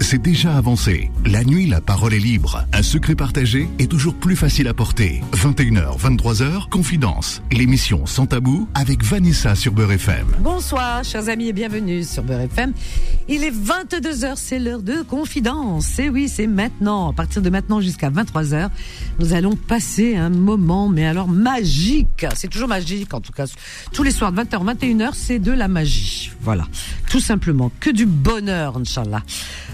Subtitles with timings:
[0.00, 1.10] c'est déjà avancé.
[1.24, 2.64] La nuit, la parole est libre.
[2.72, 5.22] Un secret partagé est toujours plus facile à porter.
[5.32, 7.42] 21h, 23h, Confidence.
[7.50, 10.26] L'émission Sans Tabou avec Vanessa sur Beurre FM.
[10.40, 12.72] Bonsoir, chers amis, et bienvenue sur Beurre FM.
[13.28, 15.98] Il est 22h, c'est l'heure de Confidence.
[15.98, 17.10] Et oui, c'est maintenant.
[17.10, 18.68] À partir de maintenant jusqu'à 23h,
[19.18, 22.26] nous allons passer un moment, mais alors magique.
[22.34, 23.46] C'est toujours magique, en tout cas.
[23.92, 26.30] Tous les soirs, de 20h, 21h, c'est de la magie.
[26.42, 26.66] Voilà.
[27.08, 27.72] Tout simplement.
[27.80, 29.22] Que du bonheur, Inch'Allah.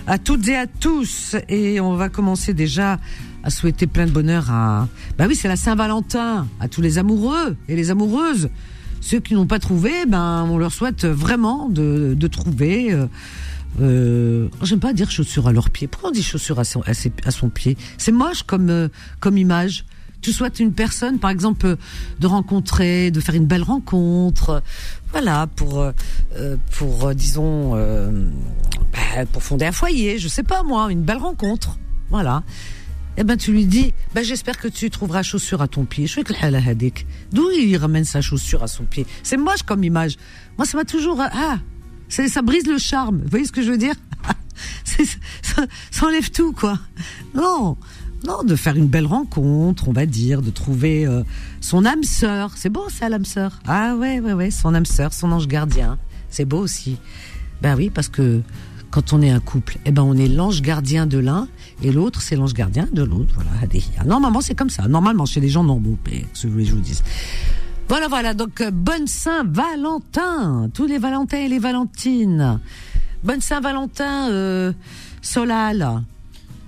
[0.06, 1.36] À toutes et à tous.
[1.48, 2.98] Et on va commencer déjà
[3.42, 4.88] à souhaiter plein de bonheur à...
[5.18, 6.46] Bah oui, c'est la Saint-Valentin.
[6.60, 8.50] À tous les amoureux et les amoureuses.
[9.00, 12.92] Ceux qui n'ont pas trouvé, ben, on leur souhaite vraiment de, trouver...
[12.92, 13.06] Euh,
[13.80, 15.86] euh, j'aime pas dire chaussures à leurs pieds.
[15.86, 17.76] Pourquoi on dit chaussures à son pied?
[17.98, 18.88] C'est moche comme, euh,
[19.20, 19.84] comme image.
[20.22, 21.76] Tu souhaites une personne, par exemple, euh,
[22.18, 24.62] de rencontrer, de faire une belle rencontre,
[25.12, 25.84] voilà, pour,
[26.70, 31.78] pour disons, bah, pour fonder un foyer, je sais pas moi, une belle rencontre,
[32.10, 32.44] voilà.
[33.16, 36.06] Eh ben tu lui dis, ben j'espère que tu trouveras chaussure à ton pied.
[36.06, 36.24] Je suis
[37.32, 39.04] D'où il ramène sa chaussure à son pied?
[39.22, 40.16] C'est moche comme image.
[40.56, 41.58] Moi ça m'a toujours ah
[42.08, 43.18] ça brise le charme.
[43.22, 43.94] Vous voyez ce que je veux dire?
[45.42, 46.78] Ça, enlève tout, quoi.
[47.34, 47.76] Non,
[48.26, 51.22] non, de faire une belle rencontre, on va dire, de trouver euh,
[51.60, 52.52] son âme sœur.
[52.56, 53.58] C'est beau, ça, l'âme sœur.
[53.66, 55.98] Ah ouais, ouais, ouais, son âme sœur, son ange gardien.
[56.28, 56.98] C'est beau aussi.
[57.62, 58.42] Ben oui, parce que
[58.90, 61.48] quand on est un couple, eh ben on est l'ange gardien de l'un
[61.82, 63.34] et l'autre c'est l'ange gardien de l'autre.
[63.34, 64.04] Voilà.
[64.04, 64.88] Normalement c'est comme ça.
[64.88, 65.96] Normalement chez les gens normaux,
[66.34, 67.02] ce que je vous dise.
[67.90, 68.34] Voilà, voilà.
[68.34, 70.70] Donc, euh, bonne Saint-Valentin.
[70.72, 72.60] Tous les Valentins et les Valentines.
[73.24, 74.72] Bonne Saint-Valentin, euh,
[75.22, 76.04] Solal.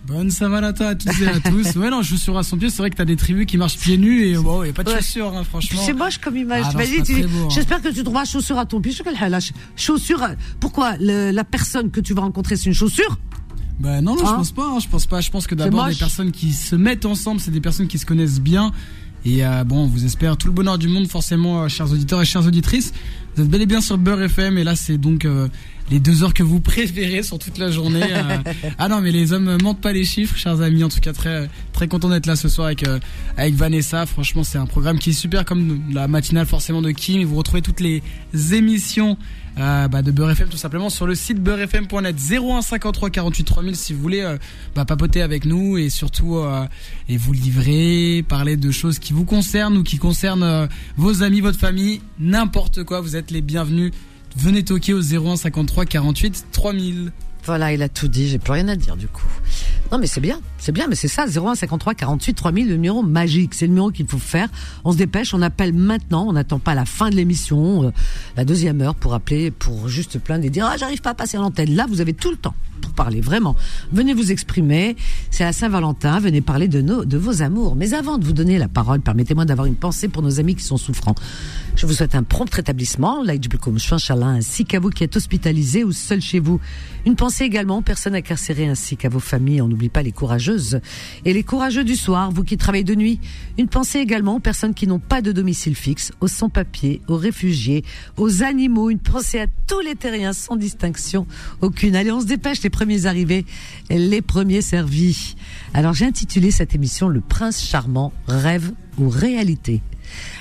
[0.06, 1.76] Bonne Saint-Valentin à toutes et à tous.
[1.76, 3.96] Ouais, non, chaussures à son pied, c'est vrai que t'as des tribus qui marchent pieds
[3.96, 5.80] nus et bon, il n'y a pas de chaussures, hein, franchement.
[5.84, 6.64] C'est moche comme image.
[6.74, 7.48] Ah, hein.
[7.50, 8.92] J'espère que tu trouveras chaussures à ton pied.
[9.76, 10.26] Chaussures,
[10.60, 13.18] pourquoi la personne que tu vas rencontrer, c'est une chaussure?
[13.80, 14.78] Bah non, non, je hein pense pas.
[14.80, 15.20] je pense pas.
[15.20, 18.06] Je pense que d'abord des personnes qui se mettent ensemble, c'est des personnes qui se
[18.06, 18.72] connaissent bien
[19.24, 22.20] et euh, bon, on vous espère tout le bonheur du monde, forcément, euh, chers auditeurs
[22.20, 22.92] et chères auditrices.
[23.34, 25.48] Vous êtes bel et bien sur Beurre FM, et là, c'est donc euh,
[25.90, 28.06] les deux heures que vous préférez sur toute la journée.
[28.78, 30.84] ah non, mais les hommes mentent pas les chiffres, chers amis.
[30.84, 32.84] En tout cas, très très content d'être là ce soir avec
[33.36, 34.06] avec Vanessa.
[34.06, 37.22] Franchement, c'est un programme qui est super, comme la matinale forcément de Kim.
[37.24, 38.02] Vous retrouvez toutes les
[38.52, 39.16] émissions
[39.58, 43.76] euh, bah, de Beurre FM tout simplement sur le site beurrefm.net 01 53 48 3000
[43.76, 44.38] si vous voulez euh,
[44.74, 46.64] bah, papoter avec nous et surtout euh,
[47.10, 51.58] et vous livrer, parler de choses qui vous concernent ou qui concernent vos amis, votre
[51.58, 53.92] famille, n'importe quoi, vous êtes les bienvenus.
[54.36, 57.12] Venez toquer au 01 53 48 3000.
[57.44, 59.26] Voilà, il a tout dit, j'ai plus rien à dire du coup.
[59.90, 63.02] Non mais c'est bien, c'est bien, mais c'est ça, 01 53 48 3000, le numéro
[63.02, 64.48] magique, c'est le numéro qu'il faut faire.
[64.84, 67.90] On se dépêche, on appelle maintenant, on n'attend pas la fin de l'émission, euh,
[68.36, 71.36] la deuxième heure pour appeler, pour juste plaindre et dire ah j'arrive pas à passer
[71.36, 71.74] à l'antenne.
[71.74, 73.56] Là, vous avez tout le temps pour parler, vraiment.
[73.92, 74.96] Venez vous exprimer,
[75.30, 77.76] c'est à Saint-Valentin, venez parler de, nos, de vos amours.
[77.76, 80.64] Mais avant de vous donner la parole, permettez-moi d'avoir une pensée pour nos amis qui
[80.64, 81.14] sont souffrants.
[81.76, 86.38] Je vous souhaite un prompt rétablissement, ainsi qu'à vous qui êtes hospitalisés ou seuls chez
[86.38, 86.60] vous.
[87.06, 89.62] Une pensée également aux personnes incarcérées ainsi qu'à vos familles.
[89.62, 90.80] On n'oublie pas les courageuses
[91.24, 93.20] et les courageux du soir, vous qui travaillez de nuit.
[93.58, 97.84] Une pensée également aux personnes qui n'ont pas de domicile fixe, aux sans-papiers, aux réfugiés,
[98.16, 98.90] aux animaux.
[98.90, 101.26] Une pensée à tous les terriens sans distinction
[101.60, 101.96] aucune.
[101.96, 103.46] Allez, on se dépêche, premiers arrivés,
[103.88, 105.36] les premiers servis.
[105.74, 109.80] Alors j'ai intitulé cette émission Le Prince charmant, rêve ou réalité.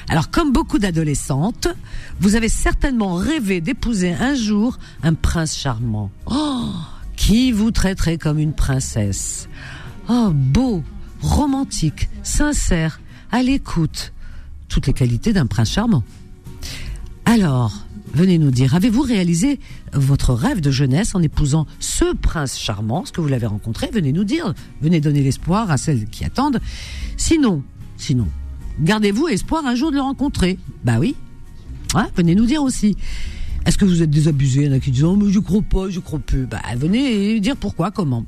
[0.07, 1.67] Alors, comme beaucoup d'adolescentes,
[2.19, 6.11] vous avez certainement rêvé d'épouser un jour un prince charmant.
[6.25, 6.71] Oh,
[7.15, 9.47] qui vous traiterait comme une princesse?
[10.09, 10.83] Oh, beau,
[11.21, 12.99] romantique, sincère,
[13.31, 14.13] à l'écoute.
[14.67, 16.03] Toutes les qualités d'un prince charmant.
[17.25, 17.73] Alors,
[18.13, 19.59] venez nous dire, avez-vous réalisé
[19.93, 24.13] votre rêve de jeunesse en épousant ce prince charmant, ce que vous l'avez rencontré Venez
[24.13, 26.59] nous dire, venez donner l'espoir à celles qui attendent.
[27.17, 27.63] Sinon,
[27.97, 28.27] sinon,
[28.79, 30.57] Gardez-vous espoir un jour de le rencontrer.
[30.83, 31.15] Bah oui.
[31.93, 32.95] Hein, venez nous dire aussi.
[33.65, 34.61] Est-ce que vous êtes désabusé?
[34.61, 36.45] Il y en a qui disent oh, mais je crois pas, je crois plus.
[36.45, 38.25] Bah venez dire pourquoi, comment.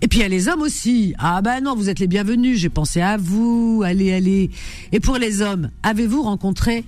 [0.00, 1.14] Et puis il y a les hommes aussi.
[1.18, 2.58] Ah bah non, vous êtes les bienvenus.
[2.58, 3.82] J'ai pensé à vous.
[3.84, 4.50] Allez, allez.
[4.92, 6.84] Et pour les hommes, avez-vous rencontré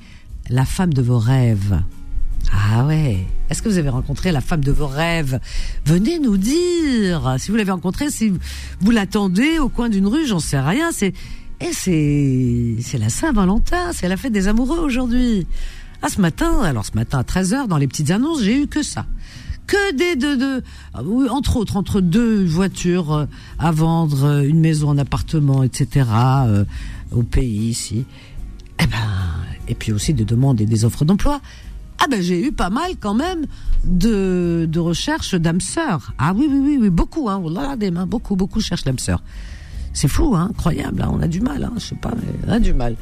[0.50, 1.82] la femme de vos rêves?
[2.56, 3.26] Ah ouais.
[3.50, 5.40] Est-ce que vous avez rencontré la femme de vos rêves?
[5.84, 7.34] Venez nous dire.
[7.38, 8.32] Si vous l'avez rencontrée, si
[8.80, 10.90] vous l'attendez au coin d'une rue, j'en sais rien.
[10.92, 11.12] C'est
[11.60, 15.46] et c'est, c'est la Saint-Valentin, c'est la fête des amoureux aujourd'hui.
[16.02, 18.82] Ah, ce matin, alors ce matin à 13h, dans les petites annonces, j'ai eu que
[18.82, 19.06] ça.
[19.66, 20.62] Que des deux, deux
[21.30, 23.26] entre autres, entre deux voitures euh,
[23.58, 26.06] à vendre, euh, une maison, un appartement, etc.,
[26.46, 26.64] euh,
[27.12, 28.04] au pays ici.
[28.82, 28.98] Eh ben,
[29.66, 31.40] et puis aussi des demandes et des offres d'emploi.
[31.99, 33.46] Ah ben j'ai eu pas mal quand même
[33.85, 36.12] de, de recherches d'âmes sœurs.
[36.19, 37.37] Ah oui, oui, oui, oui, beaucoup, hein.
[37.37, 39.23] Wallah, des mains, beaucoup, beaucoup cherchent l'âme sœur.
[39.93, 41.02] C'est fou, hein, incroyable.
[41.02, 42.96] Hein, on a du mal, hein, je sais pas, mais on a du mal.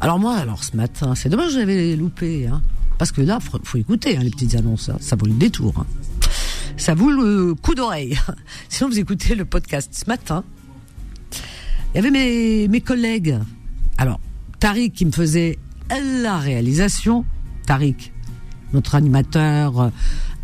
[0.00, 2.62] Alors moi, alors ce matin, c'est dommage que j'avais loupé, hein,
[2.96, 4.88] parce que là, faut, faut écouter hein, les petites annonces.
[4.88, 4.96] Hein.
[5.00, 5.74] ça vaut le détour.
[5.78, 5.86] Hein.
[6.78, 8.16] Ça vaut le coup d'oreille.
[8.68, 10.44] Sinon, vous écoutez le podcast ce matin.
[11.92, 13.38] Il y avait mes, mes collègues.
[13.98, 14.20] Alors,
[14.60, 15.58] Tariq qui me faisait
[16.22, 17.24] la réalisation.
[17.66, 18.12] Tariq,
[18.72, 19.88] notre animateur euh,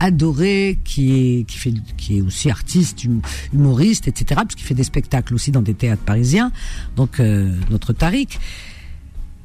[0.00, 3.20] adoré, qui est qui fait qui est aussi artiste, hum,
[3.52, 4.42] humoriste, etc.
[4.46, 6.52] Puisqu'il fait des spectacles aussi dans des théâtres parisiens.
[6.96, 8.38] Donc euh, notre Tariq.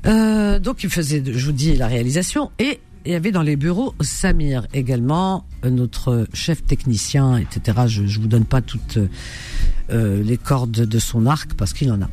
[0.06, 3.56] Euh, donc il faisait, je vous dis, la réalisation et il y avait dans les
[3.56, 7.80] bureaux Samir également, notre chef technicien, etc.
[7.88, 9.00] Je, je vous donne pas toutes
[9.90, 12.10] les cordes de son arc parce qu'il en a.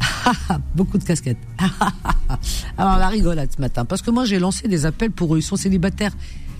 [0.74, 1.38] Beaucoup de casquettes.
[2.78, 5.38] Alors la rigolade ce matin, parce que moi j'ai lancé des appels pour eux.
[5.38, 6.12] Ils sont célibataires.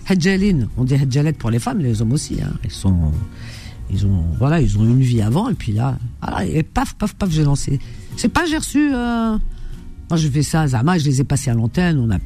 [0.07, 2.37] Hadjalin, on dit Hadjalet pour les femmes, les hommes aussi.
[2.41, 2.53] Hein.
[2.63, 3.11] Ils sont,
[3.91, 5.97] ils ont, voilà, ils ont une vie avant et puis là,
[6.45, 7.79] et paf, paf, paf, j'ai lancé.
[8.15, 8.89] C'est pas j'ai reçu.
[8.93, 9.37] Euh...
[10.09, 11.99] Moi je fais ça, Zama, je les ai passés à l'antenne.
[11.99, 12.17] On a,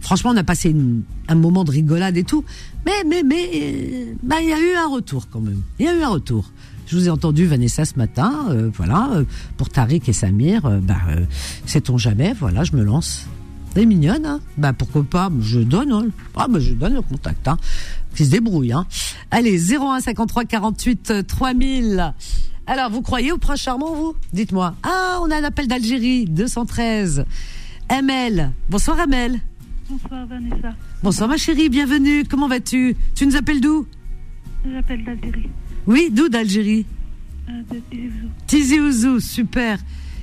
[0.00, 0.74] franchement, on a passé
[1.28, 2.44] un moment de rigolade et tout.
[2.84, 5.62] Mais, mais, mais, bah, il y a eu un retour quand même.
[5.78, 6.50] Il y a eu un retour.
[6.88, 9.24] Je vous ai entendu Vanessa ce matin, euh, voilà, euh,
[9.58, 10.96] pour Tariq et Samir, euh, bah,
[11.66, 13.26] sait-on jamais, voilà, je me lance.
[13.74, 16.06] Elle est mignonne, hein Bah pourquoi pas Je donne, hein.
[16.34, 17.58] ah bah je donne le contact, hein.
[18.14, 18.86] Qui se débrouille, hein.
[19.30, 22.14] Allez, 01 53 48 3000.
[22.66, 24.14] Alors, vous croyez au prince charmant, vous?
[24.32, 24.74] Dites-moi.
[24.82, 27.26] Ah, on a un appel d'Algérie, 213.
[27.90, 28.52] Amel.
[28.70, 29.40] Bonsoir, Amel.
[29.90, 30.74] Bonsoir, Vanessa.
[31.02, 32.24] Bonsoir, ma chérie, bienvenue.
[32.24, 32.96] Comment vas-tu?
[33.14, 33.86] Tu nous appelles d'où?
[34.72, 35.50] J'appelle d'Algérie.
[35.88, 36.84] Oui, d'où d'Algérie
[37.48, 37.80] euh, De
[38.46, 39.20] Tizi Ouzou.
[39.20, 39.78] super.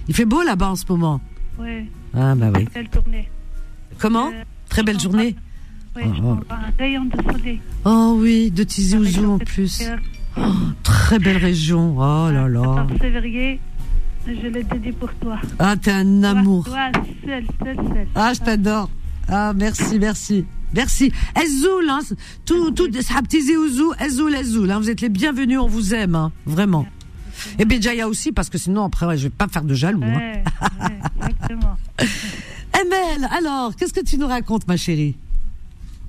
[0.08, 1.20] Il fait beau là-bas en ce moment.
[1.60, 1.90] Oui.
[2.14, 2.68] Ah bah oui.
[2.72, 3.28] Belle journée.
[3.98, 5.36] Comment euh, Très belle journée.
[5.96, 6.54] Oui, oh, oh.
[6.54, 7.60] un rayon de soleil.
[7.84, 9.82] Oh oui, de Tizi Ouzou en plus.
[10.38, 10.42] Oh,
[10.84, 11.96] très belle région.
[11.98, 12.86] Oh là là.
[13.02, 13.60] février,
[14.28, 15.40] je l'ai dédié pour toi.
[15.58, 16.66] Ah, t'es un amour.
[16.66, 16.92] Toi,
[17.26, 18.08] seul, seul, seul.
[18.14, 18.90] Ah, je t'adore.
[19.28, 20.46] Ah, merci, merci.
[20.76, 21.12] Merci.
[21.36, 22.00] Ezoul, hein,
[22.46, 26.86] tout, tout, Ouzou, Ezoul, Ezoul, hein, vous êtes les bienvenus, on vous aime, hein, vraiment.
[27.60, 30.02] Et Béjaïa aussi, parce que sinon, après, ouais, je vais pas faire de jaloux.
[30.02, 30.90] Ouais, hein.
[31.18, 31.78] exactement.
[32.82, 35.16] Emel, alors, qu'est-ce que tu nous racontes, ma chérie?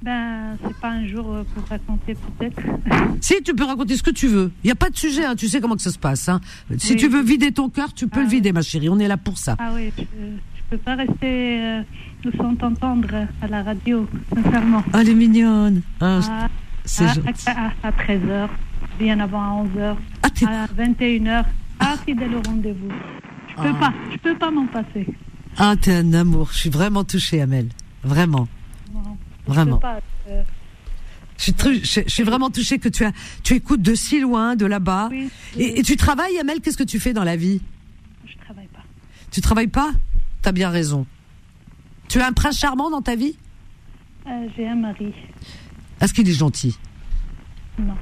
[0.03, 2.61] Ben, c'est pas un jour euh, pour raconter peut-être.
[3.21, 4.51] Si, tu peux raconter ce que tu veux.
[4.63, 6.29] Il n'y a pas de sujet, hein, tu sais comment que ça se passe.
[6.29, 6.41] Hein.
[6.77, 8.89] Si tu veux vider ton cœur, tu peux le ah vider, ma chérie.
[8.89, 9.57] On est là pour ça.
[9.59, 11.83] Ah oui, je, je peux pas rester euh,
[12.37, 14.83] sans t'entendre à la radio, sincèrement.
[14.93, 15.83] Ah, elle est mignonne.
[16.01, 16.49] Ah, ah
[16.85, 18.49] c'est à, à, 13h,
[18.99, 21.45] bien avant à 11h, ah, à 21h,
[21.81, 22.91] ah, fidèle au rendez-vous.
[23.49, 25.07] Je peux pas, je peux pas m'en passer.
[25.57, 26.51] Ah, t'es un amour.
[26.53, 27.69] Je suis vraiment touchée, Amel.
[28.05, 28.47] Vraiment.
[29.47, 29.81] vraiment.
[30.29, 30.43] Euh,
[31.39, 33.13] je suis, je, suis, vraiment touchée que tu as,
[33.43, 35.11] tu écoutes de si loin, de là-bas.
[35.59, 37.61] et, et, tu travailles, Amel Qu'est-ce que tu fais dans la vie?
[38.27, 38.85] Je travaille pas.
[39.31, 39.91] Tu travailles pas?
[40.43, 41.07] T'as bien raison.
[42.09, 43.37] Tu as un prince charmant dans ta vie
[44.27, 45.13] euh, J'ai un mari.
[46.01, 46.77] Est-ce qu'il est gentil
[47.79, 47.95] Non.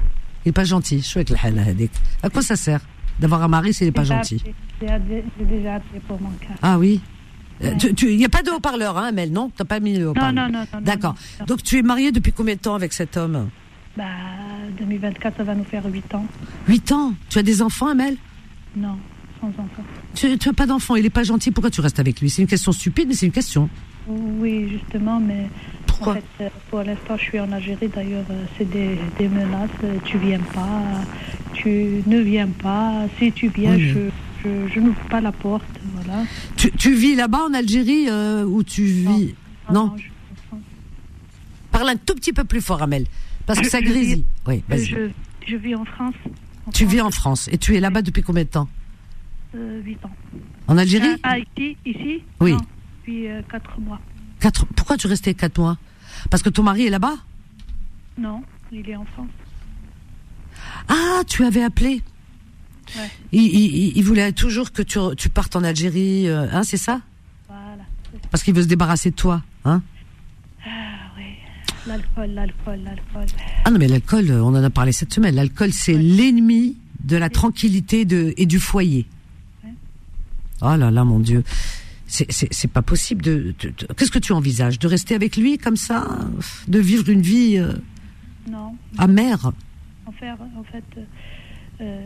[0.44, 0.98] Il n'est pas gentil.
[0.98, 1.38] Je suis avec la
[2.22, 2.80] À quoi ça sert
[3.18, 4.42] d'avoir un mari s'il n'est pas gentil
[4.80, 6.54] J'ai déjà appelé pour mon cas.
[6.62, 7.00] Ah oui
[7.60, 10.48] il euh, n'y a pas de haut-parleur, hein, Mel, non T'as pas mis le haut-parleur
[10.48, 10.80] Non, non, non.
[10.80, 11.14] D'accord.
[11.46, 13.48] Donc tu es mariée depuis combien de temps avec cet homme
[13.96, 14.04] Bah,
[14.78, 16.26] 2024, ça va nous faire 8 ans.
[16.68, 18.16] 8 ans Tu as des enfants, Amel
[18.76, 18.98] Non,
[19.40, 19.84] sans enfants.
[20.14, 22.28] Tu n'as pas d'enfant, il n'est pas gentil, pourquoi tu restes avec lui?
[22.28, 23.70] C'est une question stupide, mais c'est une question.
[24.06, 25.48] Oui, justement, mais
[25.86, 27.88] Pourquoi en fait, euh, pour l'instant, je suis en Algérie.
[27.88, 29.70] D'ailleurs, euh, c'est des, des, menaces.
[30.04, 30.82] Tu viens pas,
[31.54, 33.06] tu ne viens pas.
[33.18, 34.10] Si tu viens, je,
[34.44, 35.64] je, n'ouvre pas la porte.
[35.94, 36.24] Voilà.
[36.56, 39.34] Tu, tu vis là-bas en Algérie euh, ou tu vis?
[39.72, 39.86] Non.
[39.86, 39.96] non
[41.70, 43.06] Parle un tout petit peu plus fort, Amel,
[43.46, 44.24] parce que ça grésille.
[44.46, 45.08] Oui, je,
[45.46, 46.14] je, vis en France.
[46.72, 48.68] tu vis en France et tu es là-bas depuis combien de temps?
[49.56, 50.10] Euh, 8 ans.
[50.68, 51.16] En Algérie?
[51.22, 52.22] Ah, ici, ici?
[52.40, 52.54] Oui
[53.04, 54.00] depuis 4 euh, mois.
[54.40, 55.76] Quatre, pourquoi tu restais 4 mois?
[56.30, 57.16] Parce que ton mari est là-bas?
[58.18, 58.42] Non,
[58.72, 59.28] il est en France.
[60.88, 62.02] Ah, tu avais appelé
[62.96, 63.10] ouais.
[63.32, 67.00] il, il, voulait toujours que tu, tu partes en Algérie, euh, hein, c'est ça?
[67.48, 67.84] Voilà.
[68.30, 69.82] Parce qu'il veut se débarrasser de toi, hein?
[70.64, 70.70] Ah
[71.16, 71.24] oui,
[71.86, 73.26] l'alcool, l'alcool, l'alcool.
[73.64, 75.34] Ah non, mais l'alcool, euh, on en a parlé cette semaine.
[75.34, 79.06] L'alcool, c'est l'ennemi de la tranquillité de, et du foyer.
[80.62, 81.42] Oh là là, mon Dieu
[82.14, 83.54] c'est pas possible de.
[83.96, 84.78] Qu'est-ce que tu envisages?
[84.78, 86.06] De rester avec lui comme ça?
[86.68, 87.72] De vivre une vie euh,
[88.48, 88.76] non.
[88.98, 89.52] amère?
[90.06, 90.84] En fait, en fait
[91.80, 92.00] euh,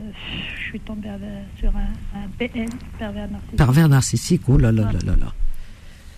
[0.57, 1.11] je suis tombée
[1.59, 3.57] sur un, un PN, pervers narcissique.
[3.57, 5.35] Pervers narcissique, oh là là là là là.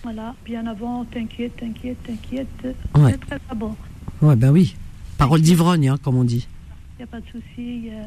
[0.03, 2.75] Voilà, bien avant, t'inquiète, t'inquiète, t'inquiète.
[2.95, 3.17] Ouais.
[3.17, 3.75] Très d'abord.
[4.21, 4.75] Ouais, ben oui.
[5.17, 6.47] Parole d'ivrogne, hein, comme on dit.
[6.97, 7.89] Il n'y a pas de souci.
[7.89, 8.03] Euh,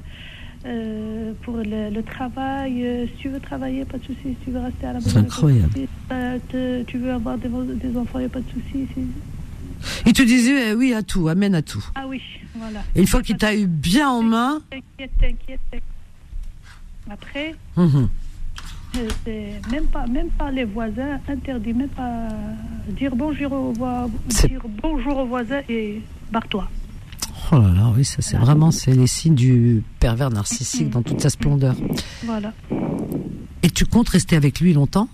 [1.42, 4.20] pour le, travail, euh, si tu veux travailler, pas de souci.
[4.24, 5.72] Si tu veux rester à la maison, c'est incroyable.
[5.74, 7.48] Si tu veux avoir des,
[7.96, 8.86] enfants, il n'y a pas de souci.
[10.06, 11.84] Il te disait oui à tout, amène à tout.
[11.94, 12.22] Ah oui,
[12.54, 12.82] voilà.
[12.94, 14.62] Et une fois qu'il t'a eu bien en main.
[14.70, 15.82] T'inquiète, t'inquiète.
[17.10, 18.08] Après, mhm.
[18.96, 22.28] euh, même pas, même pas les voisins interdit, même pas
[22.88, 23.72] dire bonjour aux,
[24.28, 26.00] dire bonjour aux voisins et
[26.32, 26.70] barre-toi.
[27.56, 31.20] Oh là là, oui, ça c'est vraiment c'est les signes du pervers narcissique dans toute
[31.20, 31.76] sa splendeur.
[32.24, 32.52] Voilà.
[33.62, 35.08] Et tu comptes rester avec lui longtemps?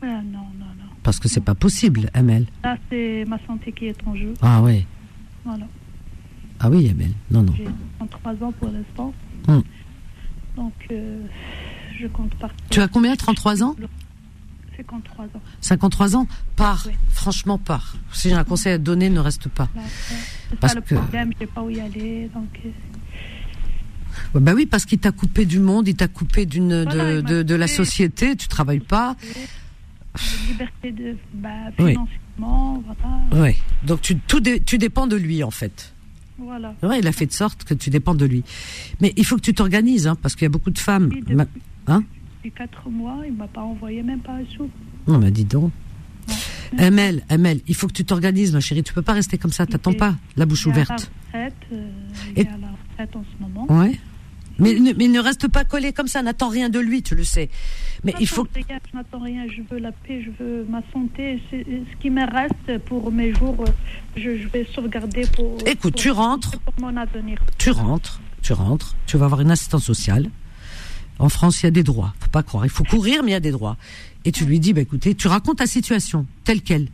[0.00, 0.84] Non, non, non.
[1.02, 2.46] Parce que c'est pas possible, Amel.
[2.62, 4.34] Là, c'est ma santé qui est en jeu.
[4.40, 4.86] Ah oui.
[5.44, 5.66] Voilà.
[6.60, 7.10] Ah oui, Amel.
[7.32, 7.52] Non, non.
[7.56, 7.66] J'ai
[7.98, 9.12] 33 ans pour l'instant.
[9.48, 9.64] Hum.
[10.54, 11.26] Donc, euh,
[12.00, 12.66] je compte partir.
[12.70, 13.74] Tu as combien 33 ans?
[14.76, 15.28] 53 ans.
[15.60, 16.26] 53 ans
[16.56, 16.86] Pars.
[17.10, 17.96] Franchement, pars.
[18.12, 19.68] Si j'ai un conseil à te donner, ne reste pas.
[20.50, 20.94] C'est parce le que...
[20.94, 22.30] problème, je sais pas où y aller.
[22.34, 22.60] Donc...
[24.34, 24.40] Euh.
[24.40, 27.54] bah oui, parce qu'il t'a coupé du monde, il t'a coupé d'une de, de, de,
[27.54, 29.16] la société, tu travailles pas.
[30.48, 33.46] liberté de bah, financièrement, voilà.
[33.48, 33.56] Oui.
[33.84, 35.92] Donc tu, tout tu dépends de lui en fait.
[36.38, 36.74] Voilà.
[36.82, 38.42] Ouais, il a fait de sorte que tu dépends de lui.
[39.00, 41.10] Mais il faut que tu t'organises, hein, parce qu'il y a beaucoup de femmes.
[41.86, 42.02] hein
[42.44, 44.68] depuis 4 mois, il m'a pas envoyé même pas un sou.
[45.06, 45.72] Non, mais dis donc.
[46.78, 48.82] Emel, Emel, il faut que tu t'organises, ma chérie.
[48.82, 49.64] Tu peux pas rester comme ça.
[49.64, 50.90] T'attends pas la bouche ouverte.
[51.32, 51.90] À la retraite, euh,
[52.36, 53.66] il est à la retraite en ce moment.
[53.70, 53.98] Ouais.
[54.58, 56.22] Mais, mais, ne reste pas collé comme ça.
[56.22, 57.48] N'attends rien de lui, tu le sais.
[58.04, 58.46] Mais il faut.
[58.54, 59.46] Rien, je n'attends rien.
[59.48, 60.22] Je veux la paix.
[60.22, 61.40] Je veux ma santé.
[61.50, 63.56] Ce qui me reste pour mes jours.
[63.60, 63.70] Euh,
[64.16, 65.58] je, je vais sauvegarder pour.
[65.66, 66.58] Écoute, tu rentres.
[66.60, 67.38] Pour mon avenir.
[67.56, 68.20] Tu rentres.
[68.42, 68.96] Tu rentres.
[69.06, 70.30] Tu vas avoir une assistance sociale.
[71.18, 72.14] En France, il y a des droits.
[72.20, 72.66] Faut pas croire.
[72.66, 73.76] Il faut courir, mais il y a des droits.
[74.24, 76.88] Et tu lui dis, bah, écoutez, tu racontes ta situation telle qu'elle.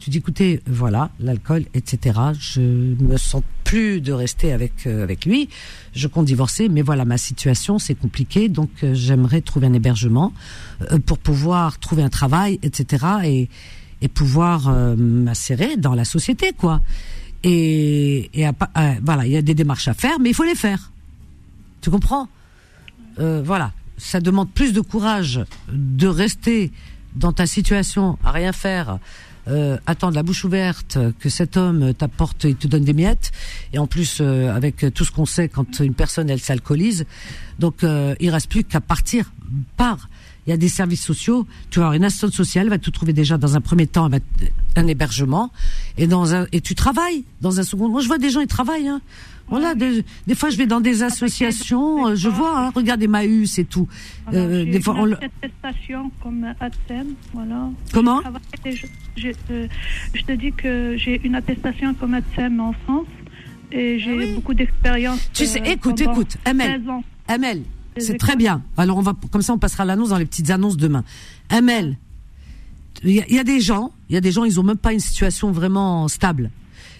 [0.00, 2.18] Tu dis, écoutez, voilà, l'alcool, etc.
[2.38, 5.48] Je me sens plus de rester avec euh, avec lui.
[5.94, 8.48] Je compte divorcer, mais voilà, ma situation, c'est compliqué.
[8.48, 10.32] Donc, euh, j'aimerais trouver un hébergement
[10.92, 13.06] euh, pour pouvoir trouver un travail, etc.
[13.24, 13.48] Et
[14.02, 16.82] et pouvoir m'insérer dans la société, quoi.
[17.42, 18.46] Et, et
[19.02, 20.90] voilà, il y a des démarches à faire, mais il faut les faire.
[21.80, 22.28] Tu comprends?
[23.18, 26.72] Euh, voilà, ça demande plus de courage de rester
[27.14, 28.98] dans ta situation à rien faire,
[29.46, 33.30] euh, attendre la bouche ouverte que cet homme t'apporte, il te donne des miettes,
[33.72, 37.04] et en plus euh, avec tout ce qu'on sait quand une personne elle s'alcoolise,
[37.58, 39.32] donc euh, il reste plus qu'à partir,
[39.76, 40.08] par.
[40.46, 41.46] Il y a des services sociaux.
[41.70, 44.10] Tu vas avoir une assistante sociale, va te trouver déjà dans un premier temps
[44.76, 45.50] un hébergement,
[45.96, 47.88] et dans un et tu travailles dans un second.
[47.88, 48.88] Moi, je vois des gens ils travaillent.
[48.88, 49.00] Hein.
[49.48, 50.02] Voilà, des,
[50.34, 53.86] fois je vais dans des associations, euh, je vois, hein, regarde Emmaüs et tout.
[54.32, 57.68] euh, des fois, une attestation comme ATSEM, voilà.
[57.92, 58.22] Comment
[59.16, 59.68] je, euh,
[60.14, 63.06] je, te dis que j'ai une attestation comme ATSEM en France
[63.70, 65.20] et j'ai ah beaucoup d'expérience.
[65.34, 66.82] Tu sais, euh, écoute, écoute, Amel,
[67.28, 67.62] Amel,
[67.98, 68.62] c'est très bien.
[68.78, 71.04] Alors on va, comme ça, on passera l'annonce dans les petites annonces demain.
[71.50, 71.98] Amel,
[73.02, 74.94] il y, y, a des gens, il y a des gens, ils ont même pas
[74.94, 76.50] une situation vraiment stable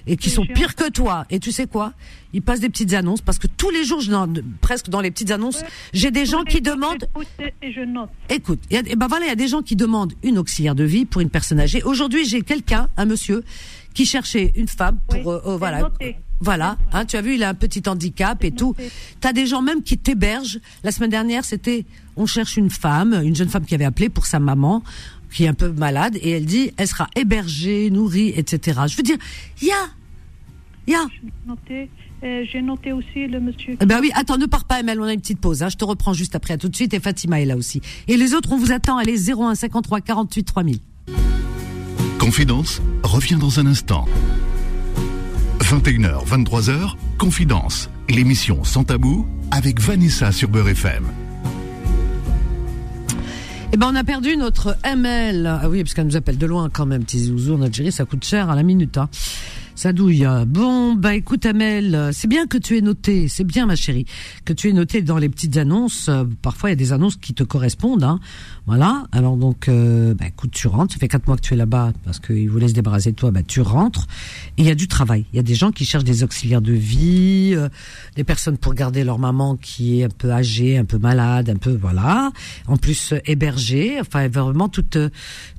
[0.06, 1.24] et qui sont pires que toi.
[1.30, 1.92] Et tu sais quoi?
[2.32, 4.10] Ils passent des petites annonces parce que tous les jours, je,
[4.60, 7.08] presque dans les petites annonces, j'ai des gens qui demandent.
[7.62, 8.10] Et je note.
[8.28, 11.04] Écoute, et ben voilà, il y a des gens qui demandent une auxiliaire de vie
[11.04, 11.82] pour une personne âgée.
[11.82, 13.44] Aujourd'hui, j'ai quelqu'un, un monsieur,
[13.94, 15.88] qui cherchait une femme pour euh, euh, voilà.
[16.40, 18.74] Voilà, hein, tu as vu, il a un petit handicap et tout.
[19.20, 20.58] Tu as des gens même qui t'hébergent.
[20.82, 24.26] La semaine dernière, c'était on cherche une femme, une jeune femme qui avait appelé pour
[24.26, 24.82] sa maman
[25.34, 28.82] qui est un peu malade, et elle dit, elle sera hébergée, nourrie, etc.
[28.86, 29.16] Je veux dire,
[29.60, 29.88] il y a,
[30.86, 31.06] il y a.
[32.22, 33.76] Euh, j'ai noté, aussi le monsieur.
[33.80, 35.62] Eh ben oui, attends, ne pars pas, Emel, on a une petite pause.
[35.62, 35.68] Hein.
[35.68, 37.82] Je te reprends juste après, à tout de suite, et Fatima est là aussi.
[38.08, 40.78] Et les autres, on vous attend, allez, 01 53 48 3000.
[42.18, 44.06] Confidence revient dans un instant.
[45.58, 51.23] 21h, 23h, Confidence, l'émission sans tabou avec Vanessa sur Beurre FM.
[53.74, 55.46] Eh ben, on a perdu notre ML.
[55.46, 57.04] Ah oui, parce qu'elle nous appelle de loin quand même.
[57.04, 58.98] Tizi en Algérie, ça coûte cher à la minute.
[58.98, 59.08] Hein.
[59.74, 60.24] Ça douille.
[60.46, 64.06] Bon, bah écoute Amel, c'est bien que tu aies noté, c'est bien ma chérie,
[64.44, 66.08] que tu aies noté dans les petites annonces.
[66.40, 68.04] Parfois il y a des annonces qui te correspondent.
[68.04, 68.20] Hein.
[68.66, 69.04] Voilà.
[69.12, 70.94] Alors donc, euh, bah, écoute, tu rentres.
[70.94, 73.30] Ça fait quatre mois que tu es là-bas parce qu'ils voulaient se débarrasser de toi.
[73.30, 74.06] Bah tu rentres.
[74.56, 75.26] Et il y a du travail.
[75.32, 77.68] Il y a des gens qui cherchent des auxiliaires de vie, euh,
[78.16, 81.56] des personnes pour garder leur maman qui est un peu âgée, un peu malade, un
[81.56, 82.32] peu voilà.
[82.66, 84.00] En plus hébergée.
[84.00, 84.98] Enfin vraiment toutes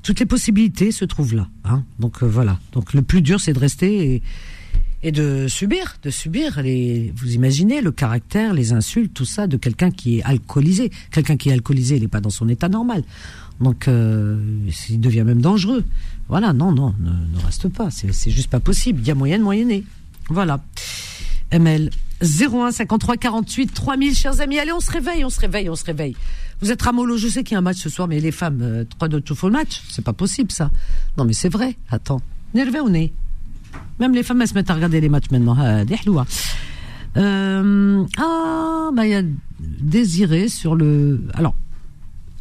[0.02, 1.48] toutes les possibilités se trouvent là.
[1.64, 1.84] Hein.
[2.00, 2.60] Donc voilà.
[2.74, 4.22] Donc le plus dur c'est de rester et,
[5.12, 7.14] de subir, de subir les.
[7.16, 10.92] Vous imaginez le caractère, les insultes, tout ça de quelqu'un qui est alcoolisé.
[11.12, 13.04] Quelqu'un qui est alcoolisé, il n'est pas dans son état normal.
[13.60, 14.38] Donc, euh,
[14.90, 15.86] il devient même dangereux.
[16.28, 17.90] Voilà, non, non, ne, reste pas.
[17.92, 19.02] C'est juste pas possible.
[19.02, 19.84] Il y a moyen de moyenner.
[20.30, 20.60] Voilà.
[21.52, 24.60] ML 01 53 48 3000, chers amis.
[24.60, 26.16] Allez, on se réveille, on se réveille, on se réveille.
[26.62, 28.62] Vous êtes Ramolo, je sais qu'il y a un match ce soir, mais les femmes,
[28.62, 30.72] euh, trois de tout le match, c'est pas possible ça.
[31.18, 31.76] Non, mais c'est vrai.
[31.90, 32.22] Attends,
[32.54, 33.14] nerveux ou nez?
[34.00, 35.56] Même les femmes, elles se mettent à regarder les matchs maintenant.
[35.58, 35.84] Ah,
[37.18, 39.22] euh, ah, bah il y a
[39.60, 41.24] Désiré sur le.
[41.34, 41.56] Alors,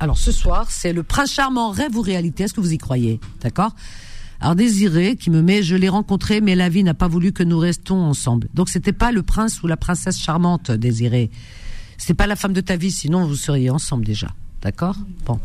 [0.01, 2.45] alors ce soir, c'est le prince charmant rêve ou réalité.
[2.45, 3.21] Est-ce que vous y croyez?
[3.41, 3.75] D'accord?
[4.41, 7.45] Alors Désiré qui me met, je l'ai rencontré, mais la vie n'a pas voulu que
[7.45, 8.49] nous restons ensemble.
[8.53, 11.31] Donc c'était pas le prince ou la princesse charmante, Désiré.
[11.97, 14.29] C'est pas la femme de ta vie, sinon vous seriez ensemble déjà.
[14.61, 14.97] D'accord?
[15.25, 15.39] Bon.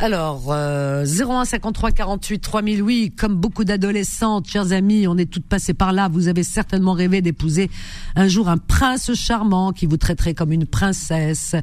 [0.00, 5.46] Alors, euh, 01 53 48 3000, oui, comme beaucoup d'adolescentes, chers amis, on est toutes
[5.46, 6.08] passées par là.
[6.08, 7.70] Vous avez certainement rêvé d'épouser
[8.16, 11.54] un jour un prince charmant qui vous traiterait comme une princesse.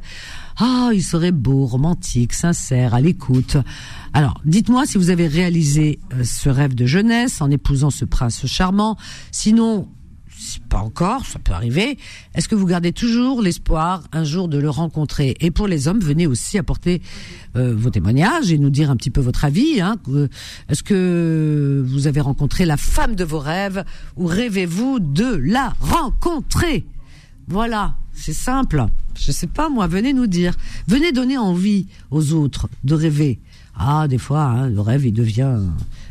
[0.56, 3.58] Ah, il serait beau, romantique, sincère, à l'écoute.
[4.14, 8.46] Alors, dites-moi si vous avez réalisé euh, ce rêve de jeunesse en épousant ce prince
[8.46, 8.96] charmant.
[9.30, 9.88] Sinon,
[10.68, 11.98] pas encore, ça peut arriver.
[12.34, 15.36] Est-ce que vous gardez toujours l'espoir un jour de le rencontrer?
[15.40, 17.02] Et pour les hommes, venez aussi apporter
[17.56, 19.80] euh, vos témoignages et nous dire un petit peu votre avis.
[19.80, 19.96] Hein.
[20.68, 23.84] Est-ce que vous avez rencontré la femme de vos rêves
[24.16, 26.86] ou rêvez-vous de la rencontrer?
[27.48, 28.86] Voilà, c'est simple.
[29.14, 30.54] Je sais pas moi, venez nous dire.
[30.88, 33.40] Venez donner envie aux autres de rêver.
[33.74, 35.58] Ah, des fois, hein, le rêve, il devient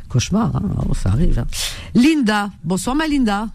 [0.10, 0.56] cauchemar.
[0.56, 0.64] Hein.
[0.88, 1.40] Oh, ça arrive.
[1.40, 1.48] Hein.
[1.96, 2.52] Linda.
[2.64, 3.48] Bonsoir, ma Linda.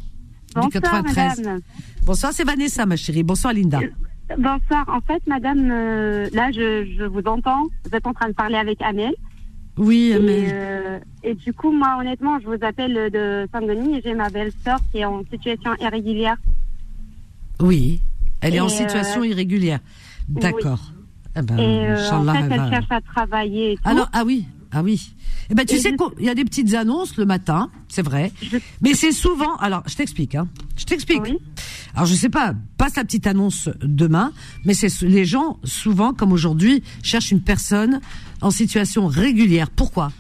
[0.57, 1.61] Bonsoir, Madame.
[2.05, 3.23] Bonsoir, c'est Vanessa, ma chérie.
[3.23, 3.81] Bonsoir, Linda.
[3.81, 4.85] Euh, bonsoir.
[4.89, 7.65] En fait, Madame, euh, là, je, je, vous entends.
[7.85, 9.13] Vous êtes en train de parler avec Amel.
[9.77, 10.29] Oui, Amel.
[10.31, 14.31] Et, euh, et, du coup, moi, honnêtement, je vous appelle de Saint-Denis et j'ai ma
[14.31, 16.37] belle-sœur qui est en situation irrégulière.
[17.61, 18.01] Oui,
[18.41, 19.81] elle est en situation irrégulière.
[20.29, 20.93] D'accord.
[21.39, 23.73] Eh ben, et en fait, elle, cherche à travailler.
[23.73, 23.83] Et tout.
[23.85, 25.13] Alors, ah oui, ah oui.
[25.51, 28.33] Eh ben, tu sais qu'il y a des petites annonces le matin, c'est vrai.
[28.81, 29.57] Mais c'est souvent.
[29.57, 30.35] Alors, je t'explique.
[30.35, 30.49] Hein.
[30.77, 31.23] Je t'explique.
[31.95, 32.55] Alors, je sais pas.
[32.77, 34.33] Passe la petite annonce demain,
[34.65, 38.01] mais c'est les gens souvent, comme aujourd'hui, cherchent une personne
[38.41, 39.71] en situation régulière.
[39.71, 40.13] Pourquoi?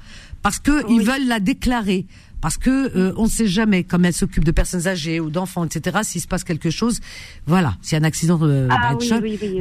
[0.42, 2.06] Parce que ils veulent la déclarer
[2.40, 5.64] parce que euh, on ne sait jamais, comme elle s'occupe de personnes âgées ou d'enfants,
[5.64, 5.98] etc.
[6.02, 7.00] S'il se passe quelque chose,
[7.46, 8.94] voilà, s'il y a un accident de ah,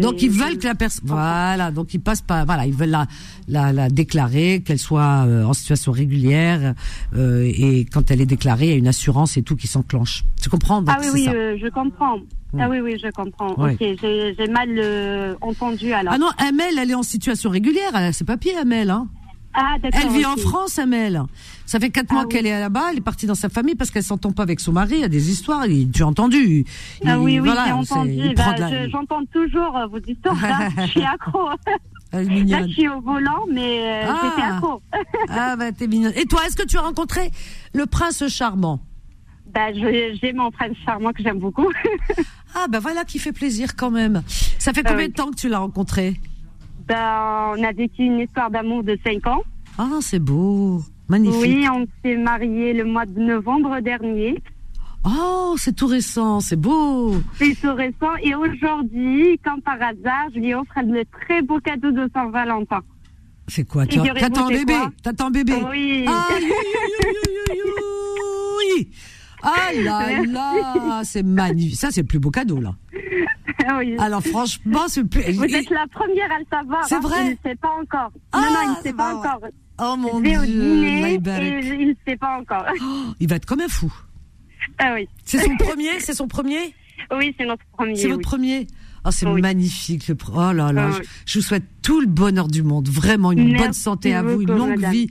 [0.02, 3.08] donc ils veulent que la personne, voilà, donc ils passent pas, voilà, ils veulent la
[3.48, 6.74] la, la déclarer, qu'elle soit euh, en situation régulière
[7.16, 10.24] euh, et quand elle est déclarée, il y a une assurance et tout qui s'enclenche.
[10.42, 10.84] Tu comprends?
[10.88, 12.20] Ah oui, oui, je comprends.
[12.58, 13.52] Ah oui, oui, je comprends.
[13.54, 16.14] Ok, j'ai mal entendu alors.
[16.14, 19.08] Ah non, Amel, elle est en situation régulière, elle a ses papiers, Amel, hein.
[19.58, 21.24] Ah, elle vit en France, Amel.
[21.66, 22.90] Ça fait quatre ah mois qu'elle est là-bas.
[22.92, 24.96] Elle est partie dans sa famille parce qu'elle s'entend pas avec son mari.
[24.96, 25.66] Il y a des histoires.
[25.94, 26.66] Tu as entendu
[27.06, 28.34] Ah oui, oui, j'ai entendu.
[28.36, 28.56] Bah,
[28.90, 30.36] j'entends toujours euh, vos histoires.
[30.78, 31.50] je suis accro.
[32.12, 34.22] Là, je suis au volant, mais euh, ah.
[34.24, 34.82] j'étais accro.
[35.30, 36.14] ah bah t'es mignonne.
[36.16, 37.32] Et toi, est-ce que tu as rencontré
[37.74, 38.80] le prince charmant?
[39.54, 41.72] Bah, j'ai mon prince charmant que j'aime beaucoup.
[42.56, 44.22] ah bah voilà qui fait plaisir quand même.
[44.60, 46.20] Ça fait combien de temps que tu l'as rencontré?
[46.88, 49.44] Ben, on a vécu une histoire d'amour de 5 ans.
[49.78, 50.82] Ah, c'est beau.
[51.08, 51.42] Magnifique.
[51.42, 54.42] Oui, on s'est mariés le mois de novembre dernier.
[55.06, 57.14] Oh, c'est tout récent, c'est beau.
[57.36, 58.16] C'est tout récent.
[58.24, 62.82] Et aujourd'hui, comme par hasard, je lui offre le très beau cadeau de Saint-Valentin.
[63.48, 63.86] C'est quoi?
[63.86, 64.74] T'attends bébé?
[65.04, 65.54] T'attends bébé?
[65.70, 66.06] Oui.
[66.08, 66.28] Ah,
[69.46, 71.78] ah là là, c'est magnifique.
[71.78, 72.76] Ça, c'est le plus beau cadeau, là.
[73.80, 73.96] oui.
[74.00, 75.32] Alors franchement, c'est plus...
[75.34, 76.86] Vous êtes la première à le savoir.
[76.88, 77.00] C'est hein.
[77.00, 77.26] vrai.
[77.26, 78.12] Il ne sait pas encore.
[78.34, 79.42] non, non, il ne ah, sait pas encore.
[79.82, 80.40] Oh mon dieu.
[80.40, 82.66] Au dîner et il ne sait pas encore.
[82.82, 83.94] Oh, il va être comme un fou.
[84.78, 85.08] Ah oui.
[85.24, 86.74] C'est son premier, c'est son premier.
[87.12, 87.96] Oui, c'est notre premier.
[87.96, 88.68] C'est votre premier.
[89.06, 90.08] Oh, c'est magnifique.
[90.08, 90.18] Le...
[90.34, 92.88] Oh là là, ah je, vous souhaite tout le bonheur du monde.
[92.88, 95.10] Vraiment une bonne santé à vous, une longue vie.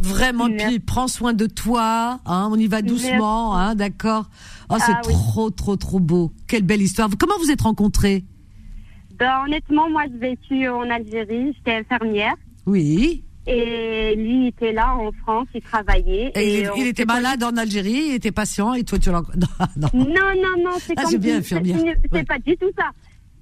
[0.00, 2.20] Vraiment, puis prends soin de toi.
[2.26, 4.26] Hein, on y va doucement, hein, d'accord.
[4.70, 6.32] Oh, c'est ah trop, trop, trop beau.
[6.46, 7.08] Quelle belle histoire.
[7.18, 8.24] Comment vous êtes rencontrés?
[9.18, 11.54] Ben, Honnêtement, moi, je vécu en Algérie.
[11.56, 12.34] J'étais infirmière.
[12.66, 13.24] Oui.
[13.46, 16.32] Et lui, il était là en France, il travaillait.
[16.34, 19.22] Et, il, était malade en Algérie, il était patient, et toi, tu l'as.
[19.76, 21.16] Non, non, non, non c'est ah, comme.
[21.16, 22.90] bien C'est pas du tout ça.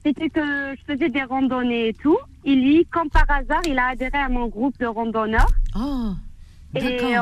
[0.05, 2.19] C'était que je faisais des randonnées et tout.
[2.45, 5.51] Et lui, comme par hasard, il a adhéré à mon groupe de randonneurs.
[5.75, 6.13] Oh.
[6.77, 7.19] Et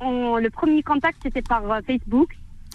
[0.00, 2.30] on, le premier contact, c'était par euh, Facebook.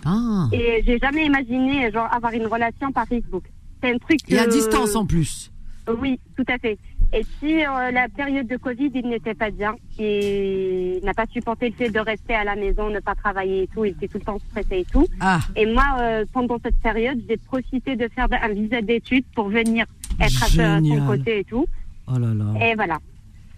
[0.05, 0.47] Ah.
[0.51, 3.43] Et j'ai jamais imaginé genre avoir une relation par Facebook.
[3.81, 4.19] C'est un truc.
[4.29, 5.51] Et à distance en plus.
[5.99, 6.77] Oui, tout à fait.
[7.13, 9.75] Et puis euh, la période de Covid, il n'était pas bien.
[9.99, 13.63] Et il n'a pas supporté le fait de rester à la maison, ne pas travailler
[13.63, 13.83] et tout.
[13.83, 15.05] Il était tout le temps stressé et tout.
[15.19, 15.39] Ah.
[15.55, 19.85] Et moi, euh, pendant cette période, j'ai profité de faire un visa d'études pour venir
[20.19, 21.65] être à son côté et tout.
[22.07, 22.65] Oh là là.
[22.65, 22.97] Et voilà.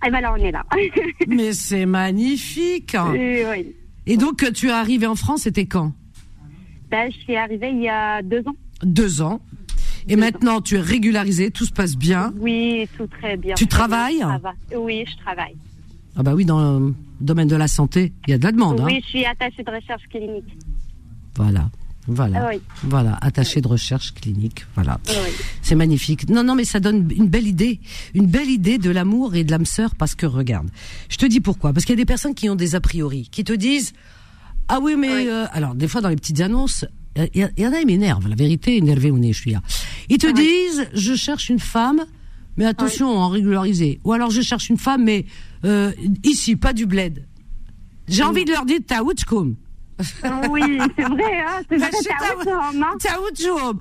[0.06, 0.66] Et voilà, on est là.
[1.28, 2.96] Mais c'est magnifique.
[3.12, 3.76] oui.
[4.06, 5.94] Et donc, tu es arrivé en France, c'était quand?
[6.92, 8.56] Ben, Je suis arrivée il y a deux ans.
[8.84, 9.40] Deux ans.
[10.10, 12.34] Et maintenant, tu es régularisée, tout se passe bien.
[12.38, 13.56] Oui, tout très bien.
[13.56, 14.26] Tu travailles?
[14.76, 15.56] Oui, je travaille.
[16.16, 18.82] Ah bah oui, dans le domaine de la santé, il y a de la demande.
[18.86, 19.00] Oui, hein.
[19.02, 20.58] je suis attachée de recherche clinique.
[21.36, 21.70] Voilà.
[22.08, 22.50] Voilà.
[22.50, 22.62] Oui.
[22.84, 24.66] Voilà, attachée de recherche clinique.
[24.76, 25.00] Voilà.
[25.62, 26.30] C'est magnifique.
[26.30, 27.80] Non, non, mais ça donne une belle idée.
[28.14, 30.70] Une belle idée de l'amour et de l'âme sœur parce que regarde.
[31.10, 31.72] Je te dis pourquoi.
[31.74, 33.94] Parce qu'il y a des personnes qui ont des a priori, qui te disent,
[34.68, 36.86] ah oui, mais, euh, alors, des fois, dans les petites annonces,
[37.34, 38.28] il y, en a, ils m'énervent.
[38.28, 39.62] La vérité, énervé ou je suis là.
[40.10, 42.04] Ils te disent, je cherche une femme,
[42.58, 44.00] mais attention, en régularisé.
[44.04, 45.26] Ou alors, je cherche une femme, mais
[45.64, 45.92] euh,
[46.24, 47.26] ici, pas du bled.
[48.08, 49.02] J'ai envie de leur dire, t'as
[50.03, 51.91] c'est vrai, hein, c'est vrai,
[53.01, 53.79] تعودتهم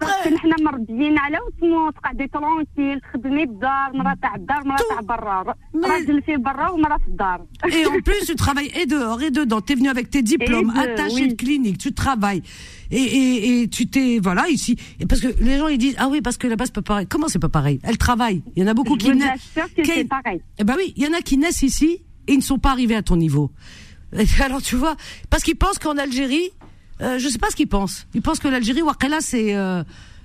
[0.00, 5.54] باسكو حنا مربيين على وسمو تقعدي ترونكيل تخدمي الدار مرا تاع الدار مرا تاع برا
[5.84, 9.60] راجل في برا ومرا في الدار Et en plus tu travailles et dehors et dedans
[9.60, 12.42] t'es venu avec tes diplômes attaché de clinique tu travailles
[12.90, 16.08] et, et, et tu t'es voilà ici et parce que les gens ils disent ah
[16.12, 18.64] oui parce que là-bas c'est pas pareil comment c'est pas pareil elle travaille il y
[18.66, 21.14] en a beaucoup Je qui naissent que c'est pareil eh ben oui il y en
[21.18, 21.90] a qui naissent ici
[22.28, 23.46] et ils ne sont pas arrivés à ton niveau
[24.43, 24.95] alors tu vois
[25.29, 26.51] parce qu'ils pensent qu'en Algérie
[27.01, 28.07] euh, je sais pas ce qu'ils pensent.
[28.13, 29.83] Ils pensent que l'Algérie, Wakala, c'est euh,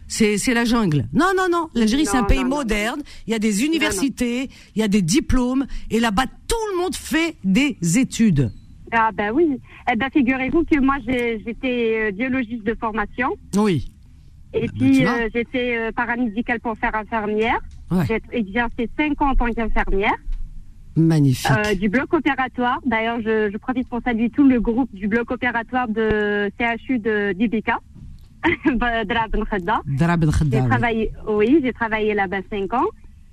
[0.08, 1.06] c'est c'est la jungle.
[1.12, 1.68] Non, non, non.
[1.74, 3.02] L'Algérie, c'est un pays moderne.
[3.26, 6.94] Il y a des universités, il y a des diplômes, et là-bas, tout le monde
[6.94, 8.52] fait des études.
[8.92, 9.58] Ah ben oui.
[9.90, 13.30] Eh ben figurez-vous que moi, j'étais euh, biologiste de formation.
[13.56, 13.90] Oui.
[14.54, 17.58] Et ah, puis ben, j'étais paramédicale pour faire infirmière.
[18.06, 20.14] J'ai exercé 5 ans en tant qu'infirmière.
[20.96, 21.50] Magnifique.
[21.50, 22.80] Euh, du bloc opératoire.
[22.86, 27.32] D'ailleurs, je, je, profite pour saluer tout le groupe du bloc opératoire de CHU de
[27.32, 27.78] d'Ibika.
[30.62, 32.86] J'ai travaillé, oui, j'ai travaillé là-bas 5 ans.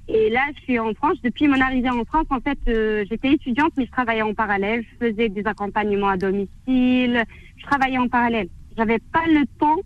[0.07, 1.17] Et là, je suis en France.
[1.23, 4.83] Depuis mon arrivée en France, en fait, euh, j'étais étudiante, mais je travaillais en parallèle.
[4.93, 7.23] Je faisais des accompagnements à domicile.
[7.57, 8.49] Je travaillais en parallèle.
[8.75, 9.77] J'avais pas le temps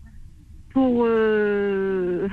[0.73, 2.27] pour euh,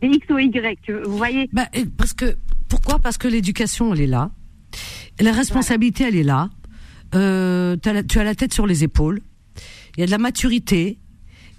[0.00, 0.90] des X ou Y.
[1.04, 1.48] Vous voyez?
[1.52, 1.66] Bah,
[1.98, 2.36] Parce que
[2.68, 2.98] pourquoi?
[2.98, 4.30] Parce que l'éducation, elle est là.
[5.20, 6.50] La responsabilité, elle est là.
[7.14, 9.20] Euh, tu as la tête sur les épaules.
[9.96, 10.98] Il y a de la maturité.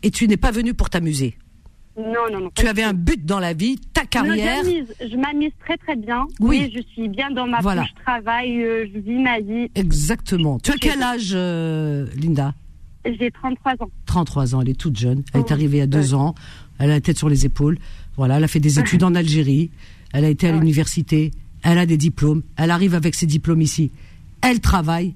[0.04, 1.38] Et tu n'es pas venu pour t'amuser.
[1.98, 2.52] Non, non, non.
[2.54, 4.64] Tu avais un but dans la vie, ta carrière.
[4.64, 6.28] je m'amuse très très bien.
[6.40, 6.72] Oui.
[6.74, 7.82] je suis bien dans ma voilà.
[7.82, 9.72] vie, je travaille, euh, je vis ma vie.
[9.74, 10.60] Exactement.
[10.60, 12.54] Tu as quel âge, euh, Linda?
[13.04, 13.90] J'ai 33 ans.
[14.06, 15.24] 33 ans, elle est toute jeune.
[15.34, 16.36] Elle est arrivée à deux ans.
[16.78, 17.80] Elle a la tête sur les épaules.
[18.16, 19.72] Voilà, elle a fait des études en Algérie.
[20.14, 21.32] Elle a été à l'université
[21.64, 23.92] elle a des diplômes, elle arrive avec ses diplômes ici,
[24.42, 25.16] elle travaille,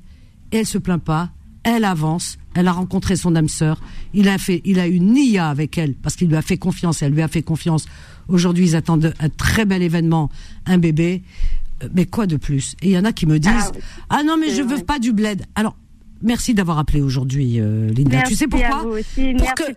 [0.52, 1.32] et elle se plaint pas,
[1.64, 3.82] elle avance, elle a rencontré son âme sœur,
[4.14, 7.02] il a fait, il a eu Nia avec elle parce qu'il lui a fait confiance,
[7.02, 7.86] elle lui a fait confiance.
[8.28, 10.30] Aujourd'hui, ils attendent un très bel événement,
[10.66, 11.24] un bébé.
[11.84, 12.76] Euh, mais quoi de plus?
[12.82, 13.72] Et il y en a qui me disent
[14.10, 15.46] ah, ah non mais je veux pas du bled.
[15.56, 15.76] Alors
[16.24, 18.22] Merci d'avoir appelé aujourd'hui, euh, Linda.
[18.22, 18.84] tu sais pourquoi?
[18.84, 19.72] Pour que,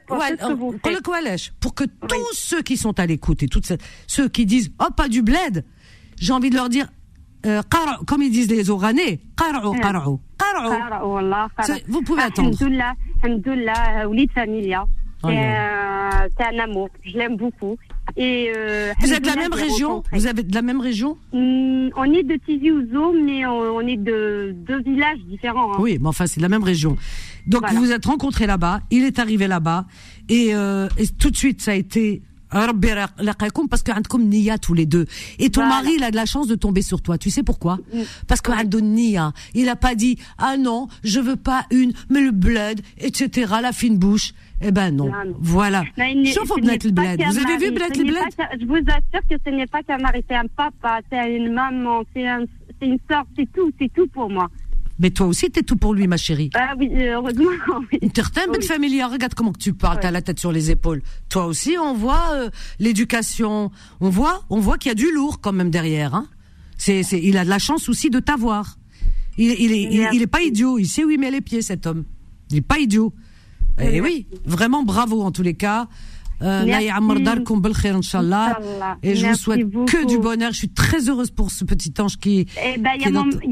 [1.59, 3.73] pour que tous ceux qui sont à l'écoute et toutes
[4.07, 5.65] ceux qui disent oh pas du bled,
[6.25, 6.87] j'ai envie de leur dire,
[7.45, 7.61] euh,
[8.07, 10.17] comme ils disent les Oranais, qara'u.
[11.87, 12.57] Vous pouvez attendre.
[16.39, 16.89] C'est un amour.
[17.05, 17.77] Je l'aime beaucoup.
[18.17, 21.89] Et euh, vous êtes de la même région Vous avez de la même région mm,
[21.97, 25.75] On est de Tizi Ouzou, mais on, est de deux villages différents.
[25.75, 25.79] Hein.
[25.81, 26.97] Oui, mais enfin c'est de la même région.
[27.47, 28.81] Donc vous vous êtes rencontrés là-bas.
[28.91, 29.87] Il est arrivé là-bas
[30.29, 32.23] et, euh, et tout de suite ça a été
[33.69, 35.07] parce que niya tous les deux.
[35.39, 37.19] Et ton mari il a de la chance de tomber sur toi.
[37.19, 38.01] Tu sais pourquoi mm.
[38.27, 42.31] parce que niya il a pas dit ah non je veux pas une mais le
[42.31, 44.33] blood etc la fine bouche
[44.67, 45.83] eh ben non, voilà.
[46.33, 49.99] Sauf vous avez vu Bled le Bled je vous assure que ce n'est pas qu'un
[49.99, 52.45] mari c'est un papa c'est une maman c'est un,
[52.81, 54.49] une soeur c'est tout c'est tout pour moi
[54.99, 56.51] mais toi aussi, t'es tout pour lui, ma chérie.
[56.55, 57.51] Ah oui, heureusement,
[57.93, 57.99] oui.
[58.01, 58.11] Une
[58.51, 58.65] oui.
[58.65, 59.11] familière.
[59.11, 61.03] Regarde comment tu parles, t'as la tête sur les épaules.
[61.29, 63.71] Toi aussi, on voit euh, l'éducation.
[64.01, 66.15] On voit, on voit qu'il y a du lourd quand même derrière.
[66.15, 66.29] Hein.
[66.79, 68.79] C'est, c'est, il a de la chance aussi de t'avoir.
[69.37, 70.79] Il, il, est, il, est pas idiot.
[70.79, 72.05] Il sait où il met les pieds, cet homme.
[72.51, 73.13] Il est pas idiot.
[73.81, 75.89] Et oui, vraiment bravo en tous les cas.
[76.45, 76.65] Euh,
[79.03, 80.53] Et je vous souhaite que du bonheur.
[80.53, 82.47] Je suis très heureuse pour ce petit ange qui.
[82.63, 83.03] Eh ben, il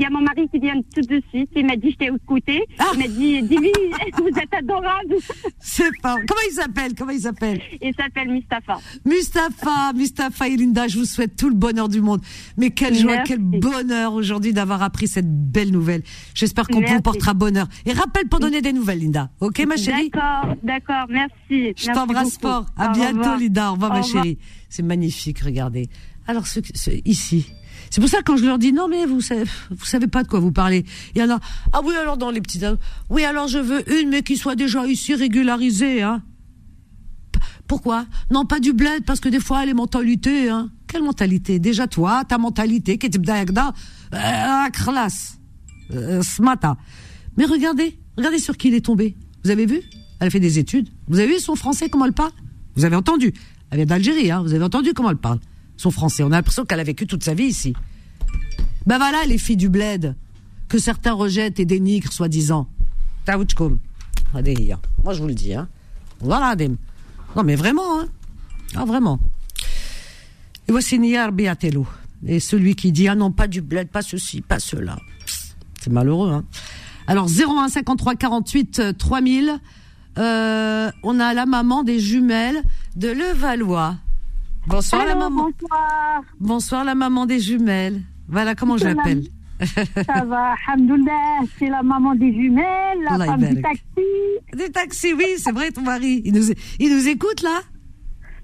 [0.00, 1.50] y, a mon mari qui vient tout de suite.
[1.56, 2.64] Il m'a dit, je t'ai écouté.
[2.78, 2.86] Ah.
[2.94, 3.56] Il m'a dit, dis
[4.18, 5.16] vous êtes adorable.
[5.58, 6.16] C'est pas.
[6.26, 6.94] Comment il s'appelle?
[6.96, 7.60] Comment il s'appelle?
[7.80, 8.78] Il s'appelle Mustapha.
[9.04, 12.20] Mustapha, Mustapha et Linda, je vous souhaite tout le bonheur du monde.
[12.56, 16.02] Mais quelle joie, quel bonheur aujourd'hui d'avoir appris cette belle nouvelle.
[16.34, 17.66] J'espère qu'on vous portera bonheur.
[17.86, 19.30] Et rappelle pour donner des nouvelles, Linda.
[19.40, 20.10] Ok, ma chérie?
[20.10, 21.72] D'accord, d'accord, merci.
[21.76, 22.66] Je t'embrasse fort.
[22.82, 23.70] À bientôt, Lida.
[23.70, 24.38] Au revoir, ma chérie.
[24.68, 25.88] C'est magnifique, regardez.
[26.26, 26.60] Alors, ce,
[27.04, 27.46] ici,
[27.92, 30.28] C'est pour ça quand je leur dis non mais vous savez, vous savez pas de
[30.28, 30.86] quoi vous parlez.
[31.14, 31.38] Il y en a
[31.74, 32.64] ah oui alors dans les petites
[33.10, 36.22] oui alors je veux une mais qui soit déjà ici régularisée hein.
[37.66, 38.06] Pourquoi?
[38.30, 40.70] Non pas du bled parce que des fois les mentalités hein.
[40.86, 41.58] Quelle mentalité?
[41.58, 43.52] Déjà toi ta mentalité qui est
[44.72, 45.38] classe
[45.90, 46.78] ce matin.
[47.36, 49.16] Mais regardez regardez sur qui il est tombé.
[49.44, 49.82] Vous avez vu?
[50.20, 50.88] Elle a fait des études.
[51.08, 52.32] Vous avez vu son français comment elle parle?
[52.76, 53.32] Vous avez entendu
[53.70, 54.42] Elle vient d'Algérie hein.
[54.42, 55.38] Vous avez entendu comment elle parle
[55.76, 56.22] son français.
[56.22, 57.74] On a l'impression qu'elle a vécu toute sa vie ici.
[58.86, 60.16] Ben voilà les filles du bled
[60.68, 62.68] que certains rejettent et dénigrent soi-disant.
[65.04, 65.54] Moi je vous le dis.
[65.54, 65.68] Hein.
[66.20, 66.56] Voilà.
[67.36, 68.00] Non mais vraiment.
[68.00, 68.08] Hein.
[68.74, 69.18] Ah vraiment.
[70.68, 71.86] Et voici Niyar Beatelo.
[72.26, 74.98] Et celui qui dit ah non pas du bled, pas ceci, pas cela.
[75.80, 76.30] C'est malheureux.
[76.30, 76.44] Hein.
[77.06, 79.60] Alors 01 53 48 3000.
[80.16, 82.62] On a la maman des jumelles
[82.96, 83.96] de Levallois.
[84.66, 85.50] Bonsoir la maman.
[85.50, 86.22] Bonsoir.
[86.38, 88.02] Bonsoir la maman des jumelles.
[88.28, 89.24] Voilà comment je l'appelle.
[90.06, 93.82] Ça va, alhamdoulilah, c'est la maman des jumelles, la femme du taxi.
[94.54, 96.22] Des taxis, oui, c'est vrai, ton mari.
[96.24, 97.60] Il nous, il nous écoute là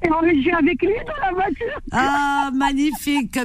[0.05, 1.81] Et on est avec lui dans la voiture.
[1.91, 3.37] Ah, magnifique.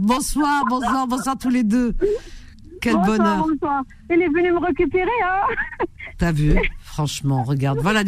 [0.00, 1.94] Bonsoir, bonsoir, bonsoir tous les deux.
[2.80, 3.46] Quel bonsoir, bonheur.
[3.48, 3.82] Bonsoir.
[4.10, 5.86] Il est venu me récupérer, hein.
[6.18, 7.78] T'as vu Franchement, regarde.
[7.80, 8.02] Voilà,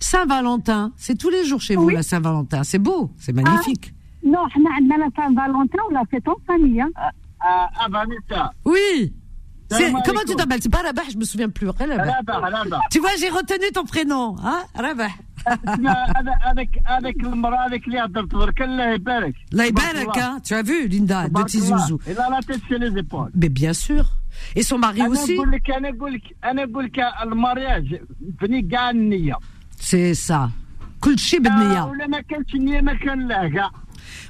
[0.00, 2.62] Saint-Valentin, c'est tous les jours chez vous, la Saint-Valentin.
[2.64, 3.92] C'est beau, c'est magnifique.
[3.92, 6.80] Ah, non, on a la Saint-Valentin, on l'a fait en famille.
[6.80, 6.90] Hein.
[7.40, 8.52] Ah, ah, Vanessa.
[8.64, 9.12] Oui.
[10.05, 11.67] Comment tu t'appelles C'est pas Rabah, je me souviens plus.
[11.67, 12.79] Rabah.
[12.91, 15.13] Tu vois, j'ai retenu ton prénom, hein Rabah.
[16.45, 20.87] avec avec المراه avec اللي هضرت برك الله يبارك الله يبارك hein tu as vu
[20.87, 24.05] Linda de Tizouzou elle a la tête sur les épaules mais bien sûr
[24.55, 28.61] et son mari aussi انا نقول لك انا نقول لك انا نقول لك المارياج بني
[28.61, 29.37] كاع النيه
[29.79, 30.49] c'est ça.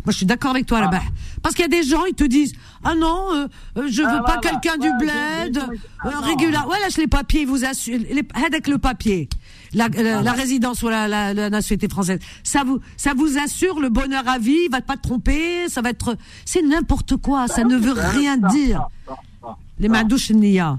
[0.04, 1.02] moi, je suis d'accord avec toi, là-bas.
[1.42, 4.08] Parce qu'il y a des gens, ils te disent, ah non, euh, euh je veux
[4.08, 6.56] ah, pas quelqu'un du bled, euh, régulier.
[6.56, 8.00] Ouais, lâche les papiers, ils vous assurent,
[8.46, 9.28] avec le papier.
[9.74, 13.80] La, la, ah, résidence ou la, la, la, nationalité française, ça vous, ça vous assure
[13.80, 17.48] le bonheur à vie, il va pas te tromper, ça va être, c'est n'importe quoi,
[17.48, 18.88] ça ne veut rien dire.
[19.78, 20.76] Les madouches nia.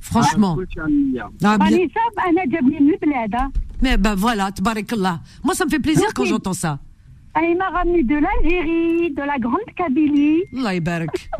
[0.00, 0.58] Franchement.
[1.44, 1.78] Ah, bien...
[3.80, 5.20] Mais ben voilà, tabarakallah.
[5.44, 6.78] Moi, ça me fait plaisir quand j'entends ça.
[7.34, 10.42] Ah, il m'a ramené de l'Algérie, de la Grande Kabylie.
[10.58, 11.30] Allah barak.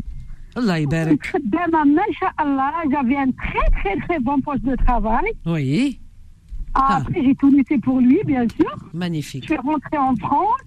[0.55, 1.33] Allah barak.
[2.91, 5.31] J'avais un très, très, très bon poste de travail.
[5.45, 5.99] Oui.
[6.73, 8.75] Ah, après, j'ai tout laissé pour lui, bien sûr.
[8.93, 9.43] Magnifique.
[9.43, 10.61] Je suis rentrée en France.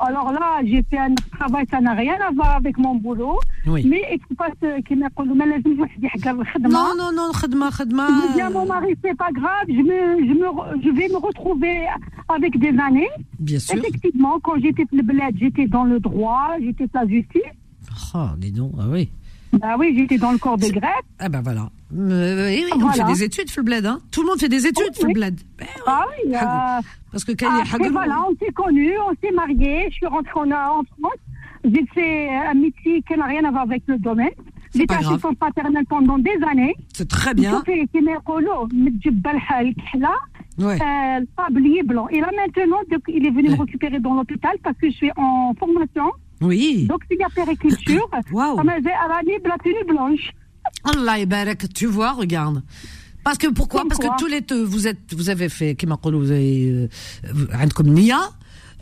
[0.00, 3.38] Alors là, j'ai fait un travail, ça n'a rien à voir avec mon boulot.
[3.66, 3.84] Oui.
[3.88, 4.48] Mais il faut pas
[6.60, 8.06] Non, non, non, khadma, khadma.
[8.28, 11.16] Je dis à mon mari, c'est pas grave, je, me, je, me, je vais me
[11.16, 11.86] retrouver
[12.28, 13.08] avec des années.
[13.38, 13.76] Bien sûr.
[13.78, 17.42] Effectivement, quand j'étais le bled, j'étais dans le droit, j'étais la justice.
[18.14, 19.10] Ah, dis donc, ah oui.
[19.52, 21.04] Bah oui, j'étais dans le corps de greffe.
[21.18, 21.70] Ah ben voilà.
[21.96, 23.98] Euh, oui, on fait des études, le bled, hein.
[24.10, 25.40] Tout le monde fait des études, oui, le bled.
[25.58, 26.34] Ben, ah oui.
[26.34, 29.86] Euh, Parce que après, voilà, on s'est connus, on s'est mariés.
[29.90, 31.18] Je suis rentrée en, en France.
[31.64, 34.30] J'ai fait un métier qui n'a rien à voir avec le domaine.
[34.74, 36.74] J'étais assistante paternelle pendant des années.
[36.92, 37.62] C'est très bien.
[37.66, 37.80] J'ai fait
[40.58, 40.78] ouais.
[40.80, 42.08] euh, tablier blanc.
[42.08, 45.54] Et là maintenant, il est venu me récupérer dans l'hôpital parce que je suis en
[45.58, 46.10] formation.
[46.40, 46.86] Oui.
[46.88, 48.08] Donc, il y a périculture.
[48.32, 48.78] m'a
[49.48, 50.30] la tenue blanche.
[50.84, 52.62] Allah barak, tu vois, regarde.
[53.24, 56.70] Parce que pourquoi Parce que tous les deux, vous êtes, vous avez fait, vous avez,
[56.70, 58.20] euh, comme Nia.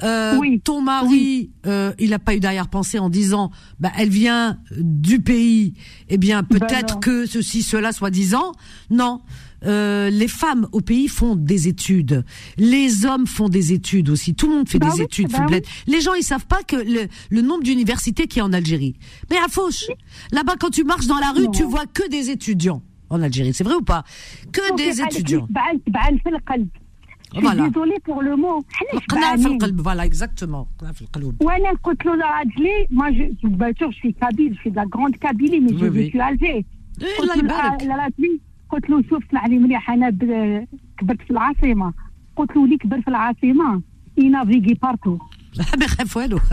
[0.03, 0.61] Euh, oui.
[0.63, 5.75] Ton mari, euh, il n'a pas eu d'arrière-pensée en disant, bah, elle vient du pays,
[6.09, 8.53] eh bien ben peut-être que ceci, cela, soi-disant.
[8.91, 9.23] Non,
[9.65, 12.25] euh, les femmes au pays font des études,
[12.59, 14.35] les hommes font des études aussi.
[14.35, 15.31] Tout le monde fait bah des études.
[15.31, 15.47] Bah
[15.87, 18.97] Les gens ils savent pas que le, nombre d'universités qu'il y a en Algérie.
[19.31, 19.87] Mais à Fauche,
[20.33, 23.55] là-bas quand tu marches dans la rue, tu vois que des étudiants en Algérie.
[23.55, 24.05] C'est vrai ou pas?
[24.53, 25.47] Que des étudiants.
[27.35, 27.69] Voilà.
[27.69, 28.65] Désolée pour le mot.
[29.83, 30.69] Voilà, exactement.
[32.91, 36.09] Moi, je, bien sûr, je suis kabyle, je suis de la grande Kabylie, mais je
[36.09, 36.65] suis algérienne.
[38.71, 40.11] قلت له شوف اسمعني مليح أنا
[40.99, 41.93] كبرت في العاصمة.
[42.37, 43.83] قلت له اللي كبر في العاصمة؟
[44.19, 45.19] ينافيغي بارتو.
[45.79, 46.39] ما يخاف والو.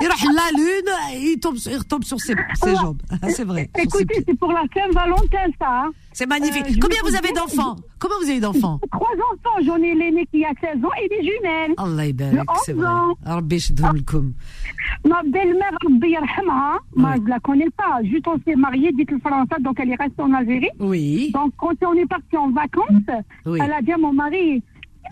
[0.00, 2.34] Il la lune, il tombe, il retombe sur ses,
[2.64, 3.00] jambes.
[3.10, 3.68] Ah, c'est vrai.
[3.78, 5.84] Écoutez, c'est pour la Saint-Valentin, ça.
[5.84, 5.90] Hein.
[6.12, 6.66] C'est magnifique.
[6.68, 9.64] Euh, Combien vous avez d'enfants Comment vous avez d'enfants Trois enfants.
[9.64, 11.74] J'en ai l'aîné qui a 16 ans et des jumelles.
[11.76, 12.86] Allah ybarak, c'est vrai.
[12.86, 13.40] Ah, ah.
[15.08, 16.14] Ma belle-mère, Rabbi
[17.26, 18.00] la connais pas.
[18.04, 20.70] Juste on s'est mariés, dites le français, donc elle est restée en Algérie.
[20.78, 21.30] Oui.
[21.32, 24.62] Donc quand on est parti en vacances, elle a dit à mon mari, il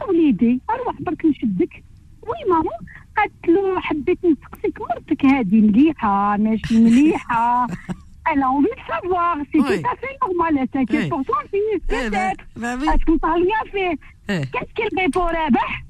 [0.00, 0.60] a une.
[0.68, 2.70] Alors, je que je suis Oui, maman,
[3.16, 7.66] قالت له حبيت نسقسيك مرتك هذه مليحة ماشي مليحة.
[8.32, 12.38] أنا اونفي سافوار سي تو سافي نورمال تاكيت بور توا فيس بيتيت
[12.88, 13.96] اسكو طاليا في
[14.28, 15.84] كاش كي كاسكي البيبو رابح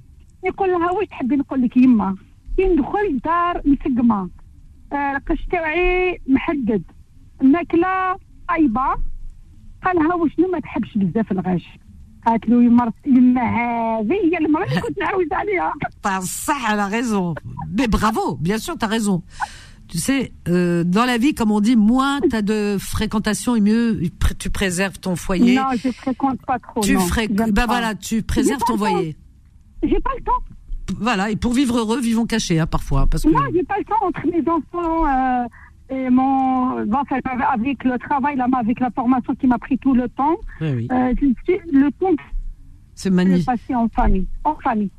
[0.45, 2.17] يقول لها واش تحبي نقول لك يما؟
[2.57, 4.31] كي ندخل لدار مسقمة.
[4.93, 6.83] آه، القش آه تاعي محدد.
[7.43, 8.17] الماكله
[8.49, 8.97] طايبه
[9.85, 11.79] قالها واش ما تحبش بزاف الغاش
[12.26, 15.74] قالت له يما يما هذه هي المراه اللي كنت نعاود عليها
[16.22, 17.34] صح elle a raison
[17.78, 19.24] mais bravo bien sûr t'as raison
[19.92, 23.60] tu sais, euh, dans la vie, comme on dit, moins tu as de fréquentation et
[23.60, 24.00] mieux
[24.40, 25.56] tu préserves ton foyer.
[25.56, 26.80] Non, je fréquente pas trop.
[26.80, 29.18] Tu fréquentes, bah voilà, tu préserves ton foyer.
[29.84, 30.98] J'ai pas le temps.
[30.98, 33.06] Voilà, et pour vivre heureux, vivons cachés, hein, parfois.
[33.06, 33.30] Parce que...
[33.30, 35.46] Non, j'ai pas le temps entre mes enfants euh,
[35.92, 36.86] et mon.
[36.86, 37.04] Bon,
[37.54, 40.38] avec le travail, là, avec la formation qui m'a pris tout le temps.
[40.62, 40.88] Oui, oui.
[40.92, 41.14] Euh,
[41.72, 42.16] le temps.
[42.96, 43.46] C'est magnifique.
[43.46, 44.28] passer en famille.
[44.44, 44.92] En famille.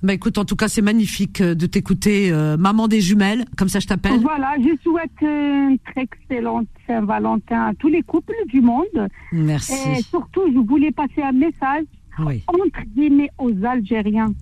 [0.00, 3.68] Bah écoute, en tout cas, c'est magnifique euh, de t'écouter, euh, maman des jumelles, comme
[3.68, 4.20] ça je t'appelle.
[4.20, 9.08] Voilà, je souhaite une très excellente Saint-Valentin à tous les couples du monde.
[9.32, 9.72] Merci.
[9.90, 11.84] Et surtout, je voulais passer un message
[12.20, 12.44] oui.
[12.46, 14.32] entre guillemets aux Algériens.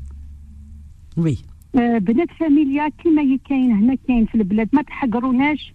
[1.16, 1.42] Oui.
[1.74, 5.74] بنات فاميليا كيما كاين هنا كاين في البلاد ما تحقروناش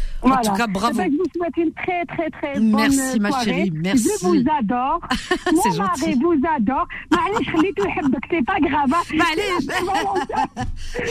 [0.22, 0.38] Voilà.
[0.38, 0.92] En tout cas, bravo.
[0.94, 3.44] Eh ben, je vous souhaite une très, très, très bonne Merci, ma soirée.
[3.44, 3.70] chérie.
[3.74, 4.08] Merci.
[4.20, 5.00] Je vous adore.
[5.44, 6.00] C'est Mon gentil.
[6.00, 6.86] mari vous adore.
[7.12, 8.90] معليش خليته يحبك c'est pas grave.
[9.14, 9.68] معليش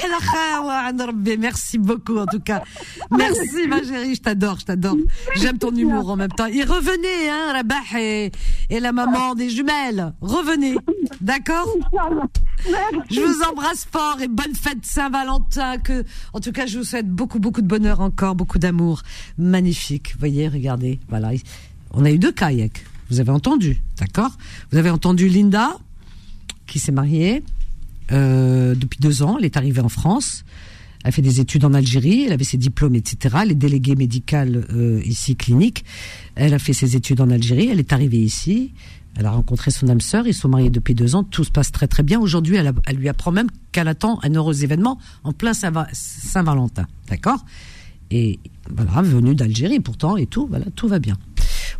[0.05, 2.61] انا خاوة عند ربي merci beaucoup en tout cas
[3.11, 4.97] merci ma chérie je t'adore je t'adore
[5.35, 8.31] j'aime ton humour en même temps et revenez hein Rabah et,
[8.69, 10.75] et la maman des jumelles revenez
[11.21, 11.67] d'accord
[13.11, 17.09] je vous embrasse fort et bonne fête Saint-Valentin que en tout cas je vous souhaite
[17.09, 18.98] beaucoup beaucoup de bonheur encore beaucoup d'amour
[19.38, 21.30] magnifique voyez regardez voilà
[21.92, 24.30] on a eu deux kayaks vous avez entendu d'accord?
[24.70, 25.76] Vous avez entendu Linda
[26.66, 27.42] qui s'est mariée
[28.12, 29.36] euh, depuis deux ans.
[29.38, 30.44] Elle est arrivée en France.
[31.02, 32.22] Elle a fait des études en Algérie.
[32.26, 33.38] Elle avait ses diplômes, etc.
[33.42, 35.84] Elle est déléguée médicale euh, ici clinique.
[36.36, 37.68] Elle a fait ses études en Algérie.
[37.68, 38.72] Elle est arrivée ici.
[39.16, 40.28] Elle a rencontré son âme sœur.
[40.28, 41.24] Ils sont mariés depuis deux ans.
[41.24, 42.20] Tout se passe très très bien.
[42.20, 46.86] Aujourd'hui, elle, lui apprend même qu'elle attend un heureux événement en plein Saint- Saint-Valentin.
[47.08, 47.44] D'accord?
[48.10, 50.46] Et voilà, venue d'Algérie pourtant et tout.
[50.48, 51.16] Voilà, tout va bien.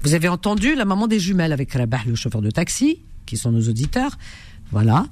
[0.02, 3.52] Vous avez entendu la maman des jumelles avec Rabah, le chauffeur de taxi, qui sont
[3.52, 4.18] nos auditeurs.
[4.72, 5.06] Voilà.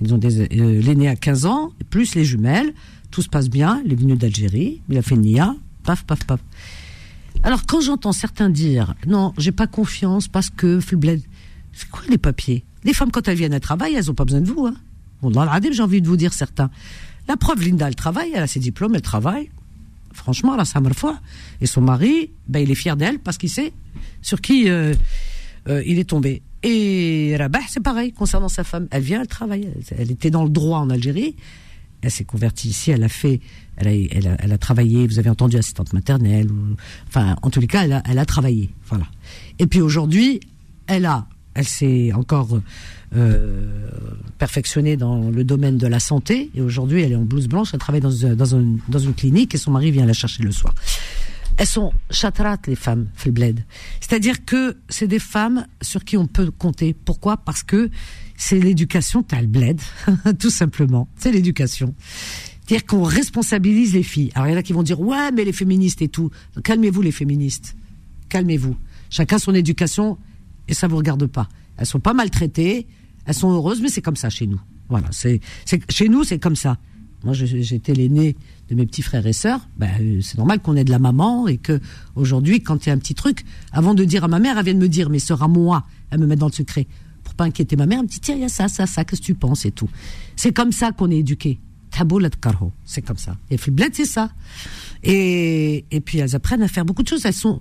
[0.00, 2.72] Ils ont des, euh, l'aîné à 15 ans, plus les jumelles.
[3.10, 3.82] Tout se passe bien.
[3.84, 4.80] Il est venu d'Algérie.
[4.88, 5.54] Il a fait Nia.
[5.84, 6.40] Paf, paf, paf.
[7.44, 12.64] Alors, quand j'entends certains dire, non, j'ai pas confiance parce que, c'est quoi les papiers?
[12.84, 14.74] Les femmes, quand elles viennent à travail, elles ont pas besoin de vous, hein.
[15.22, 16.70] Bon, dans j'ai envie de vous dire certains.
[17.28, 19.50] La preuve, Linda, elle travaille, elle a ses diplômes, elle travaille.
[20.12, 21.18] Franchement, la samar fois.
[21.60, 23.72] Et son mari, ben, il est fier d'elle parce qu'il sait
[24.20, 24.94] sur qui euh,
[25.68, 26.42] euh, il est tombé.
[26.62, 28.86] Et Rabah, c'est pareil concernant sa femme.
[28.90, 29.68] Elle vient, elle travaille.
[29.96, 31.36] Elle, était dans le droit en Algérie.
[32.02, 32.90] Elle s'est convertie ici.
[32.90, 33.40] Elle a fait,
[33.76, 35.06] elle a, elle a, travaillé.
[35.06, 36.48] Vous avez entendu assistante maternelle.
[37.08, 38.70] Enfin, en tous les cas, elle a, elle a travaillé.
[38.86, 39.06] Voilà.
[39.58, 40.40] Et puis aujourd'hui,
[40.86, 42.60] elle a, elle s'est encore
[43.14, 43.68] euh,
[44.38, 46.50] perfectionnée dans le domaine de la santé.
[46.54, 47.70] Et aujourd'hui, elle est en blouse blanche.
[47.72, 50.74] Elle travaille dans, dans une clinique et son mari vient la chercher le soir.
[51.58, 53.64] Elles sont chatrates, les femmes, Filbled.
[54.00, 56.94] C'est-à-dire que c'est des femmes sur qui on peut compter.
[56.94, 57.36] Pourquoi?
[57.36, 57.90] Parce que
[58.36, 59.80] c'est l'éducation, bled,
[60.38, 61.08] tout simplement.
[61.16, 61.94] C'est l'éducation.
[62.66, 64.32] C'est-à-dire qu'on responsabilise les filles.
[64.34, 66.30] Alors il y en a qui vont dire, ouais, mais les féministes et tout.
[66.64, 67.76] Calmez-vous, les féministes.
[68.28, 68.76] Calmez-vous.
[69.10, 70.16] Chacun son éducation
[70.68, 71.48] et ça vous regarde pas.
[71.76, 72.86] Elles sont pas maltraitées,
[73.26, 74.60] elles sont heureuses, mais c'est comme ça chez nous.
[74.88, 75.40] Voilà, c'est,
[75.88, 76.76] chez nous, c'est comme ça.
[77.24, 78.36] Moi, j'étais l'aîné
[78.68, 79.68] de mes petits frères et sœurs.
[79.76, 81.80] Ben, euh, c'est normal qu'on ait de la maman et que
[82.16, 84.64] aujourd'hui, quand il y a un petit truc, avant de dire à ma mère, elle
[84.64, 86.86] vient de me dire, sœurs à moi, elle me met dans le secret
[87.22, 87.98] pour pas inquiéter ma mère.
[88.00, 89.70] Elle me dit, tiens, il y a ça, ça, ça, qu'est-ce que tu penses et
[89.70, 89.88] tout.
[90.34, 91.60] C'est comme ça qu'on est éduqué.
[92.84, 93.36] C'est comme ça.
[93.50, 93.58] Et
[93.92, 94.30] c'est ça.
[95.02, 97.26] Et, et puis elles apprennent à faire beaucoup de choses.
[97.26, 97.60] Elles sont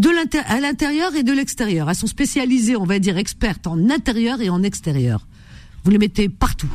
[0.00, 0.08] de
[0.46, 1.88] à l'intérieur et de l'extérieur.
[1.90, 5.26] Elles sont spécialisées, on va dire, expertes en intérieur et en extérieur.
[5.84, 6.70] Vous les mettez partout.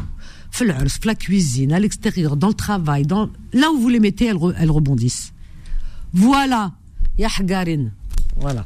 [0.52, 4.36] Fleurs, la cuisine, à l'extérieur, dans le travail, dans là où vous les mettez, elles,
[4.36, 5.32] re- elles rebondissent.
[6.14, 6.74] Voilà.
[7.18, 7.90] Ya Hagarin.
[8.38, 8.66] Voilà.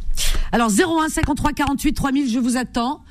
[0.51, 3.03] Alors 01 53 48 3000, je vous attends.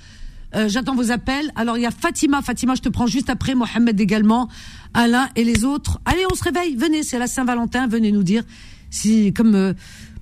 [0.54, 1.50] Euh, J'attends vos appels.
[1.56, 2.40] Alors il y a Fatima.
[2.42, 3.54] Fatima, je te prends juste après.
[3.54, 4.48] Mohamed également.
[4.92, 6.00] Alain et les autres.
[6.04, 6.76] Allez, on se réveille.
[6.76, 7.86] Venez, c'est la Saint-Valentin.
[7.88, 8.42] Venez nous dire
[8.90, 9.74] si, comme euh,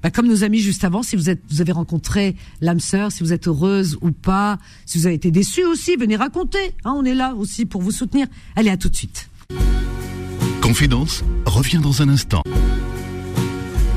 [0.02, 3.22] bah, comme nos amis juste avant, si vous êtes, vous avez rencontré l'âme sœur, si
[3.22, 6.74] vous êtes heureuse ou pas, si vous avez été déçue aussi, venez raconter.
[6.84, 8.26] Hein, on est là aussi pour vous soutenir.
[8.56, 9.28] Allez, à tout de suite.
[10.60, 12.42] Confidence revient dans un instant.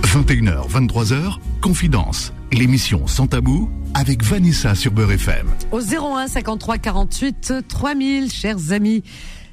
[0.04, 5.48] 21h, 23h, Confidence, l'émission sans tabou avec Vanessa sur Beurre FM.
[5.72, 9.04] Au 01 53 48 3000, chers amis.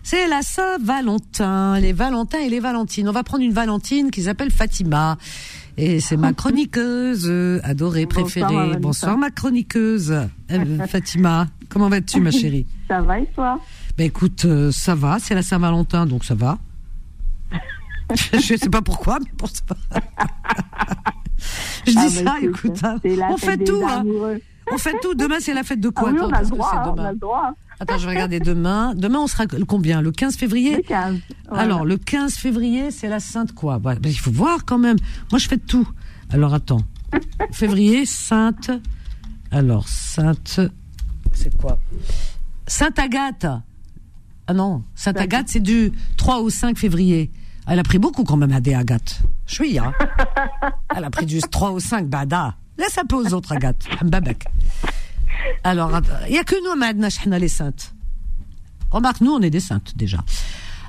[0.05, 3.09] C'est la Saint-Valentin, les Valentins et les Valentines.
[3.09, 5.17] On va prendre une Valentine qui s'appelle Fatima.
[5.77, 8.77] Et c'est ma chroniqueuse euh, adorée, préférée.
[8.79, 10.13] Bonsoir, ma chroniqueuse.
[10.51, 12.67] Euh, Fatima, comment vas-tu ma chérie?
[12.89, 13.59] Ça va et toi?
[13.97, 16.59] Ben écoute, euh, ça va, c'est la Saint-Valentin, donc ça va.
[18.15, 19.63] Je sais pas pourquoi, mais pour ça.
[21.87, 22.99] Je dis ah, ça, écoute, hein.
[23.31, 23.83] on fait tout.
[23.87, 24.05] Hein.
[24.71, 25.15] On fait tout.
[25.15, 26.11] Demain, c'est la fête de quoi?
[26.13, 27.53] Ah on, a droit, on a le droit.
[27.83, 28.95] Attends, je vais regarder demain.
[28.95, 30.03] Demain, on sera combien?
[30.03, 30.77] Le 15 février?
[30.77, 31.19] Le 15.
[31.51, 34.97] Alors, le 15 février, c'est la Sainte quoi bah, Il faut voir quand même.
[35.33, 35.89] Moi, je fais tout.
[36.31, 36.83] Alors, attends.
[37.51, 38.71] février, Sainte.
[39.51, 40.61] Alors, Sainte.
[41.33, 41.77] C'est quoi?
[42.69, 43.47] Sainte Agathe.
[44.47, 47.33] Ah non, Sainte Agathe, c'est du 3 au 5 février.
[47.67, 49.23] Elle a pris beaucoup quand même à des Agathe.
[49.47, 49.93] Je suis, hein.
[50.97, 52.55] Elle a pris du 3 au 5, bada.
[52.79, 53.89] Laisse un peu aux autres Agathe.
[55.65, 55.91] Alors,
[56.27, 57.95] il n'y a que nous, Madna, les saintes.
[58.91, 60.23] Remarque, nous, on est des saintes déjà.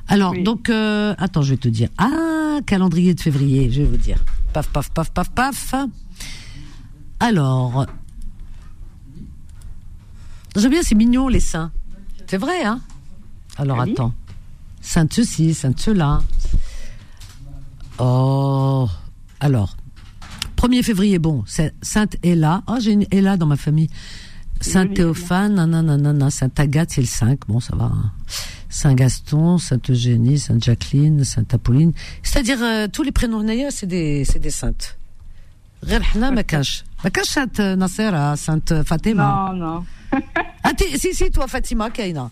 [0.07, 1.89] Alors, donc, euh, attends, je vais te dire.
[1.97, 4.17] Ah, calendrier de février, je vais vous dire.
[4.51, 5.75] Paf, paf, paf, paf, paf.
[7.19, 7.85] Alors,
[10.55, 11.71] j'aime bien, c'est mignon, les saints.
[12.27, 12.81] C'est vrai, hein?
[13.57, 14.13] Alors, attends.
[14.81, 16.21] Sainte ceci, sainte cela.
[17.99, 18.89] Oh,
[19.39, 19.77] alors,
[20.57, 22.63] 1er février, bon, c'est Sainte Ella.
[22.67, 23.89] Oh, j'ai une Ella dans ma famille.
[24.63, 27.85] Saint-Théophane, nanana, Sainte-Agathe, c'est le 5, bon, ça va.
[27.85, 28.11] Hein.
[28.69, 31.93] Saint-Gaston, Saint Eugénie Saint Jacqueline Saint Apolline
[32.23, 34.97] C'est-à-dire, euh, tous les prénoms Naya, c'est des, c'est des saintes.
[35.85, 36.83] Rerhna, Makash.
[37.03, 39.51] Makash, Sainte Nasser, Sainte Fatima.
[39.53, 39.85] Non, non.
[40.63, 42.31] ah, si, si, toi, Fatima, Kaina.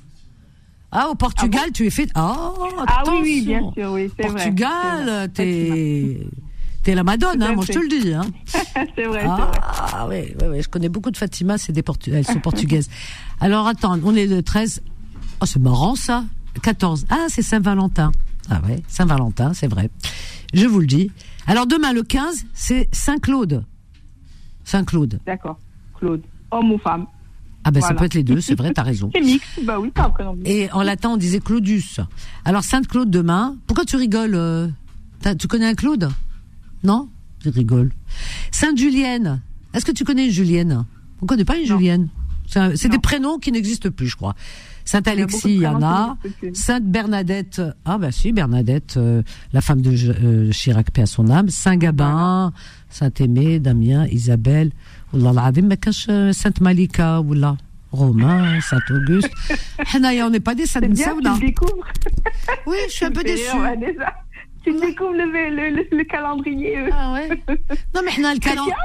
[0.92, 2.10] Ah, au Portugal, ah tu es fait.
[2.16, 2.52] Ah,
[2.88, 4.34] ah oui, oui, bien sûr, oui, c'est vrai.
[4.34, 6.28] Portugal, t'es.
[6.84, 8.14] T'es la Madone, hein, moi je te le dis.
[8.14, 8.26] Hein.
[8.96, 9.24] c'est vrai.
[9.24, 12.90] Ah oui, oui, oui, je connais beaucoup de Fatima, c'est des Portu elles sont portugaises.
[13.40, 14.82] Alors attends, on est le 13.
[15.42, 16.24] Oh, c'est marrant ça.
[16.64, 17.06] 14.
[17.10, 18.12] Ah, c'est Saint-Valentin.
[18.50, 19.90] Ah ouais, Saint-Valentin, c'est vrai.
[20.54, 21.12] Je vous le dis.
[21.46, 23.64] Alors demain, le 15, c'est Saint-Claude.
[24.64, 25.20] Saint-Claude.
[25.26, 25.60] D'accord.
[25.98, 26.22] Claude.
[26.50, 27.06] Homme ou femme.
[27.64, 29.12] Ah ben ça peut être les deux, c'est vrai, t'as raison.
[29.14, 30.12] C'est mix, bah oui, pas.
[30.46, 32.00] Et en latin, on disait Claudius.
[32.44, 33.56] Alors Sainte-Claude demain.
[33.68, 34.68] Pourquoi tu rigoles euh,
[35.38, 36.10] Tu connais un Claude?
[36.84, 37.10] Non
[37.44, 37.92] Je rigole.
[38.52, 39.42] Sainte-Julienne.
[39.74, 40.86] Est-ce que tu connais une Julienne?
[41.22, 42.10] On connaît pas une Julienne?
[42.76, 44.36] C'est des prénoms qui n'existent plus, je crois.
[44.84, 46.18] Sainte-Alexis, il y, en a.
[46.54, 47.62] Sainte-Bernadette.
[47.86, 49.22] Ah bah si, Bernadette, euh,
[49.54, 51.50] la femme de euh, Chirac, paix à son âme.
[51.50, 52.52] Saint-Gabin,
[52.90, 54.72] Saint-Aimé, Damien, Isabelle.
[56.34, 57.58] Sainte-Malika, là
[57.92, 59.30] Romain, Saint-Auguste.
[59.96, 60.86] on n'est pas des saintes
[62.66, 63.44] Oui, je suis un peu déçue.
[64.64, 66.78] Tu découvres le, le, calendrier.
[66.78, 66.89] Euh.
[66.91, 67.30] Ah ouais.
[67.95, 68.76] Non mais on a le calendrier.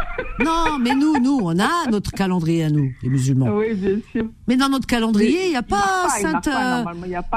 [0.44, 3.48] non mais nous nous on a notre calendrier à nous les musulmans.
[3.56, 4.24] Oui bien sûr.
[4.48, 6.48] Mais dans notre calendrier il n'y a pas Sainte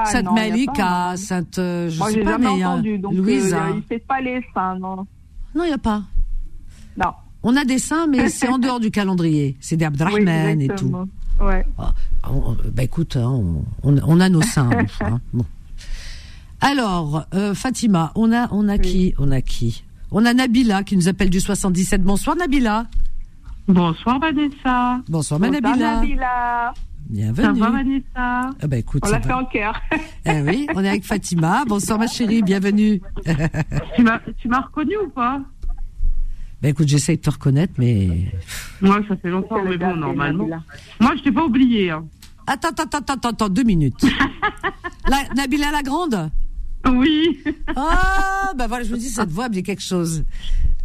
[0.06, 3.66] Sainte Malika, Sainte je Moi, sais pas mais entendu, donc, Louisa.
[3.66, 5.06] Euh, il fait pas les saints non.
[5.56, 6.04] Non il n'y a pas.
[6.98, 7.12] Non.
[7.44, 9.58] On a des saints mais c'est en dehors du calendrier.
[9.60, 10.94] C'est des Abdrahman et tout.
[11.42, 11.66] Ouais.
[11.78, 11.94] Ah,
[12.74, 13.30] bah écoute, hein,
[13.84, 14.70] on, on, a nos saints.
[15.02, 15.22] hein.
[15.32, 15.46] Bon.
[16.62, 19.84] Alors, euh, Fatima, on a, on a qui On a qui?
[20.12, 22.04] On a Nabila qui nous appelle du 77.
[22.04, 22.86] Bonsoir Nabila.
[23.68, 25.00] Bonsoir Vanessa.
[25.08, 25.76] Bonsoir, Nabila.
[25.76, 26.74] Nabila.
[27.10, 27.60] Bienvenue.
[27.60, 28.06] Ça va Vanessa?
[28.62, 29.80] Ah bah écoute, On l'a fait en cœur.
[30.26, 31.64] eh oui, on est avec Fatima.
[31.66, 33.02] Bonsoir ma chérie, bienvenue.
[33.96, 34.04] tu
[34.48, 35.40] m'as reconnu ou pas?
[36.62, 38.34] Ben écoute, j'essaye de te reconnaître, mais.
[38.82, 40.48] Moi, ça fait longtemps, mais bon, normalement.
[41.00, 41.92] Moi, je t'ai pas oublié.
[41.92, 42.06] Hein.
[42.46, 44.04] Attends, attends, attends, attends, deux minutes.
[45.08, 46.30] la, Nabila la grande?
[46.88, 47.40] Oui.
[47.76, 50.24] Ah, bah voilà, je me dis, cette voix me dit quelque chose.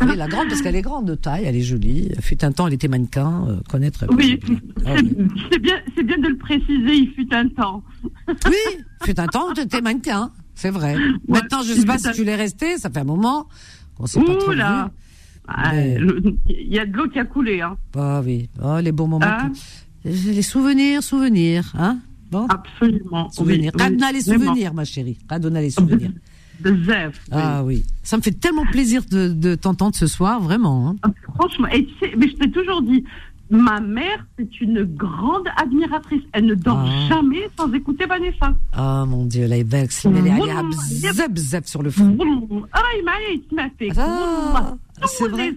[0.01, 2.09] Oui, la grande, parce qu'elle est grande de taille, elle est jolie.
[2.11, 4.05] Elle fut un temps, elle était mannequin, euh, connaître.
[4.11, 4.41] Oui,
[4.85, 4.97] ah
[5.51, 7.83] c'est bien, c'est bien de le préciser, il fut un temps.
[8.29, 10.97] oui, fut un temps, tu étais mannequin, c'est vrai.
[11.29, 13.49] Maintenant, je sais pas si tu l'es resté, ça fait un moment
[13.97, 14.91] qu'on s'est pas trop là.
[15.47, 17.77] Ah, il y a de l'eau qui a coulé, hein.
[17.97, 19.27] Ah oui, oh, les bons moments.
[19.27, 19.53] Hein
[20.05, 21.99] les souvenirs, souvenirs, hein.
[22.49, 23.31] Absolument.
[23.31, 23.73] Souvenirs.
[23.79, 25.19] Oui, les souvenirs, ma chérie.
[25.29, 26.11] Radonna les souvenirs.
[26.61, 27.21] De Zef.
[27.33, 27.85] Ah oui.
[28.05, 30.89] Ça me fait tellement plaisir de, de t'entendre ce soir, vraiment.
[30.89, 30.97] Hein.
[31.03, 33.05] Ah, franchement, et mais je t'ai toujours dit,
[33.51, 36.23] ma mère, c'est une grande admiratrice.
[36.33, 37.09] Elle ne dort ah.
[37.09, 38.55] jamais sans écouter Vanessa.
[38.73, 42.17] Ah mon Dieu, là, elle est zeb zeb sur le fond.
[42.73, 43.13] Ah, il m'a
[45.07, 45.25] fait.
[45.25, 45.53] Ah, c'est vrai.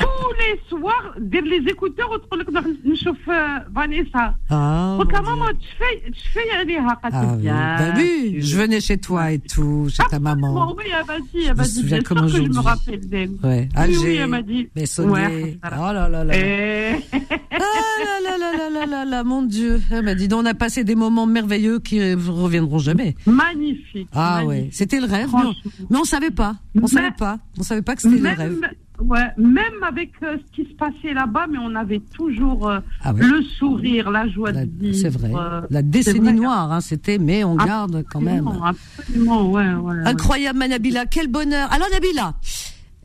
[0.00, 3.16] tous les soirs, les écouteurs, on le chauffe
[3.72, 4.34] Vanessa.
[4.50, 4.98] Ah.
[4.98, 6.40] maman, tu fais, tu fais
[7.02, 7.76] ah, bien.
[7.78, 10.74] Bah oui, je venais chez toi et tout, chez ta maman.
[10.76, 11.82] Oui, elle m'a dit, elle m'a dit.
[11.82, 13.36] Bien sûr que je me rappelle d'elle.
[13.42, 13.98] Ouais, Alger.
[13.98, 14.68] Oui, elle m'a dit.
[14.74, 15.58] Mais Ouais.
[15.64, 16.36] Oh là là là.
[16.36, 16.94] Et...
[17.12, 19.80] ah là là là là là là là, mon Dieu.
[19.90, 23.14] Elle m'a dit, on a passé des moments merveilleux qui reviendront jamais.
[23.26, 24.08] Magnifique.
[24.12, 25.30] Ah ouais, c'était le rêve.
[25.90, 26.56] Mais on savait pas.
[26.80, 27.38] On savait pas.
[27.58, 28.60] On savait pas que c'était le rêve.
[29.00, 33.12] Ouais, même avec euh, ce qui se passait là-bas, mais on avait toujours euh, ah
[33.12, 34.96] le sourire, la joie de vivre.
[34.96, 35.32] C'est vrai.
[35.34, 38.48] Euh, la décennie noire, hein, c'était, mais on garde quand même.
[38.62, 39.96] Absolument, ouais, ouais.
[40.04, 41.72] Incroyable, Nabila, quel bonheur.
[41.72, 42.34] Alors Nabila,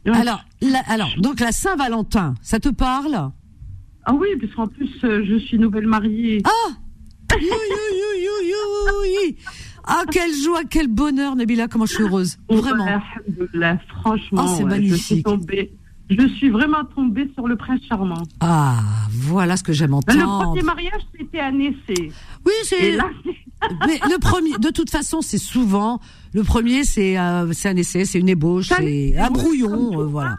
[0.05, 0.43] alors,
[0.87, 3.31] alors, donc la Saint-Valentin, ça te parle?
[4.05, 6.43] Ah oui, parce qu'en plus, je suis nouvelle mariée.
[6.45, 6.69] Ah
[9.85, 12.37] Ah, quelle joie, quel bonheur, Nabila, comment je suis heureuse.
[12.49, 12.85] Vraiment.
[14.01, 15.25] franchement, oh, c'est magnifique.
[16.09, 18.23] Je suis, vraiment tombée sur le prince charmant.
[18.39, 18.79] Ah,
[19.11, 20.17] voilà ce que j'aime entendre.
[20.17, 22.11] Le premier mariage, c'était un essai.
[22.45, 22.97] Oui, c'est.
[23.85, 25.99] Mais le premier, de toute façon, c'est souvent
[26.33, 30.37] le premier, c'est euh, un essai, c'est une ébauche, c'est un brouillon, euh, voilà.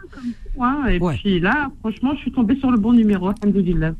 [0.89, 3.31] et puis là, franchement, je suis tombée sur le bon numéro.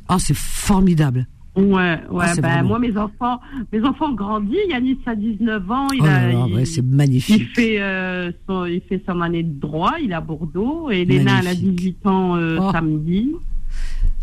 [0.08, 1.28] Ah, c'est formidable.
[1.56, 3.42] Ouais, ouais, ah, ben, moi, mes enfants,
[3.74, 4.56] mes enfants ont grandi.
[4.70, 5.88] Yanis a 19 ans.
[5.94, 7.42] Il oh a, c'est magnifique.
[7.42, 9.96] Il fait, euh, son, il fait son année de droit.
[10.02, 10.90] Il est à Bordeaux.
[10.92, 12.72] Et Léna, elle a 18 ans euh, oh.
[12.72, 13.34] samedi.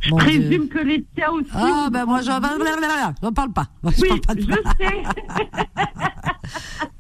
[0.01, 1.51] Je présume que les tiens aussi.
[1.53, 2.41] Ah, ben moi, j'en
[3.35, 3.67] parle pas.
[3.83, 5.03] oui, parle pas je sais.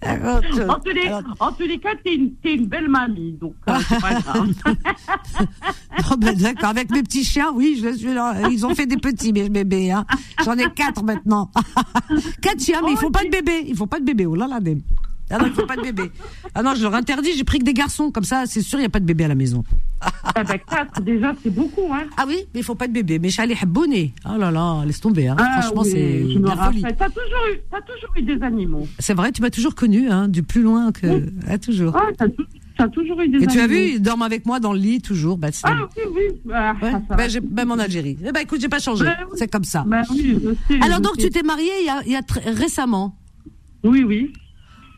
[0.04, 4.00] en, tous les, en tous les cas, t'es une, une belle mamie, donc euh, c'est
[4.00, 4.48] pas grave.
[6.10, 8.48] non, ben, d'accord, avec mes petits chiens, oui, je suis là.
[8.50, 9.90] ils ont fait des petits mes bébés.
[9.90, 10.04] Hein.
[10.44, 11.50] J'en ai quatre maintenant.
[12.42, 13.64] quatre chiens, mais il faut pas de bébé.
[13.66, 14.26] Il faut pas de bébé.
[14.26, 14.78] Oh là là, des...
[15.30, 16.10] Ah non, il faut pas de bébé.
[16.54, 18.82] Ah non, je leur interdis, j'ai pris que des garçons, comme ça, c'est sûr, il
[18.82, 19.62] n'y a pas de bébé à la maison.
[20.00, 22.04] ah ben, quatre, déjà, c'est beaucoup, hein.
[22.16, 23.18] Ah oui, mais il faut pas de bébé.
[23.18, 24.14] Mais Chalet Habboné.
[24.24, 25.36] Oh là là, laisse tomber, hein.
[25.38, 26.82] Ah Franchement, c'est la folie.
[26.82, 28.88] T'as toujours, eu, as toujours eu des animaux.
[28.98, 31.06] C'est vrai, tu m'as toujours connu, hein, du plus loin que.
[31.06, 31.26] Oui.
[31.46, 31.94] Ah, toujours.
[31.96, 32.26] Ah, t'as
[32.84, 35.00] as toujours eu des Et tu as vu, ils dorment avec moi dans le lit,
[35.00, 35.36] toujours.
[35.36, 36.52] Bah, ah oui, oui.
[36.54, 36.92] Ah, ouais.
[37.08, 38.16] bah, même en Algérie.
[38.24, 39.04] Eh ben, écoute, j'ai pas changé.
[39.04, 39.84] Bah, c'est comme ça.
[39.86, 42.22] Bah, oui, sais, Alors, donc, tu t'es mariée il y a, il y a
[42.56, 43.16] récemment
[43.82, 44.32] Oui, oui.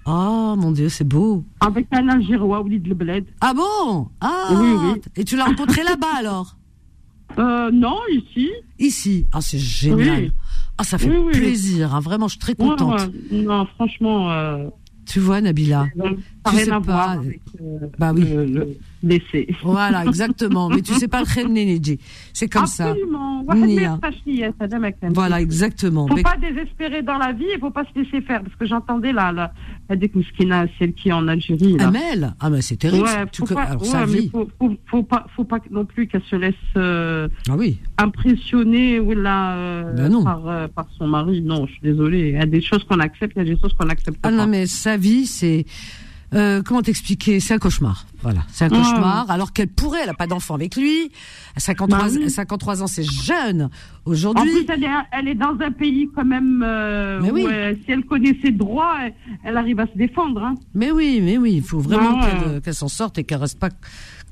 [0.06, 1.44] Oh mon Dieu, c'est beau.
[1.60, 3.24] Avec un Algérois, Oulid Le Bled.
[3.40, 4.08] Ah bon?
[4.20, 5.00] Ah Oui, oui.
[5.16, 6.56] Et tu l'as rencontré là-bas alors?
[7.38, 8.48] Euh, Non, ici.
[8.78, 9.26] Ici?
[9.32, 10.32] Ah, c'est génial.
[10.78, 12.00] Ah, ça fait plaisir, hein.
[12.00, 13.10] vraiment, je suis très contente.
[13.30, 14.32] Non, franchement.
[14.32, 14.68] Euh...
[15.06, 15.86] Tu vois, Nabila
[16.46, 17.02] tu sais pas.
[17.10, 18.24] Avec, euh, bah oui.
[18.24, 19.48] Le, l'essai.
[19.62, 20.68] Voilà, exactement.
[20.68, 21.98] Mais tu sais pas le Khenneji.
[22.32, 23.44] C'est comme Absolument.
[23.46, 23.56] ça.
[24.02, 25.12] Absolument.
[25.12, 26.06] Voilà, exactement.
[26.06, 28.42] Faut pas désespérer dans la vie il faut pas se laisser faire.
[28.42, 29.52] Parce que j'entendais là, la,
[29.88, 31.76] la Dekouskina, celle qui est en Algérie.
[31.76, 31.88] Là.
[31.88, 33.04] Amel Ah, mais c'est terrible.
[33.04, 34.28] Ouais, faut pas, Alors, ouais, vie.
[34.30, 37.78] Faut, faut, faut, pas, faut pas non plus qu'elle se laisse euh, ah oui.
[37.98, 41.40] impressionner ou là, euh, ben par, euh, par son mari.
[41.42, 42.30] Non, je suis désolée.
[42.30, 44.28] Il y a des choses qu'on accepte, il y a des choses qu'on accepte ah,
[44.28, 44.34] pas.
[44.34, 45.64] Ah non, mais sa vie, c'est
[46.34, 47.40] euh, comment t'expliquer?
[47.40, 48.06] C'est un cauchemar.
[48.22, 49.30] Voilà, c'est un cauchemar.
[49.30, 51.10] Alors qu'elle pourrait, elle n'a pas d'enfant avec lui.
[51.56, 53.68] À 53, 53 bah ans, c'est jeune.
[54.04, 54.50] Aujourd'hui.
[54.50, 56.62] En plus, elle est, elle est, dans un pays quand même.
[56.64, 57.46] Euh, mais oui.
[57.84, 58.96] si elle connaît ses droits,
[59.44, 60.42] elle, arrive à se défendre.
[60.42, 60.54] Hein.
[60.74, 63.70] Mais oui, mais oui, il faut vraiment ah qu'elle s'en sorte et qu'elle reste pas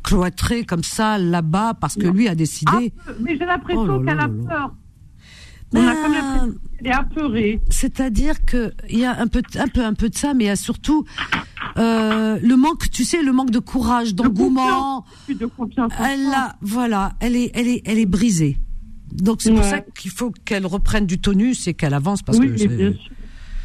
[0.02, 2.92] cloîtrée comme ça là-bas parce que lui a décidé.
[3.06, 4.72] Ah, mais j'ai l'impression oh qu'elle a peur.
[5.74, 6.54] On a quand même.
[7.70, 10.46] C'est-à-dire que il y a un peu, un peu, un peu de ça, mais il
[10.46, 11.04] y a surtout
[11.76, 15.04] euh, le manque, tu sais, le manque de courage, d'engouement.
[15.28, 15.92] De confiance.
[15.98, 18.58] Elle a, voilà, elle est, elle est, elle est brisée.
[19.12, 22.48] Donc c'est pour ça qu'il faut qu'elle reprenne du tonus et qu'elle avance parce oui,
[22.48, 22.66] que.
[22.66, 23.10] Bien sûr.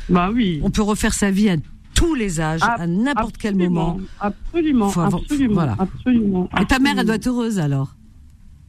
[0.09, 0.59] Bah oui.
[0.63, 1.55] On peut refaire sa vie à
[1.93, 3.99] tous les âges, à n'importe quel moment.
[4.19, 5.75] Absolument, absolument, voilà.
[5.77, 6.49] absolument.
[6.59, 7.95] Et ta mère, elle doit être heureuse alors?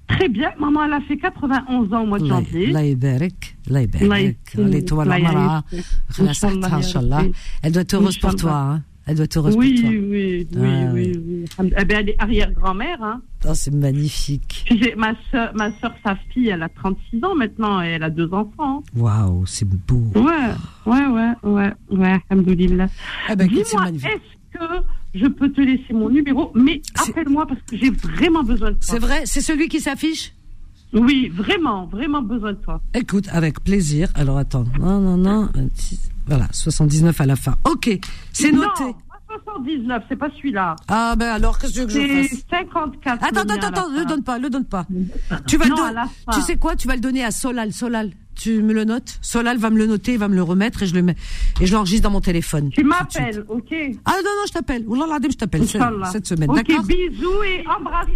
[0.06, 2.68] Très bien, maman, elle a fait 91 ans au mois de janvier.
[2.68, 6.26] Allah Ibarak, Allah Ibarak, l'étoile Amara, euh,
[6.72, 7.22] Inch'Allah.
[7.62, 8.56] Elle doit être heureuse pour toi.
[8.56, 8.82] Hein.
[9.06, 9.90] Elle doit être heureuse oui, pour toi.
[9.90, 11.44] Oui, oui, ah, oui,
[11.78, 13.02] eh ben, elle est arrière-grand-mère.
[13.02, 13.20] Hein.
[13.46, 14.66] Oh, c'est magnifique.
[14.96, 18.32] Ma soeur, ma soeur, sa fille, elle a 36 ans maintenant et elle a deux
[18.32, 18.82] enfants.
[18.96, 20.02] Waouh, c'est beau.
[20.14, 20.22] Ouais,
[20.86, 22.88] ouais, ouais, ouais, ouais, alhamdoulilah.
[23.30, 24.64] Eh ben, Dis-moi, est-ce que
[25.14, 28.82] je peux te laisser mon numéro Mais appelle-moi parce que j'ai vraiment besoin de toi.
[28.82, 30.32] C'est vrai C'est celui qui s'affiche?
[30.92, 32.80] Oui, vraiment, vraiment besoin de toi.
[32.94, 34.08] Écoute, avec plaisir.
[34.14, 35.48] Alors attends, non, non, non,
[36.26, 37.56] voilà, 79 à la fin.
[37.64, 37.98] Ok,
[38.32, 38.84] c'est noté.
[38.84, 38.94] Non,
[39.44, 40.76] 79, c'est pas celui-là.
[40.86, 42.44] Ah ben alors qu'est-ce que je fasse?
[42.48, 43.24] 54.
[43.24, 44.86] Attends, attends, attends, le donne pas, le donne pas.
[45.48, 46.00] Tu vas le donner.
[46.32, 46.76] Tu sais quoi?
[46.76, 49.85] Tu vas le donner à Solal, Solal Tu me le notes Solal va me le
[49.85, 51.15] noter, il va me le remettre et je le mets
[51.59, 52.69] et je l'enregistre dans mon téléphone.
[52.69, 53.71] Tu m'appelles, ok
[54.05, 54.83] Ah non non, je t'appelle.
[54.87, 56.49] Wallah je t'appelle cette semaine.
[56.49, 58.07] Ok, bisous et embrasse.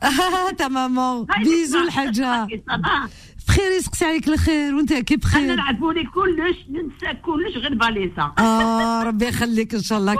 [0.01, 0.09] Ah,
[0.57, 1.25] ta maman.
[1.41, 2.47] Bisous, le Hadja.
[3.49, 8.33] بخير يسقسي عليك الخير وانت كي بخير انا نعرفوا لك كلش ننسى كلش غير باليسا
[8.39, 10.15] اه ربي يخليك ان شاء الله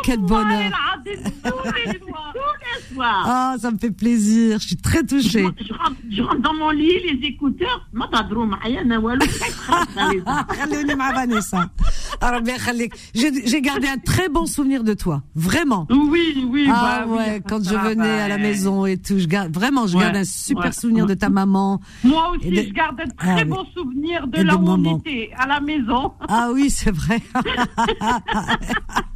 [2.76, 3.24] ce soir.
[3.26, 4.58] Ah, ça me fait plaisir.
[4.60, 5.46] Je suis très touchée.
[6.10, 7.88] Je, rentre, dans mon lit, les écouteurs.
[7.92, 8.06] Ma
[11.12, 11.70] Vanessa.
[13.14, 15.22] J'ai gardé un très bon souvenir de toi.
[15.34, 15.86] Vraiment.
[15.90, 16.68] Oui, oui.
[16.70, 19.18] Ah bah ouais, oui, quand je venais à la maison et tout.
[19.18, 21.32] Je garde, vraiment, je ouais, garde un super souvenir de ta mm.
[21.32, 21.80] maman.
[22.02, 25.46] Moi aussi, je garde un ah, très bon souvenir de là où on était, à
[25.46, 26.12] la maison.
[26.28, 27.20] Ah oui, c'est vrai.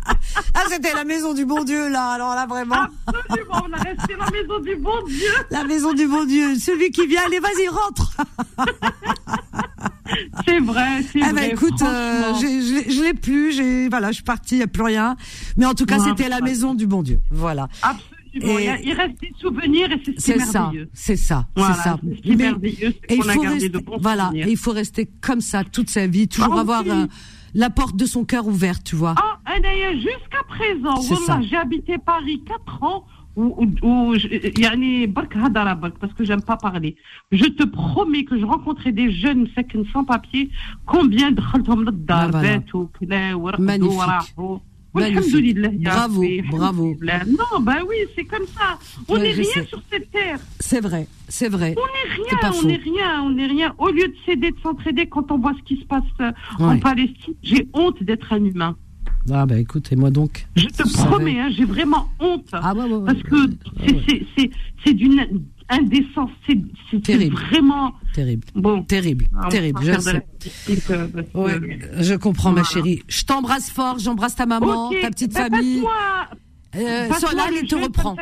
[0.55, 2.11] ah, c'était la maison du bon Dieu, là.
[2.13, 2.87] Alors là, vraiment.
[3.07, 5.33] Absolument, on a resté la maison du bon Dieu.
[5.51, 6.57] La maison du bon Dieu.
[6.57, 8.13] Celui qui vient, allez, vas-y, rentre.
[10.47, 13.53] c'est vrai, c'est eh ben, écoute, euh, je l'ai plus.
[13.53, 15.17] J'ai, voilà, je suis partie, il n'y a plus rien.
[15.57, 17.21] Mais en tout cas, c'était la maison du bon Dieu.
[17.31, 17.69] Voilà.
[17.83, 20.89] Absolument il reste des souvenirs et c'est merveilleux.
[20.93, 21.99] C'est ça, c'est ça.
[22.25, 25.65] C'est merveilleux, c'est qu'on a gardé de bons Voilà, et il faut rester comme ça
[25.65, 27.07] toute sa vie, toujours ah, avoir euh,
[27.55, 29.15] la porte de son cœur ouverte, tu vois.
[29.19, 29.39] Ah,
[29.95, 30.95] jusqu'à présent,
[31.43, 34.15] j'ai habité Paris 4 ans où, où,
[36.01, 36.97] parce que j'aime pas parler.
[37.31, 39.47] Je te promets que je rencontrais des jeunes
[39.93, 40.51] sans papier,
[40.87, 41.41] combien de
[43.61, 43.99] Magnifique.
[45.83, 46.97] Bravo, bravo.
[47.27, 48.79] Non, ben oui, c'est comme ça.
[49.09, 50.39] On n'est rien sur cette terre.
[50.61, 51.75] C'est vrai, c'est vrai.
[51.77, 53.75] On n'est rien, on n'est rien, on n'est rien.
[53.79, 56.79] Au lieu de s'aider, de s'entraider, quand on voit ce qui se passe euh, en
[56.79, 58.77] Palestine, j'ai honte d'être un humain.
[59.31, 60.47] Ah bah écoute, et moi donc?
[60.57, 62.49] Je te promets, hein, j'ai vraiment honte.
[62.53, 63.37] Ah, ouais, ouais, parce que
[64.85, 65.27] c'est d'une
[65.69, 68.47] indécence, c'est vraiment terrible.
[68.55, 69.81] Bon, terrible, terrible.
[69.83, 70.25] Je sais.
[71.35, 71.61] Ouais,
[71.99, 73.03] je comprends, ma chérie.
[73.09, 75.83] Je t'embrasse fort, j'embrasse ta maman, ta petite bah, famille.
[76.77, 78.17] Euh, Solal, il te reprend.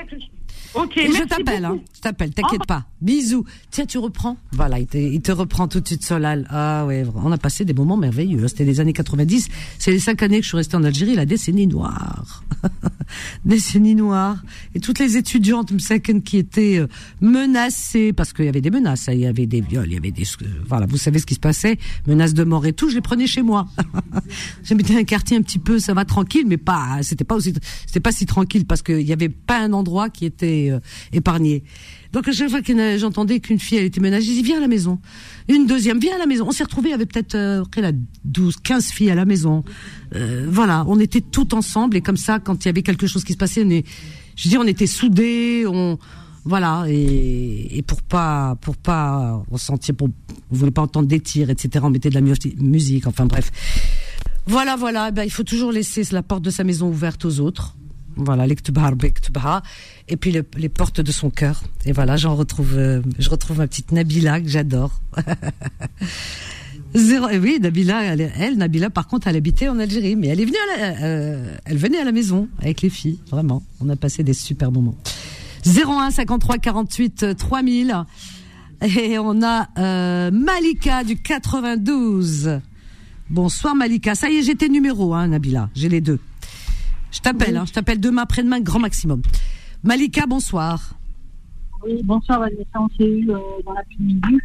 [0.76, 0.96] Ok.
[0.98, 1.78] Et je t'appelle, hein.
[1.94, 2.84] Je t'appelle, t'inquiète pas.
[3.00, 3.44] Bisous.
[3.70, 4.36] Tiens, tu reprends.
[4.52, 6.46] Voilà, il te, il te reprend tout de suite, Solal.
[6.50, 8.44] Ah ouais, on a passé des moments merveilleux.
[8.44, 8.48] Hein.
[8.48, 9.48] C'était les années 90.
[9.78, 12.44] C'est les cinq années que je suis restée en Algérie, la décennie noire.
[13.44, 14.42] décennie noire.
[14.74, 15.72] Et toutes les étudiantes,
[16.24, 16.86] qui étaient euh,
[17.20, 19.12] menacées, parce qu'il y avait des menaces, hein.
[19.12, 21.34] il y avait des viols, il y avait des, euh, voilà, vous savez ce qui
[21.34, 23.66] se passait, menaces de mort et tout, je les prenais chez moi.
[24.64, 27.54] J'habitais un quartier un petit peu, ça va tranquille, mais pas, c'était pas aussi,
[27.86, 30.80] c'était pas si tranquille parce qu'il y avait pas un endroit qui était euh,
[31.12, 31.62] épargné.
[32.12, 34.60] Donc à chaque fois que j'entendais qu'une fille elle était menacée, je dis viens à
[34.60, 34.98] la maison.
[35.48, 36.46] Une deuxième, viens à la maison.
[36.48, 37.62] On s'est retrouvés, avait peut-être euh,
[38.24, 39.64] 12, 15 filles à la maison.
[40.14, 43.24] Euh, voilà, on était toutes ensemble et comme ça, quand il y avait quelque chose
[43.24, 43.84] qui se passait, on est,
[44.36, 45.98] je dis, on était soudés, on,
[46.44, 50.08] voilà, et, pour pas, pour pas ressentir, pour,
[50.50, 51.84] on voulait pas entendre des tirs, etc.
[51.86, 53.50] On mettait de la musique, enfin bref.
[54.46, 57.76] Voilà, voilà, ben, il faut toujours laisser la porte de sa maison ouverte aux autres.
[58.14, 58.46] Voilà,
[60.08, 61.62] et puis les portes de son cœur.
[61.84, 65.00] Et voilà, j'en retrouve, euh, je retrouve ma petite Nabila que j'adore.
[66.94, 70.56] Zéro, oui, Nabila, elle, Nabila, par contre, elle habitait en Algérie, mais elle est venue,
[70.78, 73.62] euh, elle venait à la maison avec les filles, vraiment.
[73.80, 74.96] On a passé des super moments.
[75.66, 78.04] 01 53 48 3000
[78.96, 82.60] et on a euh, Malika du 92.
[83.28, 84.14] Bonsoir Malika.
[84.14, 85.68] Ça y est, j'ai tes numéros, hein, Nabila.
[85.74, 86.20] J'ai les deux.
[87.10, 89.22] Je t'appelle, hein, je t'appelle demain, après-demain, grand maximum.
[89.86, 90.94] Malika, bonsoir.
[91.84, 94.36] Oui, bonsoir Vanessa, on s'est eu euh, dans l'après-midi.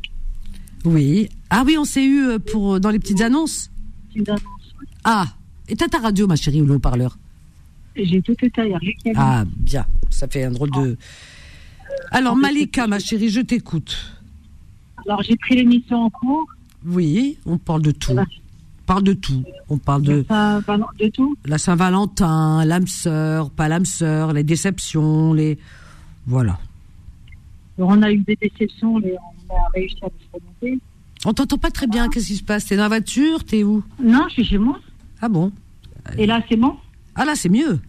[0.86, 1.30] Oui.
[1.50, 3.72] Ah oui, on s'est eu euh, pour, dans les petites annonces
[4.10, 5.26] Petites annonces, Ah,
[5.68, 7.18] et t'as ta radio, ma chérie, ou le haut-parleur?
[7.96, 8.68] J'ai tout éteint
[9.16, 10.96] Ah, bien, ça fait un drôle de...
[12.12, 13.98] Alors, Malika, ma chérie, je t'écoute.
[15.06, 16.46] Alors, j'ai pris l'émission en cours.
[16.86, 18.16] Oui, on parle de tout
[18.86, 19.44] parle de tout.
[19.70, 20.26] On parle de,
[21.00, 21.36] de tout.
[21.46, 25.58] la Saint-Valentin, l'âme sœur, pas l'âme sœur, les déceptions, les
[26.28, 26.60] voilà.
[27.78, 29.14] on a eu des déceptions, mais
[29.50, 30.80] on a réussi à les surmonter.
[31.26, 32.10] On t'entend pas très bien.
[32.10, 32.66] Qu'est-ce qui se passe?
[32.66, 33.44] T'es dans la voiture?
[33.44, 33.84] T'es où?
[34.02, 34.80] Non, je suis chez moi.
[35.22, 35.52] Ah bon?
[36.18, 36.76] Et là, c'est bon?
[37.16, 37.80] Ah là, c'est mieux.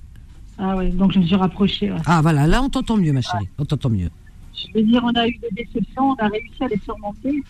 [0.58, 1.90] Ah ouais, donc je me suis rapprochée.
[2.04, 3.48] Ah voilà, là, on t'entend mieux, ma chérie.
[3.58, 4.10] On t'entend mieux.
[4.54, 7.42] Je veux dire, on a eu des déceptions, on a réussi à les surmonter.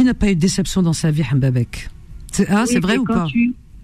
[0.00, 1.90] Qui n'a pas eu de déception dans sa vie, Hambabek
[2.32, 3.26] C'est ah, vrai ou pas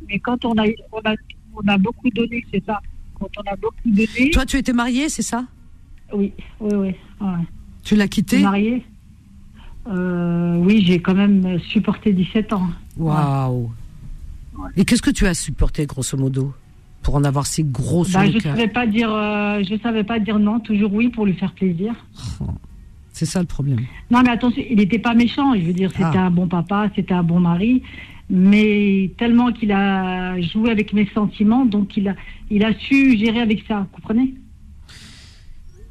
[0.09, 1.15] Mais quand on a, on a,
[1.55, 2.81] on a beaucoup donné, c'est ça.
[3.21, 4.31] Quand on a beaucoup donné.
[4.33, 5.45] Toi, tu étais mariée, c'est ça
[6.15, 7.27] Oui, oui, oui.
[7.85, 8.83] Tu l'as quitté Mariée
[9.89, 12.71] euh, Oui, j'ai quand même supporté 17 ans.
[12.97, 13.71] Waouh
[14.75, 16.55] Et qu'est-ce que tu as supporté, grosso modo
[17.03, 20.19] pour en avoir si gros bah, je ne savais pas dire, euh, je savais pas
[20.19, 21.95] dire non, toujours oui pour lui faire plaisir.
[22.41, 22.47] Oh.
[23.17, 23.81] C'est ça le problème.
[24.11, 25.55] Non, mais attention, il n'était pas méchant.
[25.55, 26.27] Je veux dire, c'était ah.
[26.27, 27.83] un bon papa, c'était un bon mari.
[28.29, 32.15] Mais tellement qu'il a joué avec mes sentiments, donc il a,
[32.51, 33.79] il a su gérer avec ça.
[33.79, 34.35] Vous comprenez?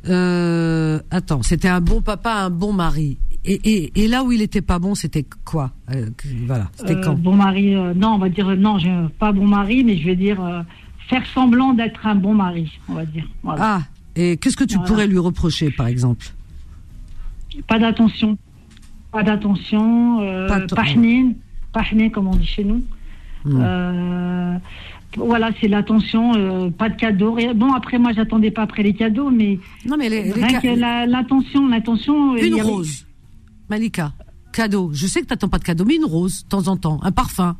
[0.07, 3.17] Euh, Attends, c'était un bon papa, un bon mari.
[3.43, 5.71] Et, et, là où il était pas bon, c'était quoi?
[5.89, 6.09] Euh,
[6.45, 7.15] Voilà, c'était quand?
[7.15, 8.77] Bon mari, non, on va dire non,
[9.17, 10.37] pas bon mari, mais je vais dire
[11.09, 13.27] faire semblant d'être un bon mari, on va dire.
[13.47, 13.81] Ah,
[14.15, 16.34] et qu'est-ce que tu pourrais lui reprocher, par exemple?
[17.67, 18.37] Pas d'attention.
[19.11, 20.21] Pas d'attention.
[20.21, 22.83] Euh, pas comme on dit chez nous.
[23.43, 23.59] Hmm.
[23.61, 24.57] Euh,
[25.17, 27.37] voilà, c'est l'attention, euh, pas de cadeaux.
[27.55, 29.59] Bon, après, moi, j'attendais pas après les cadeaux, mais.
[29.85, 30.09] Non, mais
[31.07, 32.35] l'attention, l'attention.
[32.37, 33.05] Une rose.
[33.69, 34.13] Malika,
[34.51, 34.91] cadeau.
[34.93, 36.99] Je sais que tu n'attends pas de cadeau, mais une rose, de temps en temps,
[37.03, 37.55] un parfum.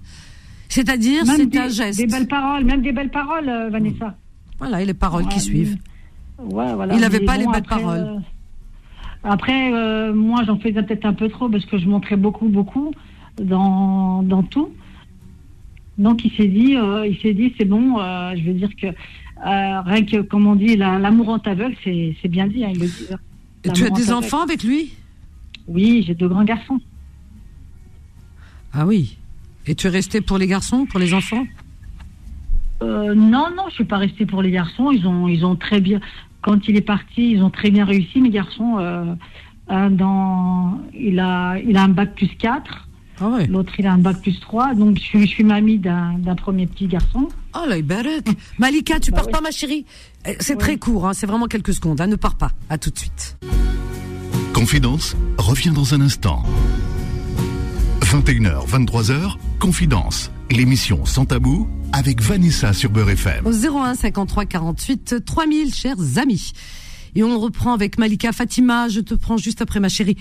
[0.69, 1.99] C'est-à-dire, c'est un geste.
[1.99, 4.15] Des belles paroles, même des belles paroles, euh, Vanessa.
[4.59, 5.77] Voilà, et les paroles qui suivent.
[6.39, 6.95] Ouais, voilà.
[6.95, 8.21] Il n'avait pas les belles paroles.
[9.26, 12.47] Euh, après, euh, moi, j'en faisais peut-être un peu trop parce que je montrais beaucoup,
[12.47, 12.93] beaucoup
[13.41, 14.69] dans, dans tout.
[15.97, 17.97] Donc, il s'est dit, il s'est dit, c'est bon.
[18.36, 18.88] je veux dire que
[19.41, 22.65] rien que, comme on dit, l'amour en aveugle, c'est bien dit.
[22.65, 24.93] Hein, il Et tu as des enfants avec lui?
[25.67, 26.80] Oui, j'ai deux grands garçons.
[28.73, 29.17] Ah oui.
[29.67, 31.45] Et tu es resté pour les garçons, pour les enfants?
[32.84, 34.91] Euh, Non, non, je suis pas restée pour les garçons.
[34.91, 36.01] Ils ont, ils ont très bien.
[36.45, 38.21] Quand il est parti, ils ont très bien réussi.
[38.21, 39.15] Mes garçons, euh,
[39.67, 42.87] un dans, il a, il a un bac plus 4.
[43.19, 43.47] Ah ouais.
[43.47, 44.75] L'autre, il a un bac plus 3.
[44.75, 47.29] Donc, je suis, je suis mamie d'un premier petit garçon.
[47.55, 47.77] Oh là.
[48.59, 49.87] Malika, tu bah pars pas, ma chérie?
[50.27, 51.99] Eh, C'est très court, hein, c'est vraiment quelques secondes.
[51.99, 52.51] Hein, ne pars pas.
[52.69, 53.39] À tout de suite.
[54.53, 56.43] Confidence revient dans un instant.
[58.01, 63.45] 21h, 23h, Confidence, l'émission Sans Tabou avec Vanessa sur Beurre FM.
[63.45, 66.53] Au 01 53 48 3000, chers amis.
[67.15, 68.89] Et on reprend avec Malika Fatima.
[68.89, 70.17] Je te prends juste après ma chérie.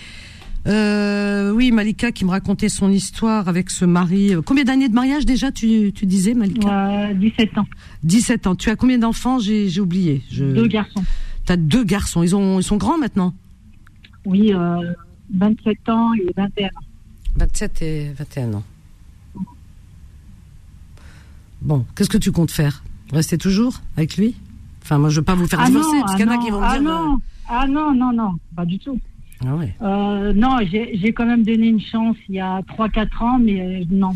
[0.66, 4.32] Euh, oui, Malika qui me racontait son histoire avec ce mari.
[4.46, 7.66] Combien d'années de mariage déjà, tu, tu disais, Malika 17 ans.
[8.04, 8.54] 17 ans.
[8.54, 9.38] Tu as combien d'enfants?
[9.38, 10.22] J'ai oublié.
[10.32, 11.04] Deux garçons.
[11.46, 12.22] Tu as deux garçons.
[12.22, 13.34] Ils, ont, ils sont grands maintenant?
[14.24, 14.52] Oui,
[15.34, 16.70] 27 euh, ans et 21 ans.
[17.36, 18.64] 27 et 21 ans.
[21.64, 22.84] Bon, qu'est-ce que tu comptes faire?
[23.12, 24.34] Rester toujours avec lui?
[24.82, 26.50] Enfin, moi, je veux pas vous faire ah divorcer, parce qu'il y en a qui
[26.50, 26.82] vont ah dire.
[26.82, 29.00] Non, euh, Ah non, non, non, pas du tout.
[29.44, 29.74] Ah ouais.
[29.80, 33.84] Euh, non, j'ai quand même donné une chance il y a 3-4 ans, mais euh,
[33.90, 34.14] non.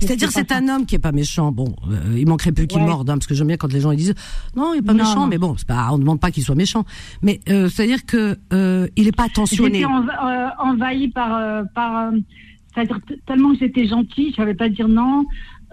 [0.00, 1.52] C'est-à-dire c'est un homme qui est pas méchant.
[1.52, 1.74] Bon,
[2.16, 4.14] il manquerait plus qu'il morde, hein, parce que j'aime bien quand les gens ils disent
[4.54, 6.84] non, il est pas méchant, mais bon, pas, on demande pas qu'il soit méchant.
[7.22, 8.38] Mais c'est-à-dire que
[8.96, 9.80] il est pas attentionné.
[9.80, 9.86] J'étais
[10.58, 12.12] envahi par par
[12.74, 15.24] c'est-à-dire tellement que j'étais gentille, je savais pas dire non.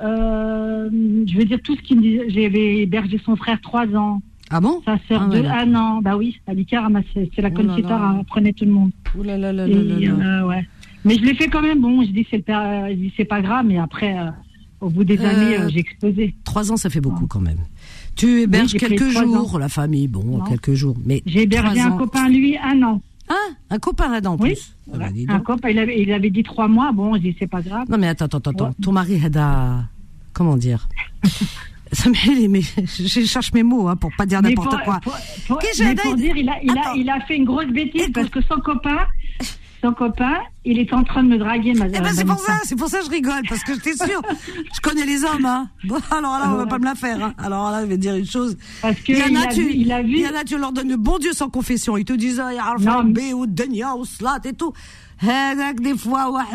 [0.03, 0.89] Euh,
[1.27, 2.29] je veux dire tout ce qu'il me disait.
[2.29, 4.21] J'avais hébergé son frère trois ans.
[4.49, 4.81] Ah bon?
[4.85, 6.01] Sa sœur ah, de un an.
[6.01, 6.37] Bah oui,
[6.71, 7.29] ramassait.
[7.35, 8.91] C'est la oh elle prenait tout le monde.
[9.17, 9.73] Ouh là là là là.
[9.73, 10.67] Euh, ouais.
[11.03, 11.81] Mais je l'ai fait quand même.
[11.81, 12.43] Bon, je dis c'est
[13.17, 14.29] c'est pas grave, mais après, euh,
[14.81, 16.35] au bout des années, euh, j'ai explosé.
[16.43, 17.59] Trois ans, ça fait beaucoup quand même.
[18.15, 20.95] Tu héberges quelques jours, la famille, bon, quelques jours.
[21.05, 23.01] Mais j'ai hébergé un copain lui un an.
[23.27, 23.33] Ah,
[23.71, 24.55] un copain là en oui,
[24.93, 27.47] ah bah, un copain, il avait, il avait dit trois mois, bon, je dis c'est
[27.47, 27.89] pas grave.
[27.89, 29.83] Non mais attends, attends, attends, ton mari a,
[30.33, 30.87] comment dire?
[31.91, 34.99] Ça mais je cherche mes mots hein, pour pas dire n'importe quoi.
[35.01, 35.13] Pour,
[35.47, 35.59] pour,
[36.03, 38.59] pour dire, il a, il, a, il a fait une grosse bêtise parce que son
[38.59, 39.05] copain,
[39.85, 40.33] son copain,
[40.63, 42.87] il est en train de me draguer, ma eh ben, c'est pour ça, c'est pour
[42.87, 44.21] ça que je rigole, parce que j'étais sûre,
[44.73, 45.69] je connais les hommes, hein.
[45.83, 47.33] Bon, alors là, on va pas me la faire, hein.
[47.37, 48.57] Alors là, je vais te dire une chose.
[48.81, 50.13] Parce que il y en a, tu, il a vu.
[50.13, 51.97] Il y en a, tu leur donnes le bon Dieu sans confession.
[51.97, 54.73] Ils te disent, ah, il ou Denia ou Slat et tout.
[55.21, 56.47] des fois,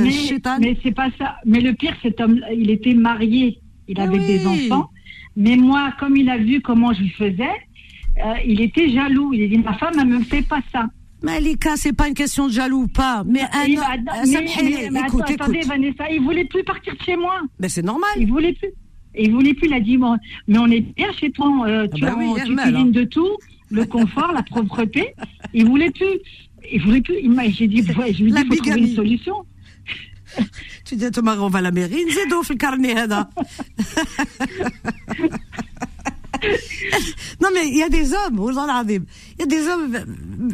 [0.00, 0.10] mais,
[0.60, 1.36] mais c'est pas ça.
[1.44, 3.60] Mais le pire, cet homme, il était marié.
[3.88, 4.90] Il avait des enfants.
[5.36, 7.56] Mais moi, comme il a vu comment je faisais,
[8.24, 9.34] euh, il était jaloux.
[9.34, 10.86] Il a dit, ma femme, elle me fait pas ça.
[11.26, 13.80] Malika, c'est pas une question de jaloux ou pas, mais un il,
[14.92, 17.40] mais, écoute, attendez, Vanessa, il voulait plus partir de chez moi.
[17.58, 18.10] Mais c'est normal.
[18.16, 18.70] Il voulait plus.
[19.18, 19.66] Il voulait plus.
[19.66, 20.16] Il a dit bon,
[20.46, 21.50] mais on est bien chez toi.
[21.66, 22.84] Euh, tu, ah bah oui, tu cuisines hein.
[22.84, 23.36] de tout,
[23.70, 25.14] le confort, la propreté.
[25.52, 26.20] Il voulait plus.
[26.72, 27.16] Il voulait plus.
[27.50, 29.34] J'ai dit, ouais, je lui ai dit, faut trouver une solution.
[30.84, 32.94] tu dis à ton mari, on va à la mairie, Zédo, fait le carnet,
[37.63, 39.05] il y a des hommes والله العظيم
[39.37, 40.07] il y a des hommes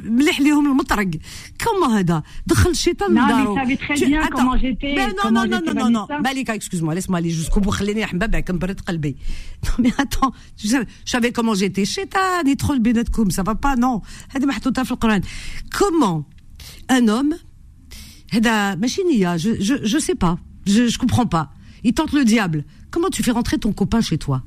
[0.05, 1.09] مليح ليهم المطرق
[1.63, 5.73] comment هذا دخل الشيطان لدارو non mais très bien comment j'étais non non non non
[5.73, 9.15] non non Malika excuse-moi laisse-moi aller jusqu'au bout خليني نحبابك نبرد قلبي
[9.65, 14.45] non mais attends je savais comment j'étais شيطان يدخل بيناتكم ça va pas non هذه
[14.45, 15.21] محطوطه في القران
[15.75, 16.23] comment
[16.91, 17.35] un homme
[18.31, 21.49] هذا ماشي نيه je je je sais pas je je comprends pas
[21.83, 24.43] il tente le diable comment tu fais rentrer ton copain chez toi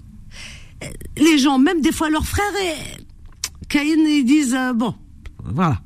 [1.18, 4.96] les gens, même des fois leurs frères, et, ils disent euh, bon,
[5.44, 5.82] voilà.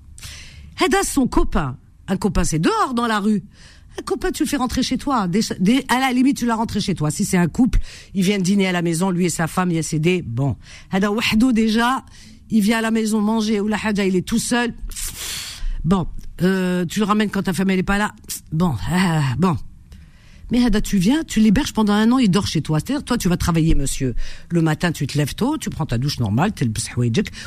[0.82, 1.78] Heda, son copain.
[2.08, 3.44] Un copain, c'est dehors, dans la rue.
[3.98, 5.28] Un copain, tu le fais rentrer chez toi.
[5.90, 7.12] à la limite, tu l'as rentré chez toi.
[7.12, 7.80] Si c'est un couple,
[8.14, 10.24] il vient dîner à la maison, lui et sa femme, il a cédé.
[10.26, 10.56] Bon.
[10.92, 12.04] Hada wahdo, déjà,
[12.50, 14.74] il vient à la maison manger, ou il est tout seul.
[15.84, 16.08] Bon.
[16.42, 18.14] Euh, tu le ramènes quand ta femme, elle est pas là.
[18.52, 18.76] Bon.
[18.90, 19.58] Ah, bon.
[20.52, 22.80] Mais Hada, tu viens, tu l'héberges pendant un an, il dort chez toi.
[22.80, 24.16] C'est-à-dire, toi, tu vas travailler, monsieur.
[24.50, 26.72] Le matin, tu te lèves tôt, tu prends ta douche normale, t'es le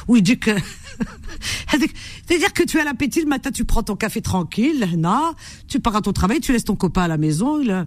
[0.09, 0.51] ou il dit que,
[1.71, 5.35] c'est-à-dire que tu as l'appétit le matin, tu prends ton café tranquille, non,
[5.69, 7.87] tu pars à ton travail, tu laisses ton copain à la maison, il.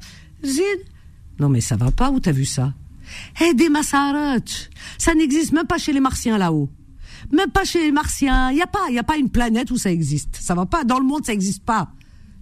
[1.39, 2.73] Non, mais ça va pas, où t'as vu ça?
[3.41, 3.69] Eh, des.
[4.97, 6.69] Ça n'existe même pas chez les martiens là-haut.
[7.31, 8.51] Même pas chez les martiens.
[8.51, 10.37] Il y a pas, il y a pas une planète où ça existe.
[10.39, 10.83] Ça va pas.
[10.83, 11.89] Dans le monde, ça existe pas.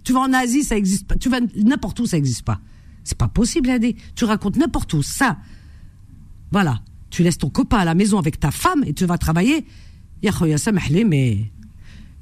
[0.04, 1.16] Tu vas en Asie, ça existe pas.
[1.16, 2.60] Tu vas n'importe où, ça existe pas.
[3.02, 3.96] C'est pas possible, Adé.
[4.14, 5.02] Tu racontes n'importe où.
[5.02, 5.38] Ça,
[6.52, 6.80] voilà.
[7.10, 9.66] Tu laisses ton copain à la maison avec ta femme et tu vas travailler.
[11.04, 11.52] mais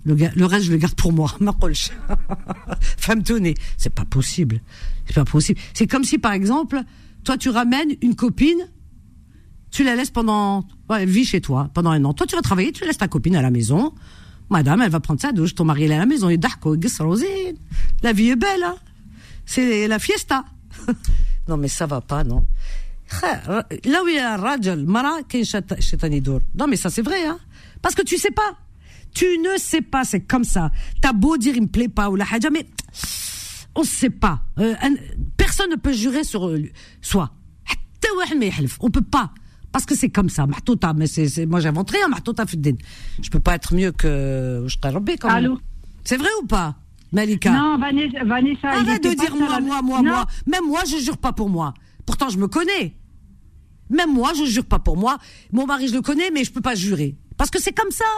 [0.04, 1.36] le, reste, je le garde pour moi.
[2.98, 3.54] Femme tonnée.
[3.78, 4.60] C'est pas possible.
[5.06, 5.60] C'est pas possible.
[5.74, 6.82] C'est comme si, par exemple,
[7.24, 8.68] toi, tu ramènes une copine,
[9.70, 12.12] tu la laisses pendant, elle vit chez toi pendant un an.
[12.12, 13.94] Toi, tu vas travailler, tu laisses ta copine à la maison.
[14.52, 16.38] Madame, elle va prendre sa douche, ton mari est à la maison, il
[18.02, 18.76] La vie est belle, hein.
[19.46, 20.44] C'est la fiesta.
[21.48, 22.46] non, mais ça va pas, non.
[23.22, 25.18] Là où il y a Rajal, Mara,
[26.54, 27.38] Non, mais ça, c'est vrai, hein.
[27.80, 28.56] Parce que tu sais pas.
[29.14, 30.70] Tu ne sais pas, c'est comme ça.
[31.00, 32.66] T'as beau dire, il me plaît pas, ou la haja, mais
[33.74, 34.42] on sait pas.
[34.58, 34.74] Euh,
[35.36, 36.62] personne ne peut jurer sur euh,
[37.00, 37.32] soi.
[38.80, 39.32] On peut pas
[39.71, 42.77] parce que c'est comme ça محطوطه mais c'est moi j'invente rien محطوطه في الدين
[43.21, 45.57] je peux pas être mieux que je t'ai quand même
[46.03, 46.75] c'est vrai ou pas
[47.11, 51.17] Malika non Vanessa, Vanessa arrête de dire moi moi moi moi même moi je jure
[51.17, 51.73] pas pour moi
[52.05, 52.85] pourtant je me connais
[53.89, 55.13] même moi je jure pas pour moi
[55.51, 58.11] mon mari je le connais mais je peux pas jurer parce que c'est comme ça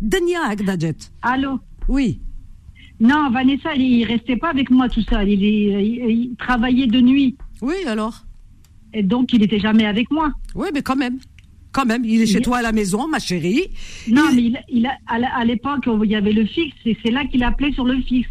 [0.00, 1.52] Dania avec Dajet allô
[1.88, 2.20] oui
[3.00, 7.78] non Vanessa il restait pas avec moi tout ça il, il travaillait de nuit oui
[7.94, 8.16] alors
[8.93, 10.31] Et donc, il n'était jamais avec moi.
[10.55, 11.19] Oui, mais quand même.
[11.71, 13.67] Quand même, il est chez toi à la maison, ma chérie.
[14.09, 17.43] Non, mais il, a, à l'époque, il y avait le fixe, et c'est là qu'il
[17.43, 18.27] appelait sur le fixe.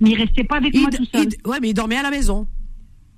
[0.00, 1.28] Mais il restait pas avec moi tout seul.
[1.44, 2.46] Oui, mais il dormait à la maison.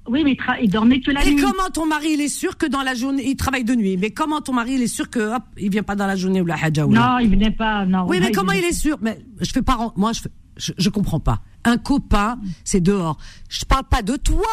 [0.07, 1.32] Oui, mais il dormait que la nuit.
[1.32, 3.97] Et comment ton mari, il est sûr que dans la journée, il travaille de nuit?
[3.97, 6.43] Mais comment ton mari, il est sûr que, hop, il vient pas dans la journée
[6.43, 8.05] ou la hadja Non, il venait pas, non.
[8.07, 8.99] Oui, mais comment il, est sûr?
[9.01, 10.20] Mais je fais pas, moi, je,
[10.59, 11.41] je, je comprends pas.
[11.64, 13.16] Un copain, c'est dehors.
[13.49, 14.45] Je parle pas de toi.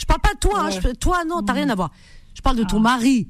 [0.00, 1.90] Je parle pas de toi, hein, toi non, t'as rien à voir.
[2.34, 2.96] Je parle de ton ah.
[2.96, 3.28] mari.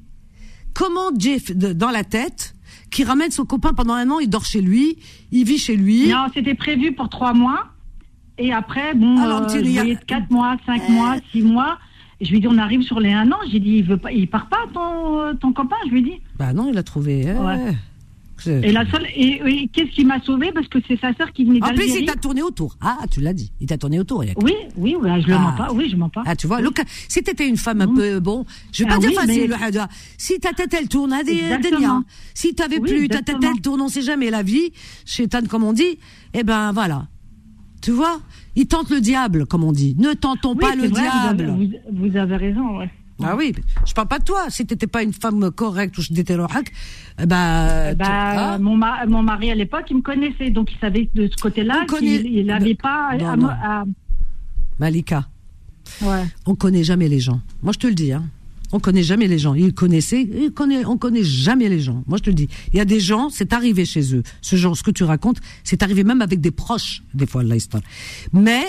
[0.73, 2.55] Comment Jeff, dans la tête,
[2.93, 4.99] qui ramène son copain pendant un an, il dort chez lui,
[5.33, 6.09] il vit chez lui.
[6.09, 7.67] Non, c'était prévu pour trois mois.
[8.39, 11.79] Et après, bon, Alors, euh, il quatre mois, cinq mois, six mois.
[12.21, 13.39] Je lui dit, on arrive sur les un an.
[13.51, 15.77] J'ai dit, il veut pas, il part pas ton, ton copain.
[15.87, 16.21] Je lui dit.
[16.39, 17.33] Bah non, il a trouvé.
[17.33, 17.75] Ouais.
[18.47, 21.61] Et la seule, et, qu'est-ce qui m'a sauvé parce que c'est sa sœur qui venait
[21.61, 21.91] d'Algérie.
[21.91, 22.77] En plus, il t'a tourné autour.
[22.81, 23.53] Ah, tu l'as dit.
[23.61, 24.21] Il t'a tourné autour.
[24.21, 25.67] Oui, oui, oui, je le mens ah.
[25.67, 25.73] pas.
[25.73, 26.23] Oui, je mens pas.
[26.27, 26.61] Ah, tu vois,
[27.09, 27.95] si t'étais une femme un mmh.
[27.95, 29.81] peu bon, je vais pas ah dire facile, mais...
[30.17, 31.15] si ta tête elle tourne,
[32.35, 34.73] si t'avais plus ta tête elle tourne, on sait jamais la vie,
[35.05, 35.99] chétane comme on dit,
[36.35, 37.07] eh ben voilà.
[37.83, 38.21] Tu vois,
[38.57, 39.97] il tente le diable, comme on dit.
[39.99, 41.47] Ne tentons pas le diable.
[41.47, 42.91] Vous avez, vous avez raison, ouais.
[43.23, 43.55] Ah oui,
[43.87, 44.47] je parle pas de toi.
[44.49, 48.77] Si t'étais pas une femme correcte ou je d'étais eh ben, bah, bah mon,
[49.09, 52.75] mon mari à l'époque, il me connaissait, donc il savait de ce côté-là qu'il n'avait
[52.75, 53.85] pas à,
[54.79, 55.29] Malika.
[56.03, 56.25] Ouais.
[56.47, 57.41] On connaît jamais les gens.
[57.63, 58.13] Moi, je te le dis.
[58.13, 58.25] Hein.
[58.73, 59.55] On connaît jamais les gens.
[59.55, 62.03] Ils connaissaient, ils connaissent, on connaît jamais les gens.
[62.07, 62.49] Moi, je te le dis.
[62.73, 64.23] Il y a des gens, c'est arrivé chez eux.
[64.41, 67.83] Ce genre, ce que tu racontes, c'est arrivé même avec des proches, des fois, l'histoire.
[68.33, 68.63] Mais,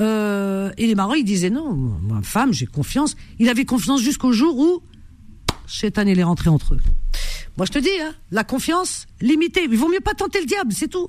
[0.00, 3.16] euh, et les marins, ils disaient non, moi, femme, j'ai confiance.
[3.38, 4.82] Il avait confiance jusqu'au jour où
[5.66, 6.80] Chétan, il est rentré entre eux.
[7.56, 9.66] Moi, je te dis, hein, la confiance limitée.
[9.70, 11.08] Il vaut mieux pas tenter le diable, c'est tout.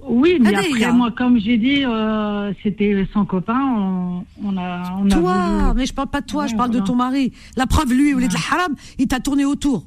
[0.00, 4.22] Oui, mais après, moi, comme j'ai dit, euh, c'était son copain.
[4.44, 7.32] On, a, on toi, mais je parle pas de toi, je parle de ton mari.
[7.56, 9.86] La preuve, lui, au lieu de la haram, il t'a tourné autour.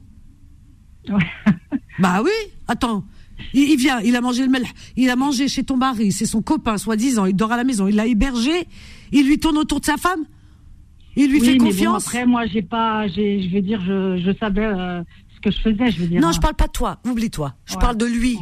[1.99, 2.31] bah oui,
[2.67, 3.05] attends.
[3.53, 4.65] Il, vient, il a mangé le melh,
[4.95, 7.87] il a mangé chez ton mari, c'est son copain, soi-disant, il dort à la maison,
[7.87, 8.67] il l'a hébergé,
[9.11, 10.25] il lui tourne autour de sa femme.
[11.15, 12.07] Il lui fait confiance.
[12.07, 15.03] Après, moi, j'ai pas, je veux dire, je, je savais euh,
[15.35, 16.21] ce que je faisais, je veux dire.
[16.21, 18.37] Non, je parle pas de toi, oublie-toi, je parle de lui.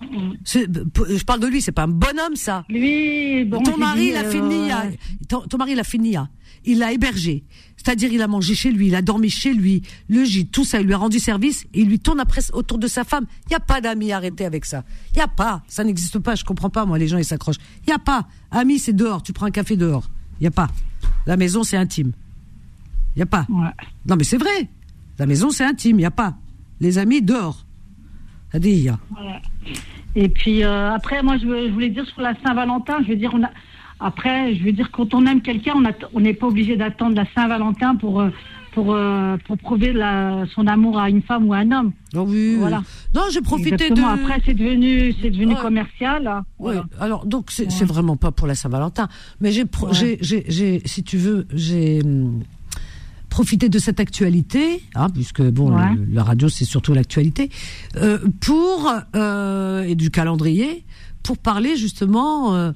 [0.00, 2.64] Je parle de lui, c'est pas un bonhomme ça.
[2.68, 4.90] Lui, bon, ton mari, il a fini, euh,
[5.28, 6.16] ton, ton, mari, il a fini,
[6.66, 7.44] il l'a hébergé.
[7.76, 10.80] C'est-à-dire, il a mangé chez lui, il a dormi chez lui, le gîte, tout ça,
[10.80, 13.26] il lui a rendu service, et il lui tourne après autour de sa femme.
[13.46, 14.84] Il n'y a pas d'amis, arrêtez avec ça.
[15.12, 17.60] Il n'y a pas, ça n'existe pas, je comprends pas, moi, les gens, ils s'accrochent.
[17.84, 18.26] Il n'y a pas.
[18.50, 20.10] Ami, c'est dehors, tu prends un café dehors.
[20.40, 20.68] Il n'y a pas.
[21.26, 22.12] La maison, c'est intime.
[23.14, 23.46] Il n'y a pas.
[23.48, 24.68] Non, mais c'est vrai.
[25.18, 26.34] La maison, c'est intime, il n'y a pas.
[26.80, 27.64] Les amis, dehors.
[28.52, 28.98] Ça dit, il y a.
[30.16, 33.50] Et puis après, moi, je, voulais dire sur la Saint-Valentin, je veux dire, on a,
[34.00, 35.74] après, je veux dire, quand on aime quelqu'un,
[36.14, 38.22] on n'est pas obligé d'attendre la Saint-Valentin pour
[38.76, 41.92] pour, euh, pour prouver la, son amour à une femme ou à un homme.
[42.14, 42.56] Oh oui.
[42.58, 42.82] Voilà.
[43.14, 44.02] Non, j'ai profité de.
[44.02, 46.42] Après, c'est devenu, c'est devenu commercial.
[46.58, 46.74] Oui.
[47.00, 49.08] Alors, donc, c'est vraiment pas pour la Saint-Valentin.
[49.40, 49.64] Mais j'ai,
[50.20, 52.42] j'ai, si tu veux, j'ai hum,
[53.30, 55.74] profité de cette actualité, hein, puisque bon,
[56.10, 57.48] la radio c'est surtout l'actualité,
[57.96, 60.84] euh, pour euh, et du calendrier
[61.22, 62.72] pour parler justement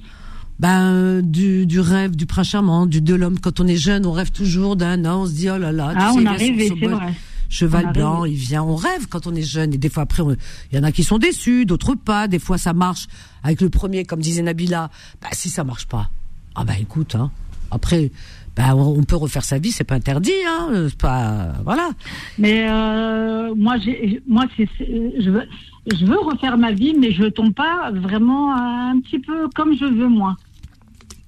[0.61, 3.39] ben du, du rêve du prince charmant, du de l'homme.
[3.39, 5.23] Quand on est jeune, on rêve toujours d'un an.
[5.23, 7.13] On se dit oh là là, ah, on a c'est vrai.
[7.49, 9.73] Cheval blanc, il vient, on rêve quand on est jeune.
[9.73, 10.23] Et des fois après,
[10.71, 12.27] il y en a qui sont déçus, d'autres pas.
[12.27, 13.07] Des fois ça marche
[13.43, 14.91] avec le premier, comme disait Nabila.
[15.21, 16.09] Bah si ça marche pas,
[16.55, 17.31] ah bah écoute, hein.
[17.71, 18.11] Après,
[18.55, 20.69] bah, on peut refaire sa vie, c'est pas interdit, hein.
[20.89, 21.89] C'est pas voilà.
[22.37, 25.43] Mais euh, moi, j'ai, moi, c'est, je veux,
[25.91, 29.85] je veux refaire ma vie, mais je tombe pas vraiment un petit peu comme je
[29.85, 30.35] veux moi.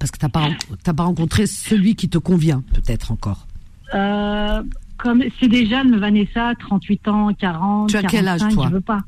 [0.03, 0.49] Parce que tu n'as pas,
[0.93, 3.47] pas rencontré celui qui te convient, peut-être encore.
[3.93, 4.61] Euh,
[4.97, 7.89] comme c'est des jeunes, Vanessa, 38 ans, 40.
[7.89, 8.99] Tu as quel âge, toi Je veux pas.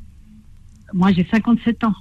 [0.93, 1.93] Moi, j'ai 57 ans.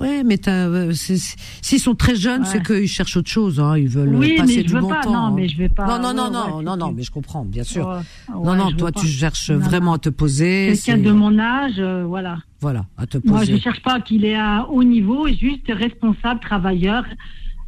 [0.00, 3.60] Oui, mais euh, s'ils sont très jeunes, c'est qu'ils cherchent autre chose.
[3.60, 3.78] Hein.
[3.78, 5.30] Ils veulent oui, passer mais je du veux bon pas, temps.
[5.30, 5.86] Non, mais je vais pas.
[5.86, 8.00] Non, non, non, non, non, non, mais je comprends, bien sûr.
[8.32, 10.72] non, non, toi, tu cherches vraiment à te poser.
[10.84, 12.38] Quelqu'un de mon âge, euh, voilà.
[12.60, 13.32] Voilà, à te poser.
[13.32, 17.04] Moi, je cherche pas qu'il est à haut niveau, juste responsable, travailleur,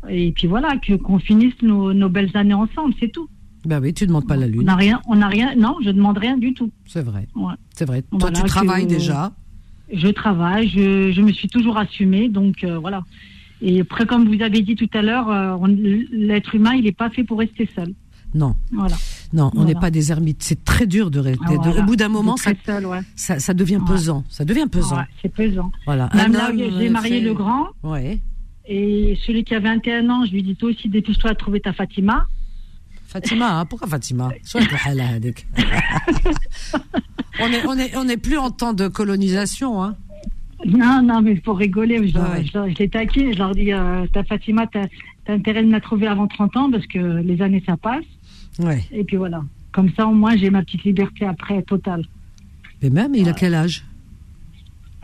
[0.09, 3.29] et puis voilà, que qu'on finisse nos, nos, belles années ensemble, c'est tout.
[3.64, 4.61] Ben oui, tu demandes pas la lune.
[4.62, 5.55] On n'a rien, on n'a rien.
[5.57, 6.70] Non, je demande rien du tout.
[6.87, 7.27] C'est vrai.
[7.35, 7.55] Ouais.
[7.74, 8.03] C'est vrai.
[8.18, 9.33] Toi, tu travailles déjà
[9.93, 13.05] je travaille, je, je, me suis toujours assumée, donc euh, voilà.
[13.62, 15.57] Et après, comme vous avez dit tout à l'heure, euh,
[16.12, 17.95] l'être humain, il n'est pas fait pour rester seul.
[18.34, 18.55] Non.
[18.70, 18.97] Voilà.
[19.32, 20.43] Non, on n'est pas des ermites.
[20.43, 21.57] C'est très dur de rester.
[21.57, 22.51] Au bout d'un moment, ça,
[23.14, 24.24] ça, ça, devient pesant.
[24.28, 24.99] Ça devient pesant.
[25.22, 25.72] c'est pesant.
[25.87, 26.11] Voilà.
[26.14, 27.68] Même là, j'ai marié le grand.
[27.82, 28.18] Ouais.
[28.68, 31.72] Et celui qui a 21 ans, je lui dis toi aussi dépêche-toi à trouver ta
[31.72, 32.26] Fatima.
[33.16, 34.30] Fatima, hein, pourquoi Fatima?
[37.38, 39.94] On est, on est, on est plus en temps de colonisation, hein.
[40.64, 42.08] Non, non, mais il faut rigoler.
[42.08, 44.84] Je, je, les taquine, je leur dis, euh, ta Fatima, t'as
[45.28, 48.06] as intérêt de me la trouver avant 30 ans parce que les années, ça passe.
[48.58, 48.82] Ouais.
[48.90, 49.42] Et puis voilà.
[49.72, 52.06] Comme ça, au moins, j'ai ma petite liberté après, totale.
[52.80, 53.84] Et même, il a quel âge?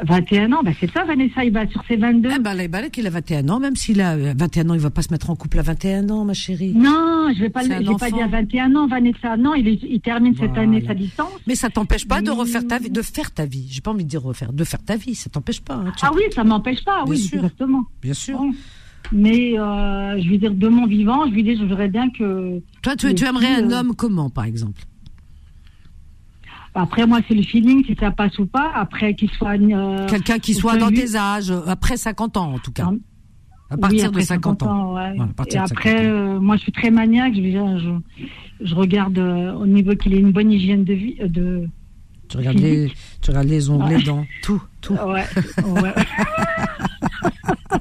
[0.04, 2.30] 21 ans, ben c'est ça, Vanessa, il va sur ses 22.
[2.34, 5.02] Eh ben, il qu'il a 21 ans, même s'il a 21 ans, il va pas
[5.02, 6.72] se mettre en couple à 21 ans, ma chérie.
[6.74, 9.36] Non, je vais pas, le, pas dire 21 ans, Vanessa.
[9.36, 11.32] Non, il, il termine cette année sa licence.
[11.46, 13.66] Mais ça t'empêche pas de refaire ta vie, de faire ta vie.
[13.70, 15.74] J'ai pas envie de dire refaire, de faire ta vie, ça t'empêche pas.
[15.74, 17.84] Hein, ah oui, ça m'empêche pas, oui, exactement.
[18.02, 18.40] Bien sûr.
[19.12, 22.60] Mais euh, je veux dire, de mon vivant, je lui dis, je voudrais bien que.
[22.82, 24.82] Toi, tu, tu aimerais un euh, homme comment, par exemple?
[26.74, 28.72] Après, moi, c'est le feeling, si ça passe ou pas.
[28.74, 29.58] Après, qu'il soit.
[29.60, 32.90] Euh, Quelqu'un qui soit dans tes âges, euh, après 50 ans en tout cas.
[33.70, 34.94] À partir de 50, ans.
[34.94, 35.16] ouais.
[35.50, 37.34] Et après, euh, moi, je suis très maniaque.
[37.34, 37.98] Je,
[38.60, 41.16] je, regarde au niveau qu'il ait une bonne hygiène de vie.
[41.24, 41.68] de,
[42.28, 44.94] tu regardes, les, tu regardes les ongles, les dents, tout, tout.
[44.94, 45.24] Ouais,
[45.66, 45.94] ouais.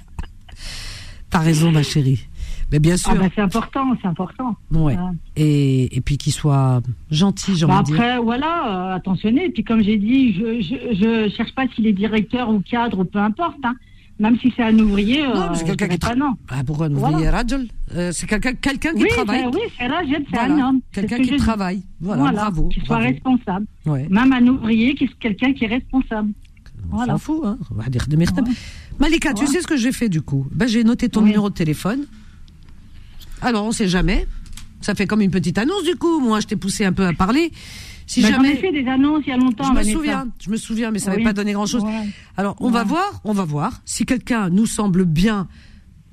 [1.29, 2.25] T'as raison, ma chérie.
[2.71, 3.15] Mais bien ah, sûr.
[3.15, 4.55] bah c'est important, c'est important.
[4.71, 4.95] Ouais.
[5.35, 9.45] Et, et puis qu'il soit gentil, j'ai bah Après, voilà, euh, attentionné.
[9.45, 13.03] Et puis comme j'ai dit, je, je, je cherche pas s'il est directeur ou cadre
[13.03, 13.57] peu importe.
[13.63, 13.75] Hein.
[14.19, 16.21] Même si c'est un ouvrier, non, euh, c'est quelqu'un qui travaille.
[16.49, 17.43] Ah, pourquoi un ouvrier voilà.
[17.95, 19.43] euh, C'est quelqu'un quelqu'un qui oui, travaille.
[19.45, 20.79] Ben, oui, c'est Rajel, c'est un homme.
[20.91, 21.81] Quelqu'un qui travaille.
[21.99, 22.67] Voilà, bravo.
[22.67, 23.65] Qui soit responsable.
[23.85, 24.07] Ouais.
[24.11, 26.31] Même un ouvrier, qui quelqu'un qui est responsable.
[26.91, 27.13] On voilà.
[27.13, 27.57] s'en fout, hein.
[28.99, 30.45] Malika, tu sais ce que j'ai fait du coup?
[30.51, 32.05] Ben, J'ai noté ton numéro de téléphone.
[33.41, 34.27] Alors, on sait jamais.
[34.81, 36.19] Ça fait comme une petite annonce du coup.
[36.19, 37.51] Moi, je t'ai poussé un peu à parler.
[38.07, 38.35] Si jamais.
[38.35, 39.63] J'en ai fait des annonces il y a longtemps.
[39.63, 41.83] Je me souviens, je me souviens, mais ça n'avait pas donné grand chose.
[42.37, 43.81] Alors, on va voir, on va voir.
[43.85, 45.47] Si quelqu'un nous semble bien,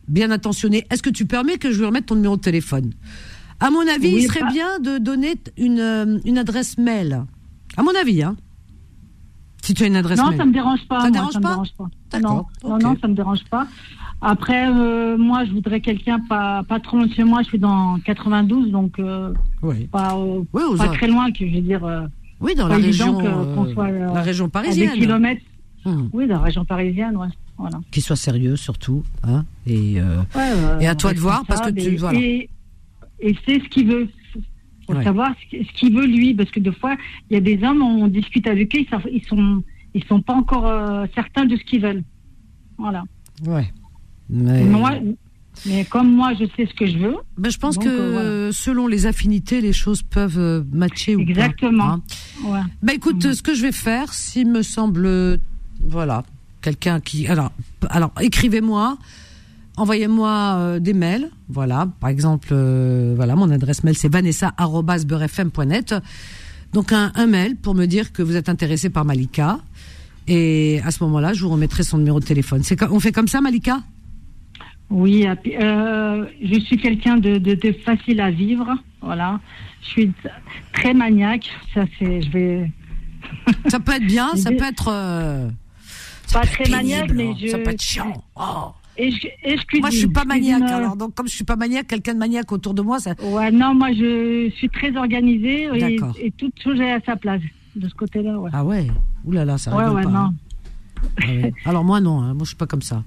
[0.07, 2.93] bien intentionné, est-ce que tu permets que je lui remette ton numéro de téléphone?
[3.61, 7.25] À mon avis, il serait bien de donner une, euh, une adresse mail.
[7.77, 8.37] À mon avis, hein.
[9.63, 10.39] Si tu as une adresse non, mail.
[10.39, 11.01] Ça me dérange pas.
[11.01, 13.67] Ça, dérange, pas dérange pas Non, non, non, ça me dérange pas.
[14.21, 17.43] Après, euh, moi, je voudrais quelqu'un pas, pas trop loin de chez moi.
[17.43, 19.33] Je suis dans 92, donc euh,
[19.93, 20.43] pas, euh,
[20.77, 22.09] pas très loin, que je veux dire.
[22.41, 24.91] oui, dans la région, la région parisienne.
[24.91, 25.43] À des kilomètres.
[25.85, 26.11] Hum.
[26.13, 27.29] Oui, dans la région parisienne, ouais.
[27.57, 27.79] Voilà.
[27.91, 29.99] Qu'il soit sérieux surtout, hein, et,
[30.81, 32.19] et à toi de voir parce que tu voilà.
[32.19, 32.49] Et,
[33.21, 34.09] et c'est ce qu'il veut.
[34.89, 36.97] Faut savoir ce qu'il veut lui, parce que des fois,
[37.31, 39.63] il y a des hommes, on discute avec eux, ils, ils sont,
[39.95, 42.03] ils sont pas encore certains de ce qu'ils veulent.
[42.79, 43.05] Voilà.
[43.47, 43.71] Ouais.
[44.31, 44.65] Mais...
[45.67, 47.17] mais comme moi, je sais ce que je veux.
[47.37, 51.31] Ben, je pense que euh, selon les affinités, les choses peuvent euh, matcher ou pas.
[51.31, 51.93] Exactement.
[51.93, 52.03] Hein.
[52.45, 52.61] Ouais.
[52.83, 55.39] Ben, écoute, ce que je vais faire, s'il me semble
[55.83, 56.25] Voilà.
[56.61, 57.27] Quelqu'un qui.
[57.29, 57.53] Alors,
[57.89, 58.99] alors écrivez-moi.
[59.79, 61.89] Envoyez-moi euh, des mails, voilà.
[62.01, 65.95] Par exemple, euh, voilà, mon adresse mail c'est vanessa@beurrefm.net.
[66.73, 69.61] Donc un, un, mail pour me dire que vous êtes intéressé par Malika.
[70.27, 72.63] Et à ce moment-là, je vous remettrai son numéro de téléphone.
[72.65, 73.79] C'est on fait comme ça, Malika?
[74.91, 79.39] Oui, euh, je suis quelqu'un de, de, de, facile à vivre, voilà.
[79.83, 80.13] Je suis
[80.73, 81.51] très maniaque.
[81.73, 82.71] Ça c'est, je vais.
[83.69, 84.89] ça peut être bien, ça peut être.
[84.91, 85.49] Euh,
[86.33, 87.49] pas très maniaque, mais je.
[87.49, 88.25] Ça peut être chiant.
[88.35, 88.73] Oh.
[88.99, 90.63] Et je, et je moi, je suis pas maniaque.
[90.63, 93.15] Alors, donc, comme je suis pas maniaque, quelqu'un de maniaque autour de moi, ça.
[93.23, 97.41] Ouais, non, moi, je suis très organisée et, et toute chose est à sa place
[97.77, 98.39] de ce côté-là.
[98.39, 98.51] Ouais.
[98.53, 98.89] Ah ouais?
[99.25, 100.11] Ouh là là, ça ouais, ouais, pas.
[100.11, 100.19] Non.
[100.19, 100.35] Hein.
[101.23, 102.21] Ah Alors moi, non.
[102.21, 102.35] Hein.
[102.35, 103.05] Moi, je suis pas comme ça.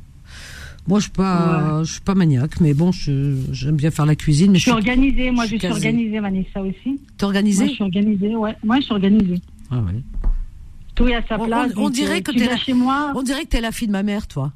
[0.88, 4.52] Moi, je suis pas, je suis pas maniaque, mais bon, j'aime bien faire la cuisine.
[4.52, 5.30] Mais je suis organisée.
[5.30, 7.00] Moi, je, suis organisée, Vanessa aussi.
[7.18, 7.66] T'es organisée?
[7.66, 8.36] Moi, je suis organisée.
[8.36, 8.56] Ouais.
[8.64, 9.42] Moi, je suis organisée.
[9.70, 10.02] Ah ouais.
[10.96, 11.72] Tout est à sa place.
[11.78, 13.14] On, dirait euh, que tu es chez moi.
[13.16, 14.54] On dirait que t'es la fille de ma mère, toi.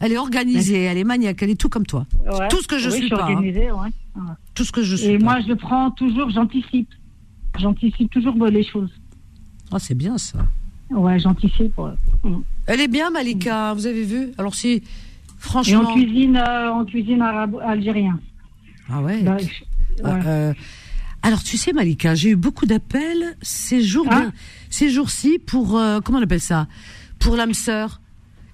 [0.00, 2.06] Elle est organisée, elle est maniaque, elle est tout comme toi.
[2.50, 3.24] Tout ce que je oui, suis je suis pas.
[3.24, 3.34] Hein.
[3.34, 4.22] Organisée, ouais.
[4.54, 5.06] Tout ce que je suis.
[5.08, 6.88] Et moi, je prends toujours, j'anticipe.
[7.58, 8.90] J'anticipe toujours les choses.
[9.72, 10.38] Ah, c'est bien ça.
[10.90, 11.76] Ouais, j'anticipe.
[12.22, 12.36] Mm.
[12.66, 14.32] Elle est bien, Malika, vous avez vu?
[14.38, 14.82] Alors si,
[15.38, 15.82] franchement.
[15.82, 18.20] Et en cuisine, euh, en cuisine arabe, algérien.
[18.88, 19.22] Ah ouais.
[19.22, 19.36] Bah,
[20.04, 20.54] ah, euh,
[21.22, 24.26] alors tu sais, Malika, j'ai eu beaucoup d'appels ces ah.
[24.70, 26.68] ces jours-ci pour euh, comment on appelle ça?
[27.18, 28.00] Pour l'âme sœur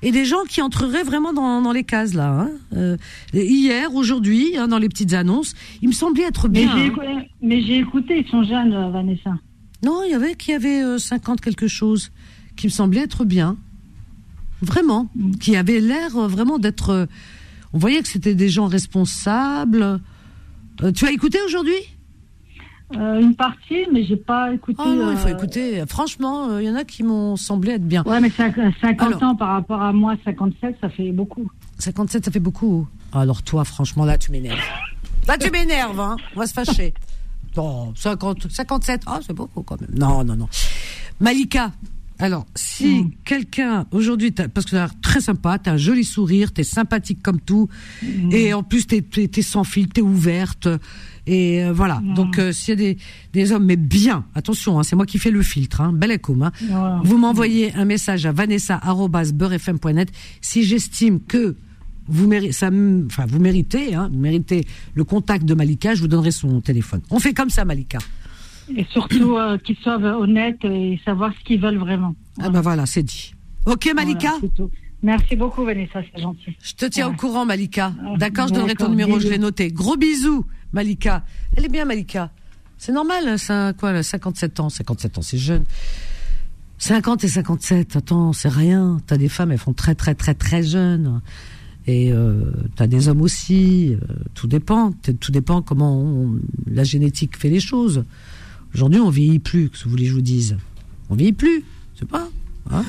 [0.02, 2.30] et des gens qui entreraient vraiment dans, dans les cases là.
[2.30, 2.50] Hein.
[2.74, 2.96] Euh,
[3.32, 6.92] hier, aujourd'hui, hein, dans les petites annonces, il me semblait être bien.
[7.40, 9.30] Mais j'ai écouté, ils sont jeunes, euh, Vanessa.
[9.84, 12.12] Non, il y avait qui avait euh, 50 quelque chose,
[12.56, 13.56] qui me semblait être bien,
[14.60, 15.32] vraiment, mm.
[15.36, 16.90] qui avait l'air euh, vraiment d'être.
[16.90, 17.06] Euh,
[17.72, 19.98] on voyait que c'était des gens responsables.
[20.94, 21.74] tu as écouté aujourd'hui?
[22.96, 24.82] Euh, une partie, mais j'ai pas écouté.
[24.84, 25.84] Oh non, il faut euh, écouter.
[25.86, 28.02] Franchement, il euh, y en a qui m'ont semblé être bien.
[28.04, 31.50] Ouais, mais 50 ans par rapport à moi, 57, ça fait beaucoup.
[31.78, 32.86] 57, ça fait beaucoup.
[33.12, 34.58] Alors toi, franchement, là, tu m'énerves.
[35.26, 36.16] Là, tu m'énerves, hein.
[36.36, 36.94] On va se fâcher.
[37.56, 39.90] Non, 50, 57, ah, c'est beaucoup quand même.
[39.94, 40.48] Non, non, non.
[41.20, 41.70] Malika,
[42.22, 43.10] alors, si mm.
[43.24, 46.60] quelqu'un aujourd'hui, parce que tu as l'air très sympa, tu as un joli sourire, tu
[46.60, 47.68] es sympathique comme tout,
[48.00, 48.30] mm.
[48.30, 50.68] et en plus tu es, sans fil, tu es ouverte,
[51.26, 52.00] et euh, voilà.
[52.14, 52.98] Donc euh, s'il y a des,
[53.32, 56.36] des hommes, mais bien, attention, hein, c'est moi qui fais le filtre, hein, bel écho.
[56.40, 56.52] Hein.
[57.02, 61.56] Vous m'envoyez un message à vanessa@beurrefm.net si j'estime que
[62.06, 62.70] vous méritez, ça,
[63.06, 64.64] enfin vous méritez, hein, vous méritez
[64.94, 67.00] le contact de Malika, je vous donnerai son téléphone.
[67.10, 67.98] On fait comme ça, Malika.
[68.76, 72.14] Et surtout euh, qu'ils soient honnêtes et savoir ce qu'ils veulent vraiment.
[72.40, 73.34] Ah ben voilà, c'est dit.
[73.66, 74.32] Ok, Malika.
[75.02, 76.56] Merci beaucoup, Vanessa, c'est gentil.
[76.62, 77.92] Je te tiens au courant, Malika.
[78.18, 79.70] D'accord, je donnerai ton numéro, je l'ai noté.
[79.70, 80.44] Gros bisous.
[80.72, 81.24] Malika.
[81.56, 82.30] Elle est bien, Malika.
[82.78, 84.68] C'est normal, hein, ça, quoi, 57 ans.
[84.68, 85.64] 57 ans, c'est jeune.
[86.78, 88.98] 50 et 57, attends, c'est rien.
[89.06, 91.20] T'as des femmes, elles font très, très, très, très jeunes.
[91.86, 93.94] Et euh, t'as des hommes aussi.
[93.94, 94.92] Euh, tout dépend.
[95.20, 96.26] Tout dépend comment
[96.66, 98.04] la génétique fait les choses.
[98.74, 100.56] Aujourd'hui, on vieillit plus, que vous voulez que je vous dise.
[101.10, 101.64] On vieillit plus,
[101.98, 102.28] c'est pas.
[102.70, 102.84] Hein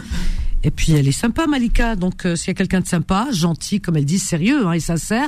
[0.64, 1.96] et puis, elle est sympa, Malika.
[1.96, 4.80] Donc, euh, s'il y a quelqu'un de sympa, gentil, comme elle dit, sérieux hein, et
[4.80, 5.28] sincère,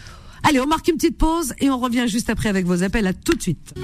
[0.44, 3.06] Allez, on marque une petite pause et on revient juste après avec vos appels.
[3.06, 3.76] À tout de suite.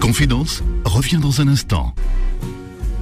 [0.00, 1.94] Confidence revient dans un instant.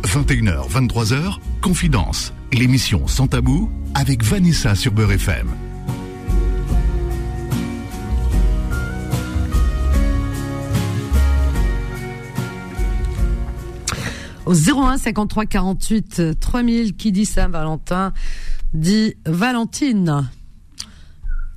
[0.03, 5.68] 21h, 23h, Confidence, l'émission sans tabou avec Vanessa sur Beurre FM.
[14.49, 18.15] Au 01 53 48 3000, qui dit Saint-Valentin
[18.73, 20.31] dit Valentine.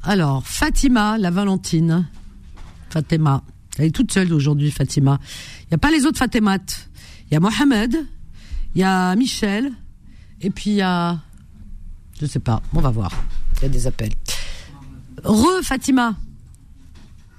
[0.03, 2.05] Alors, Fatima, la Valentine.
[2.89, 3.43] Fatima.
[3.77, 5.21] Elle est toute seule aujourd'hui, Fatima.
[5.61, 6.57] Il n'y a pas les autres Fatimat.
[7.29, 7.95] Il y a Mohamed,
[8.75, 9.71] il y a Michel,
[10.41, 11.17] et puis il y a...
[12.19, 13.11] Je sais pas, on va voir.
[13.59, 14.11] Il y a des appels.
[15.23, 16.17] Re, Fatima.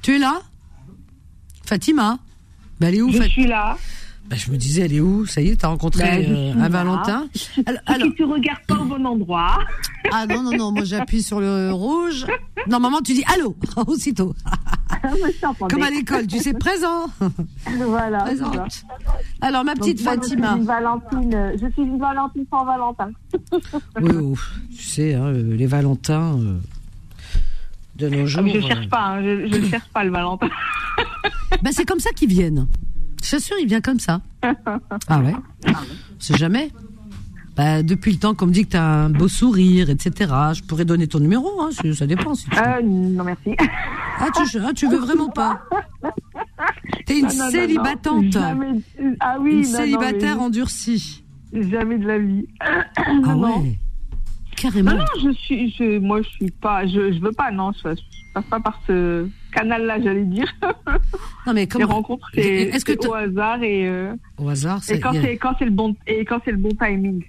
[0.00, 0.40] Tu es là?
[1.66, 2.18] Fatima?
[2.80, 3.76] Ben, Elle est où Je suis là.
[4.32, 5.26] Ben, je me disais, elle est où?
[5.26, 7.28] Ça y est, t'as rencontré ben, euh, un Valentin?
[7.84, 9.58] Alors, tu regardes pas au bon endroit.
[10.10, 12.24] Ah non, non, non, moi j'appuie sur le rouge.
[12.66, 13.54] Normalement, tu dis allô,
[13.86, 14.34] aussitôt.
[15.68, 17.08] Comme à l'école, tu sais, présent.
[17.76, 18.24] Voilà.
[19.42, 20.46] Alors, ma petite Fatima.
[20.46, 23.10] Je suis une Valentine, je suis une Valentine sans Valentin.
[24.00, 24.34] oui,
[24.74, 26.58] tu sais, hein, les Valentins euh,
[27.96, 28.48] de nos jours.
[28.48, 30.48] je ne cherche pas, hein, je ne cherche pas le Valentin.
[31.62, 32.66] ben, c'est comme ça qu'ils viennent.
[33.22, 34.20] Je sûr, il vient comme ça.
[35.08, 35.34] Ah ouais
[36.18, 36.70] C'est jamais.
[37.56, 40.32] Bah, depuis le temps qu'on me dit que tu as un beau sourire, etc.
[40.54, 42.34] Je pourrais donner ton numéro, hein, ça dépend.
[42.34, 43.54] Si tu euh, non, merci.
[44.18, 45.62] Ah tu, ah, tu veux vraiment pas
[47.06, 48.36] T'es une célibatante.
[49.20, 51.24] Ah oui, une célibataire endurcie.
[51.52, 52.46] Jamais de la vie.
[53.24, 53.78] Ah ouais.
[54.62, 54.92] Carrément.
[54.92, 57.96] Non, non, je suis, je, moi, je suis pas, je, je veux pas, non, je,
[57.96, 60.46] je passe pas par ce canal-là, j'allais dire.
[61.44, 63.88] Non, mais comment Les rencontres, c'est que au hasard et.
[63.88, 64.98] Euh, au hasard, c'est.
[64.98, 67.24] Et quand c'est quand c'est le bon et quand c'est le bon timing.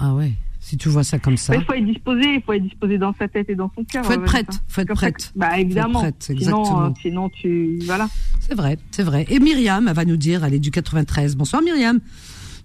[0.00, 0.32] Ah ouais.
[0.58, 1.54] Si tu vois ça comme ça.
[1.54, 4.04] Il faut être disposé, il faut être disposé dans sa tête et dans son cœur.
[4.04, 5.32] Faut être prête, faut être prête.
[5.36, 6.00] Bah évidemment.
[6.00, 6.64] Faut être prête, exactement.
[6.64, 8.08] Sinon, euh, sinon tu voilà.
[8.40, 9.26] C'est vrai, c'est vrai.
[9.28, 11.36] Et Myriam, elle va nous dire, elle est du 93.
[11.36, 12.00] Bonsoir Myriam.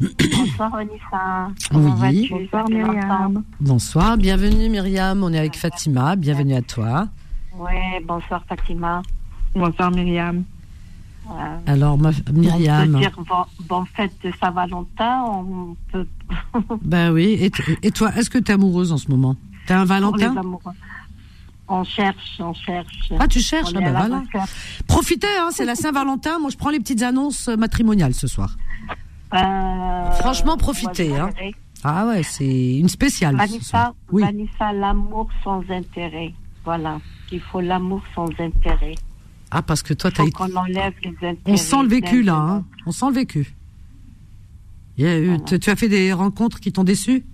[0.01, 1.51] Bonsoir Anissa.
[1.73, 2.29] Oui.
[2.31, 3.43] Bonsoir Myriam.
[3.59, 5.23] Bonsoir, bienvenue Myriam.
[5.23, 6.15] On est avec Fatima.
[6.15, 7.07] Bienvenue à toi.
[7.55, 9.03] Ouais, bonsoir Fatima.
[9.53, 10.43] Bonsoir Myriam.
[11.67, 11.99] Alors,
[12.33, 12.89] Myriam.
[12.89, 13.15] On peut dire
[13.69, 16.07] bon, fête de Saint-Valentin, on peut.
[16.81, 17.51] ben oui.
[17.83, 19.35] Et, toi, est-ce que tu es amoureuse en ce moment?
[19.67, 20.33] Tu un Valentin?
[21.67, 23.13] on cherche, on cherche.
[23.17, 23.71] Ah, tu cherches?
[23.75, 24.23] Ah ben voilà.
[24.87, 26.39] Profitez, hein, c'est la Saint-Valentin.
[26.39, 28.57] Moi, je prends les petites annonces matrimoniales ce soir.
[29.33, 31.17] Euh, Franchement, profitez.
[31.17, 31.29] Hein.
[31.83, 33.35] Ah ouais, c'est une spéciale.
[33.35, 34.23] Vanessa, oui.
[34.23, 36.33] Vanessa l'amour sans intérêt.
[36.63, 36.99] Voilà,
[37.31, 38.95] il faut l'amour sans intérêt.
[39.49, 40.41] Ah, parce que toi, tu as été...
[40.41, 41.39] enlève les intérêts.
[41.45, 42.35] On sent le vécu, là.
[42.35, 42.65] Hein.
[42.85, 43.55] On sent le vécu.
[44.97, 47.25] tu, as fait des rencontres qui t'ont déçu?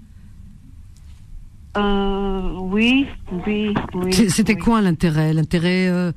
[1.77, 3.05] Euh, Oui,
[3.45, 4.13] oui, oui.
[4.29, 5.33] C'était quoi l'intérêt?
[5.33, 6.11] L'intérêt euh,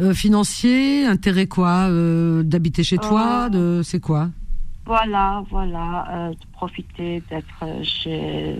[0.00, 1.04] euh, financier?
[1.04, 1.88] L'intérêt quoi
[2.42, 3.48] D'habiter chez toi?
[3.48, 3.82] De...
[3.84, 4.30] C'est quoi?
[4.86, 6.30] Voilà, voilà.
[6.30, 8.56] de profiter d'être chez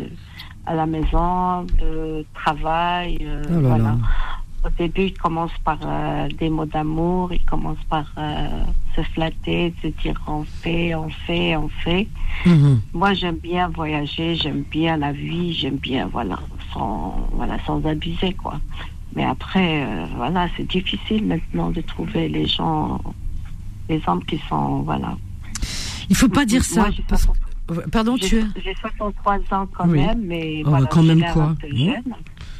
[0.65, 3.19] à la maison, de travail.
[3.27, 3.97] Oh voilà
[4.65, 9.75] au début, il commence par euh, des mots d'amour, il commence par euh, se flatter,
[9.83, 12.09] se dire on fait, on fait, on fait.
[12.47, 12.81] Mhm.
[12.93, 16.39] Moi, j'aime bien voyager, j'aime bien la vie, j'aime bien, voilà,
[16.73, 18.61] sans, voilà, sans abuser, quoi.
[19.15, 23.01] Mais après, euh, voilà, c'est difficile maintenant de trouver les gens,
[23.89, 25.17] les hommes qui sont, voilà.
[26.13, 26.91] Il faut pas dire ça.
[27.91, 28.45] Pardon, tu es.
[28.63, 31.55] J'ai 63 ans quand même, mais oh, voilà, quand même quoi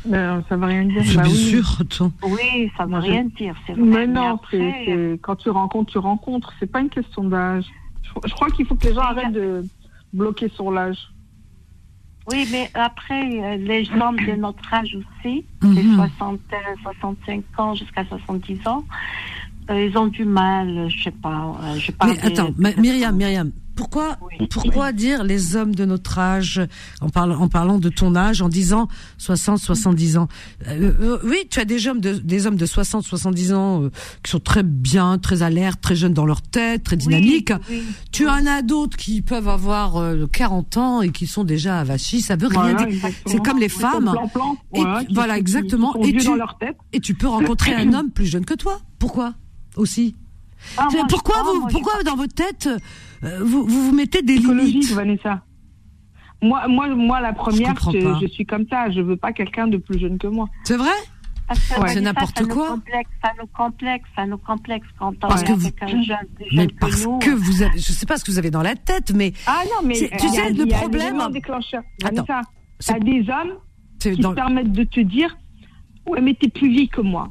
[0.07, 1.03] ben, ça veut rien dire.
[1.15, 2.13] Bah, bien sûr, attends.
[2.23, 3.55] Oui, ça veut rien dire.
[3.69, 3.77] Vrai.
[3.77, 6.55] Mais non, c'est quand tu rencontres, tu rencontres.
[6.59, 7.67] C'est pas une question d'âge.
[8.25, 9.65] Je, crois qu'il faut que les gens arrêtent de
[10.15, 10.97] bloquer sur l'âge.
[12.31, 16.41] Oui, mais après, euh, les hommes de notre âge aussi, les 60,
[16.83, 18.85] 65 ans jusqu'à 70 ans,
[19.71, 21.57] euh, ils ont du mal, je sais pas.
[21.63, 24.19] Euh, je mais attends, Myriam, Myriam, pourquoi,
[24.51, 26.61] pourquoi dire les hommes de notre âge
[27.01, 30.29] en parlant, en parlant de ton âge, en disant 60, 70 ans
[30.67, 33.89] euh, euh, Oui, tu as des hommes de, des hommes de 60, 70 ans
[34.23, 37.53] qui sont très bien, très alertes, très jeunes dans leur tête, très dynamiques.
[38.11, 42.21] tu en as d'autres qui peuvent avoir 40 ans et qui sont déjà avachis.
[42.21, 43.11] Ça veut rien dire.
[43.27, 44.13] C'est comme les femmes.
[45.15, 45.95] voilà, exactement.
[46.03, 46.29] et, tu,
[46.93, 48.81] et tu peux rencontrer un homme plus jeune que toi.
[48.99, 49.35] Pourquoi?
[49.77, 50.15] Aussi
[50.77, 52.69] ah, pourquoi, vous, pourquoi dans votre tête,
[53.25, 55.43] euh, vous, vous, mettez des limites Vanessa.
[56.41, 58.91] Moi, moi, moi, la première, je, je, suis comme ça.
[58.91, 60.49] Je veux pas quelqu'un de plus jeune que moi.
[60.65, 60.91] C'est vrai
[61.89, 62.79] C'est n'importe quoi.
[63.23, 66.17] ça nous complexe, ça nous complexe quand on est avec un jeune,
[66.53, 69.13] mais parce que, vous avez, je sais pas ce que vous avez dans la tête,
[69.15, 69.33] mais.
[69.47, 71.21] Ah non, mais tu sais le problème.
[72.05, 72.25] Attends,
[72.85, 73.59] t'as des hommes
[74.01, 75.37] qui te permettent de te dire,
[76.07, 77.31] ouais, mais t'es plus vieille que moi.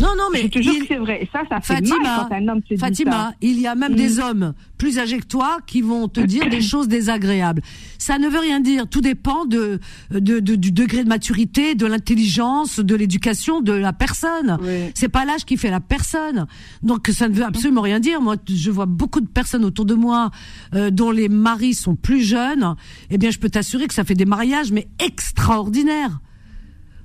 [0.00, 0.42] Non, non, mais.
[0.42, 1.22] Je te jure que c'est vrai.
[1.22, 3.54] Et ça, ça fait Fatima, mal quand un homme te Fatima, dit ça.
[3.54, 4.20] il y a même des mm.
[4.20, 7.62] hommes plus âgés que toi qui vont te dire des choses désagréables.
[7.98, 8.88] Ça ne veut rien dire.
[8.88, 9.78] Tout dépend de,
[10.10, 14.58] de, du degré de maturité, de l'intelligence, de l'éducation de la personne.
[14.94, 16.46] C'est pas l'âge qui fait la personne.
[16.82, 18.20] Donc ça ne veut absolument rien dire.
[18.20, 20.30] Moi, je vois beaucoup de personnes autour de moi
[20.74, 22.74] euh, dont les maris sont plus jeunes.
[23.10, 26.20] Eh bien, je peux t'assurer que ça fait des mariages mais extraordinaires.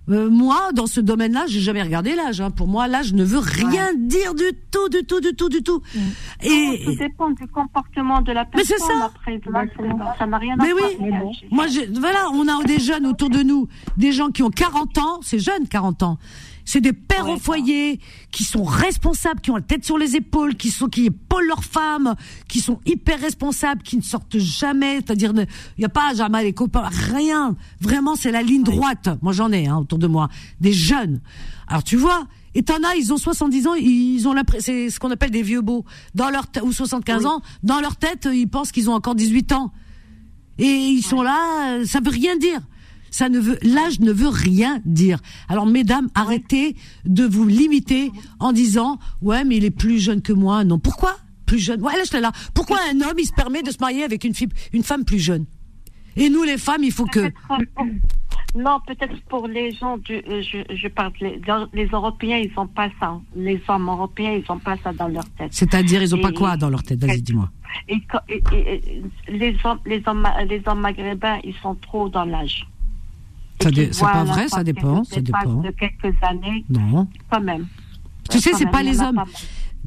[0.10, 2.42] Euh, moi, dans ce domaine-là, j'ai jamais regardé l'âge.
[2.42, 2.52] Hein.
[2.52, 5.82] Pour moi, l'âge ne veut rien dire du tout, du tout, du tout, du tout.
[5.94, 6.00] Mm.
[6.44, 8.76] Et ça dépend du comportement de la personne.
[8.80, 9.06] Mais c'est ça.
[9.06, 9.40] Après,
[10.18, 10.98] ça n'a rien à mais oui.
[11.52, 11.66] Moi,
[12.00, 13.68] voilà, on a des jeunes autour de nous,
[13.98, 16.18] des gens qui ont 40 ans, c'est jeune, 40 ans.
[16.72, 18.00] C'est des pères au foyer
[18.32, 21.64] qui sont responsables, qui ont la tête sur les épaules, qui sont qui épaulent leurs
[21.64, 22.14] femmes,
[22.48, 24.98] qui sont hyper responsables, qui ne sortent jamais.
[24.98, 25.48] C'est-à-dire, il
[25.80, 27.56] n'y a pas jamais les copains, rien.
[27.82, 29.10] Vraiment, c'est la ligne droite.
[29.24, 30.30] Moi, j'en ai hein, autour de moi
[30.62, 31.22] des jeunes.
[31.68, 32.28] Alors tu vois.
[32.54, 35.62] Et t'en as, ils ont 70 ans, ils ont c'est ce qu'on appelle des vieux
[35.62, 35.86] beaux.
[36.14, 39.72] Dans leur ou 75 ans, dans leur tête, ils pensent qu'ils ont encore 18 ans.
[40.60, 42.62] Et ils sont là, ça veut rien dire.
[43.12, 45.20] Ça ne veut, l'âge ne veut rien dire.
[45.48, 46.76] Alors, mesdames, arrêtez
[47.06, 50.64] de vous limiter en disant, ouais, mais il est plus jeune que moi.
[50.64, 51.82] Non, pourquoi plus jeune?
[51.82, 52.32] Ouais, là, là.
[52.54, 55.20] Pourquoi un homme, il se permet de se marier avec une fille, une femme plus
[55.20, 55.46] jeune?
[56.16, 57.32] Et nous, les femmes, il faut que.
[58.56, 61.40] Non, peut-être pour les gens, du, euh, je, je, parle, les,
[61.74, 63.20] les, Européens, ils n'ont pas ça.
[63.36, 65.50] Les hommes européens, ils n'ont pas ça dans leur tête.
[65.52, 67.00] C'est-à-dire, ils n'ont pas quoi dans leur tête?
[67.00, 67.52] Vas-y, dis-moi.
[67.88, 68.02] Et,
[69.28, 72.68] les, hommes, les, hommes, les hommes maghrébins, ils sont trop dans l'âge.
[73.62, 75.04] C'est pas vrai, ça dépend.
[75.04, 75.62] Ça dépend.
[75.62, 76.66] de quelques années.
[76.70, 77.08] Non.
[77.30, 77.68] Quand même.
[78.30, 79.24] Tu sais, c'est pas les hommes.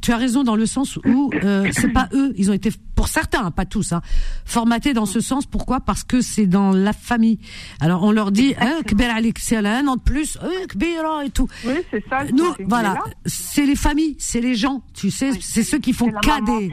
[0.01, 2.33] Tu as raison dans le sens où euh, c'est pas eux.
[2.35, 4.01] Ils ont été, pour certains, hein, pas tous, hein,
[4.43, 5.45] formatés dans ce sens.
[5.45, 5.79] Pourquoi?
[5.79, 7.39] Parce que c'est dans la famille.
[7.79, 8.53] Alors on leur dit,
[9.39, 10.37] c'est un an de plus,
[11.21, 11.47] et tout.
[11.65, 12.25] Oui, c'est ça.
[12.25, 14.81] Nous, voilà, c'est les familles, c'est les gens.
[14.93, 16.69] Tu sais, c'est ceux qui font cadet.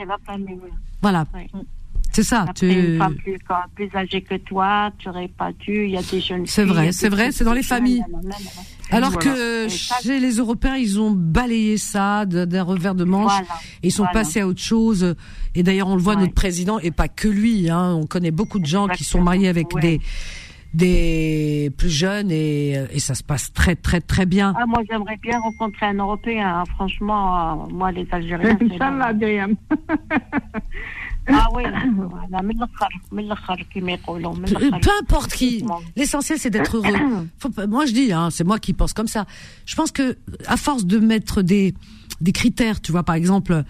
[1.00, 1.24] Voilà.
[2.12, 2.46] C'est ça.
[2.54, 2.68] tu...
[2.68, 3.38] une femme plus,
[3.74, 5.84] plus, âgée que toi, tu n'aurais pas dû.
[5.84, 8.04] Il y a des jeunes C'est vrai, c'est vrai, c'est dans les familles.
[8.90, 13.40] Alors que chez les Européens, ils ont balayé ça d'un revers de manche.
[13.82, 15.14] et ils sont passés à autre chose.
[15.54, 17.70] Et d'ailleurs, on le voit, notre président, et pas que lui.
[17.70, 20.00] Hein, on connaît beaucoup de gens qui sont mariés avec des
[20.72, 24.54] des plus jeunes et, et, ça se passe très très très bien.
[24.56, 26.60] Ah, moi j'aimerais bien rencontrer un Européen.
[26.60, 26.64] Hein.
[26.74, 28.56] Franchement, euh, moi les Algériens.
[28.78, 29.12] Ça m'a
[31.32, 31.64] Ah oui,
[34.82, 35.64] peu importe qui.
[35.96, 37.26] L'essentiel c'est d'être heureux.
[37.68, 39.26] moi je dis, hein, c'est moi qui pense comme ça.
[39.66, 40.16] Je pense que
[40.46, 41.74] à force de mettre des
[42.20, 43.64] des critères, tu vois, par exemple,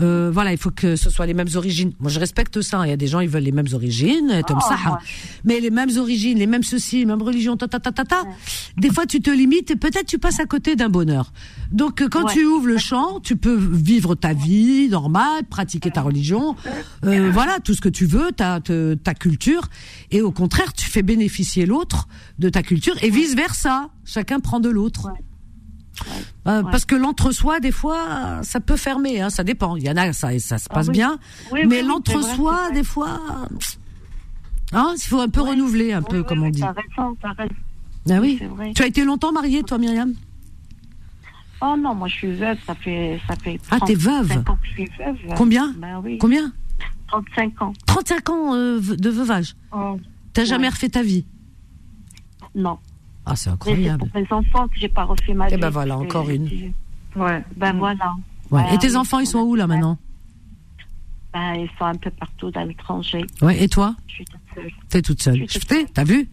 [0.00, 1.92] euh, voilà, il faut que ce soit les mêmes origines.
[2.00, 2.86] Moi, je respecte ça.
[2.86, 4.76] Il y a des gens, ils veulent les mêmes origines, comme ça.
[4.88, 4.94] Oh,
[5.44, 8.22] Mais les mêmes origines, les mêmes ceci, les mêmes religions, ta, ta, ta, ta, ta.
[8.76, 11.32] Des fois, tu te limites et peut-être tu passes à côté d'un bonheur.
[11.70, 16.02] Donc, euh, quand tu ouvres le champ, tu peux vivre ta vie normale, pratiquer ta
[16.02, 16.56] religion,
[17.04, 19.62] euh, voilà, tout ce que tu veux, ta, ta, ta culture.
[20.10, 22.08] Et au contraire, tu fais bénéficier l'autre
[22.38, 23.90] de ta culture et vice versa.
[24.04, 25.10] Chacun prend de l'autre.
[26.46, 29.20] Euh, parce que l'entre-soi, des fois, ça peut fermer.
[29.20, 29.76] Hein, ça dépend.
[29.76, 31.18] Il y en a, ça, ça se ah passe bien.
[31.52, 33.20] mais l'entre-soi, des fois,
[34.72, 36.62] hein, il faut un peu renouveler, un peu, comme on dit.
[36.62, 38.40] Ah oui.
[38.74, 40.14] Tu as été longtemps mariée, toi, Myriam?
[41.62, 44.42] Oh non, moi je suis veuve, ça fait ça fait Ah, t'es veuve?
[45.36, 45.74] Combien?
[45.76, 46.52] Ben Combien?
[47.08, 47.72] 35 ans.
[47.86, 49.56] 35 ans euh, de veuvage?
[49.72, 49.98] Oh,
[50.32, 51.26] T'as jamais refait ta vie?
[52.54, 52.78] Non.
[53.26, 54.04] Ah, c'est incroyable.
[54.14, 55.54] C'est pour mes enfants que j'ai pas refait ma vie.
[55.54, 56.72] Et ben voilà, encore une.
[57.16, 58.14] Ouais, ben voilà.
[58.50, 58.74] Ouais.
[58.74, 59.98] Et tes enfants, ils sont où là maintenant
[61.32, 63.24] ben, Ils sont un peu partout dans l'étranger.
[63.42, 64.70] Ouais, et toi Je suis toute seule.
[64.88, 65.46] T'es toute seule.
[65.46, 65.60] Tu
[65.92, 66.28] T'as vu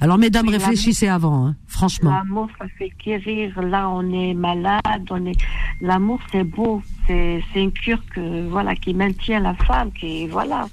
[0.00, 2.10] Alors, mesdames, réfléchissez avant, hein, franchement.
[2.10, 3.60] L'amour, ça fait guérir.
[3.60, 4.82] Là, on est malade.
[5.10, 5.38] On est.
[5.80, 6.82] L'amour, c'est beau.
[7.06, 9.90] C'est une cure que voilà qui maintient la femme.
[9.92, 10.68] Qui voilà.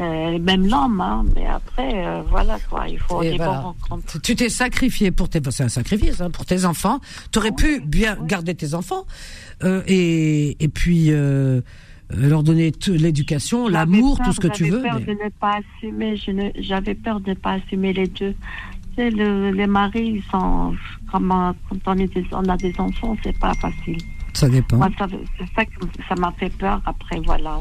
[0.00, 4.20] Euh, même l'homme, hein, mais après, euh, voilà quoi, il faut des rencontres.
[4.22, 7.00] Tu t'es sacrifié pour tes, c'est un sacrifice hein, pour tes enfants.
[7.32, 9.06] Tu aurais pu bien garder tes enfants
[9.64, 11.62] euh, et et puis euh,
[12.10, 14.82] leur donner l'éducation, l'amour, tout ce que tu veux.
[14.82, 16.52] J'avais peur de ne pas assumer.
[16.58, 18.34] j'avais peur de ne pas assumer les deux.
[18.34, 20.74] Tu sais, le, les maris, ils sont
[21.10, 21.22] quand
[21.86, 23.98] on, est on a des enfants, c'est pas facile.
[24.34, 24.80] Ça dépend.
[25.38, 25.72] c'est ça que
[26.08, 26.80] ça m'a fait peur.
[26.86, 27.60] Après, voilà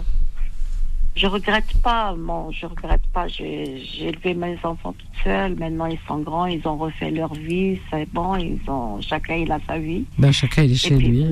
[1.17, 3.27] je regrette pas, bon, je regrette pas.
[3.27, 5.55] J'ai élevé mes enfants toute seule.
[5.55, 7.79] Maintenant, ils sont grands, ils ont refait leur vie.
[7.89, 10.05] C'est bon, ils ont chacun il a sa vie.
[10.17, 11.25] Ben, chacun il est chez lui.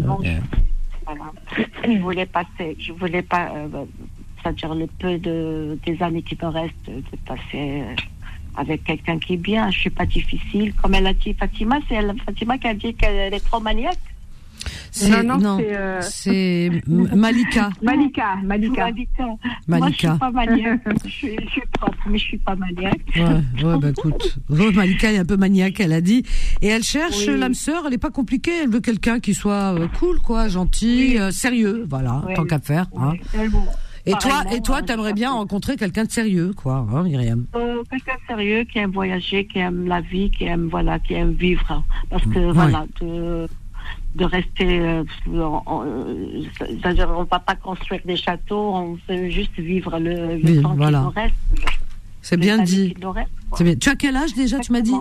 [1.06, 1.32] Voilà.
[1.84, 3.86] Je voulais passer, je voulais pas, euh,
[4.42, 7.96] c'est-à-dire le peu de des années qui me restent, de passer euh,
[8.56, 9.70] avec quelqu'un qui est bien.
[9.72, 11.80] Je suis pas difficile, comme elle a dit Fatima.
[11.88, 13.98] C'est Fatima qui a dit qu'elle est trop maniaque.
[15.24, 17.70] Non, non, euh, c'est Malika.
[17.82, 18.86] Malika, Malika.
[18.86, 19.24] Malika.
[19.68, 20.82] Moi, je suis pas maniaque.
[21.06, 21.36] je, suis,
[21.74, 23.02] propre, mais je suis pas maniaque.
[23.16, 24.38] Ouais, ouais bah écoute.
[24.50, 26.24] Malika est un peu maniaque, elle a dit.
[26.62, 28.64] Et elle cherche l'âme sœur, elle est pas compliquée.
[28.64, 32.88] Elle veut quelqu'un qui soit euh, cool, quoi, gentil, euh, sérieux, voilà, tant qu'à faire.
[32.98, 33.14] Hein.
[34.08, 37.46] Et toi, et toi, t'aimerais bien rencontrer quelqu'un de sérieux, quoi, hein, Myriam?
[37.90, 41.32] Quelqu'un de sérieux qui aime voyager, qui aime la vie, qui aime voilà, qui aime
[41.32, 43.48] vivre, parce que voilà, de
[44.16, 44.80] de rester.
[44.80, 50.38] Euh, euh, c'est-à-dire, on ne va pas construire des châteaux, on veut juste vivre le,
[50.38, 51.36] le temps qui nous reste.
[52.22, 52.96] C'est bien dit.
[52.96, 53.76] bien.
[53.76, 54.96] Tu as quel âge déjà, tu m'as dit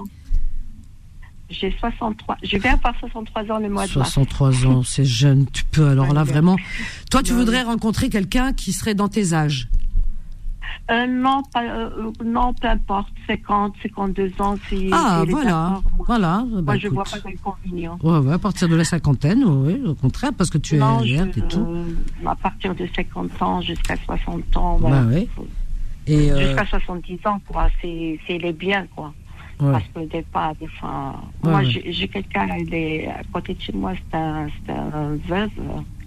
[1.50, 2.38] j'ai 63.
[2.42, 4.12] Je vais avoir 63 ans le mois de mars.
[4.12, 5.46] 63 ans, c'est jeune.
[5.52, 6.56] Tu peux alors là vraiment.
[7.10, 9.68] Toi, tu voudrais rencontrer quelqu'un qui serait dans tes âges
[10.90, 14.56] euh, non, euh, non, peu importe, 50, 52 ans.
[14.68, 16.44] Si, ah, voilà, voilà.
[16.50, 17.98] Moi, bah, je ne vois pas d'inconvénient.
[18.02, 21.38] Ouais, ouais, à partir de la cinquantaine, oui, au contraire, parce que tu es verte
[21.38, 21.66] et tout.
[22.26, 25.02] à partir de 50 ans jusqu'à 60 ans, voilà.
[25.02, 25.28] Bah, oui.
[26.06, 29.14] et euh, Jusqu'à 70 ans, quoi, c'est les biens, quoi.
[29.56, 34.18] Parce que des fois, des fois moi, j'ai quelqu'un, à côté de chez moi, c'est
[34.18, 35.50] un, un veuve,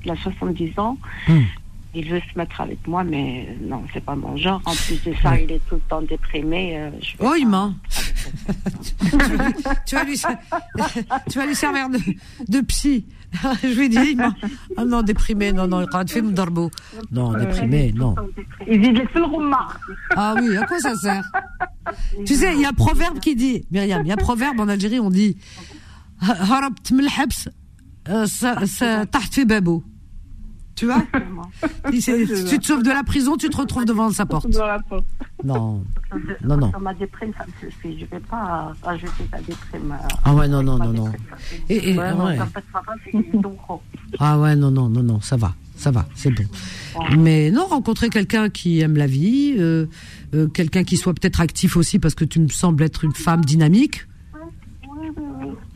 [0.06, 0.98] il a 70 ans.
[1.28, 1.42] Hmm
[1.94, 4.62] il veut se mettre avec moi, mais non, c'est pas mon genre.
[4.66, 6.78] En plus de ça, il est tout le temps déprimé.
[6.78, 7.74] Euh, je oh, il ment.
[9.86, 10.22] tu, vas lui,
[11.30, 12.00] tu vas lui servir de,
[12.48, 13.06] de psy.
[13.64, 14.34] je lui dis, non,
[14.78, 16.72] ah non, déprimé, non, non, quand tu fais darbo.
[17.12, 18.16] Non, déprimé, non.
[18.68, 19.80] Il dit, le roumard.
[20.16, 21.24] Ah oui, à quoi ça sert?
[22.26, 24.60] Tu sais, il y a un proverbe qui dit, Myriam, il y a un proverbe
[24.60, 25.38] en Algérie, on dit,
[26.22, 27.50] harabt melhabs,
[28.10, 28.26] euh,
[29.06, 29.84] taht babo.
[30.78, 31.04] Tu vois
[31.92, 32.14] si,
[32.48, 34.48] tu te sauves de la prison, tu te retrouves devant sa porte.
[35.44, 35.84] Non.
[36.44, 36.72] Non, non.
[36.80, 38.00] ma déprime, ça me suffit.
[38.00, 39.98] Je ne vais pas ajouter ta déprime.
[40.24, 41.12] Ah ouais, non, non, non, non.
[41.68, 42.38] Et, et, ouais.
[44.20, 45.54] Ah ouais, non, non, non, non, ça va.
[45.76, 46.46] Ça va, c'est bon.
[47.18, 49.86] Mais non, rencontrer quelqu'un qui aime la vie, euh,
[50.34, 53.46] euh, quelqu'un qui soit peut-être actif aussi, parce que tu me sembles être une femme
[53.46, 54.08] dynamique.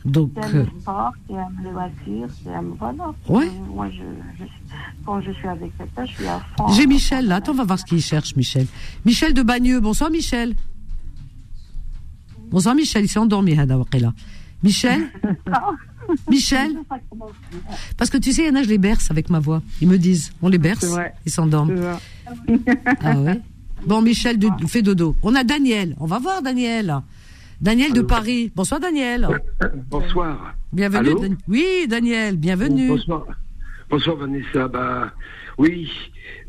[0.04, 2.74] Donc, j'aime le euh, sport, j'aime les voitures, j'aime.
[2.78, 3.14] Voilà.
[3.28, 3.50] Ouais.
[3.68, 4.02] Moi, je,
[4.38, 4.44] je,
[5.04, 6.68] quand je suis avec quelqu'un, je suis à fond.
[6.68, 7.36] J'ai Michel là.
[7.36, 8.66] Attends, on va voir ce qu'il cherche, Michel.
[9.04, 9.80] Michel de Bagneux.
[9.80, 10.54] Bonsoir, Michel.
[12.50, 13.04] Bonsoir, Michel.
[13.04, 14.12] Il s'est endormi, Hada là.
[14.62, 15.08] Michel
[16.28, 16.76] Michel
[17.96, 19.62] Parce que tu sais, il y en a, je les berce avec ma voix.
[19.80, 20.84] Ils me disent, on les berce,
[21.24, 21.72] ils s'endorment.
[23.00, 23.40] Ah ouais
[23.86, 25.16] Bon, Michel de, fait dodo.
[25.22, 25.96] On a Daniel.
[25.98, 27.00] On va voir Daniel.
[27.62, 28.50] Daniel de Paris.
[28.56, 29.28] Bonsoir Daniel.
[29.88, 30.56] Bonsoir.
[30.72, 31.36] Bienvenue.
[31.46, 32.88] oui, Daniel, bienvenue.
[32.88, 33.24] Bonsoir.
[33.88, 34.66] Bonsoir Vanessa.
[34.66, 35.12] Bah
[35.58, 35.88] oui,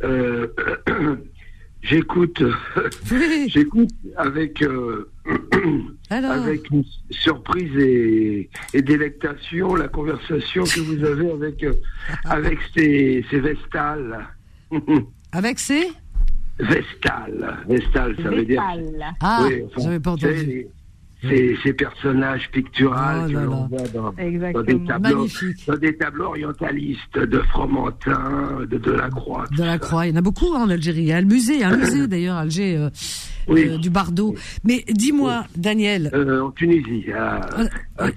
[0.04, 0.48] euh,
[1.84, 2.42] j'écoute,
[3.48, 5.12] j'écoute avec euh,
[6.10, 11.74] avec une surprise et, délectation la conversation que vous avez avec euh,
[12.26, 14.30] avec ces, ces vestales.
[15.32, 15.92] avec ces?
[16.58, 17.64] Vestales.
[17.68, 18.64] Vestales, ça veut dire.
[19.20, 20.70] Ah, oui, j'avais pas entendu
[21.30, 25.28] ces, personnages picturaux que l'on voit dans, des tableaux,
[25.68, 29.46] dans, des tableaux, orientalistes de Fromentin, de Delacroix.
[29.58, 31.02] Delacroix, il y en a beaucoup hein, en Algérie.
[31.02, 32.90] Il y a le musée, il y a un musée d'ailleurs, Alger, euh,
[33.50, 34.36] euh, du Bardo.
[34.64, 36.12] Mais dis-moi, Daniel.
[36.14, 37.42] Euh, en Tunisie, à,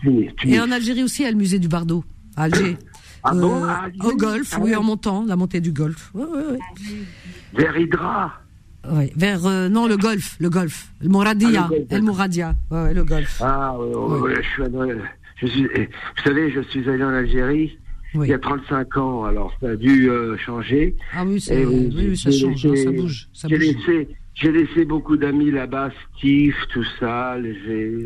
[0.00, 2.04] Tunis, Et en Algérie aussi, il y a le musée du Bardo,
[2.36, 2.76] à Alger.
[3.22, 3.60] Ah bon,
[4.04, 5.72] au Golfe, ah oui, en montant, la montée du.
[5.76, 6.58] Ouais, ouais,
[7.54, 8.45] Vers Hydra.
[9.16, 13.40] Vers euh, non le golf, le golf, le Mouradia, ah, le Mouradia, ouais, le golf.
[13.42, 14.62] Ah oui, je suis,
[15.36, 17.78] je suis, eh, vous savez, je suis allé en Algérie
[18.24, 20.96] il y a 35 ans, alors ça a dû euh, changer.
[21.14, 25.16] Ah oui, oui, oui ça change, hein, ça bouge, ça J'ai laissé, j'ai laissé beaucoup
[25.16, 27.36] d'amis là-bas, Steve, tout ça.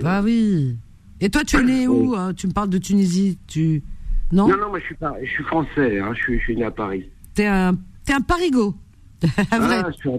[0.04, 0.76] Ah oui.
[1.20, 2.32] Et toi, tu es né où hein?
[2.34, 3.82] Tu me parles de Tunisie, tu
[4.32, 4.48] non?
[4.48, 6.64] Non, non, moi je suis pas, je suis français, hein, je suis, je suis né
[6.64, 7.04] à Paris.
[7.34, 8.74] T'es un, t'es un parigo.
[9.50, 10.18] ah, je suis à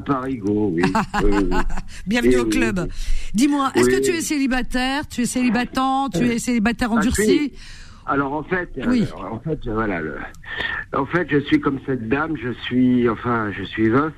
[0.00, 0.82] Parigo, oui.
[2.06, 2.88] Bienvenue au club.
[3.34, 5.06] Dis-moi, est-ce que tu es célibataire?
[5.08, 7.52] Tu es célibataire Tu es célibataire endurci?
[8.06, 10.00] Alors en fait, euh, en fait, voilà,
[10.92, 14.12] en fait, je suis comme cette dame, je suis, enfin, je suis veuf,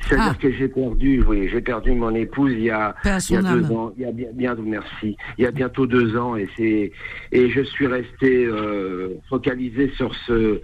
[0.00, 0.38] c'est-à-dire ah.
[0.40, 3.72] que j'ai perdu, oui, j'ai perdu mon épouse il y a, il y a deux
[3.72, 6.92] ans, il y a bien, bien, merci, il y a bientôt deux ans, et c'est,
[7.32, 10.60] et je suis resté euh, focalisé sur ce,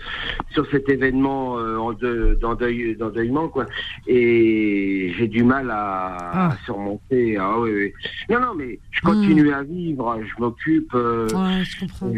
[0.51, 3.65] sur cet événement euh, en d'endeuillement, quoi,
[4.07, 6.57] et j'ai du mal à, ah.
[6.67, 7.39] surmonter.
[7.39, 7.93] Ah oui, oui,
[8.29, 9.55] non, non, mais je continue hmm.
[9.55, 10.93] à vivre, je m'occupe.
[10.93, 12.13] ouais, je comprends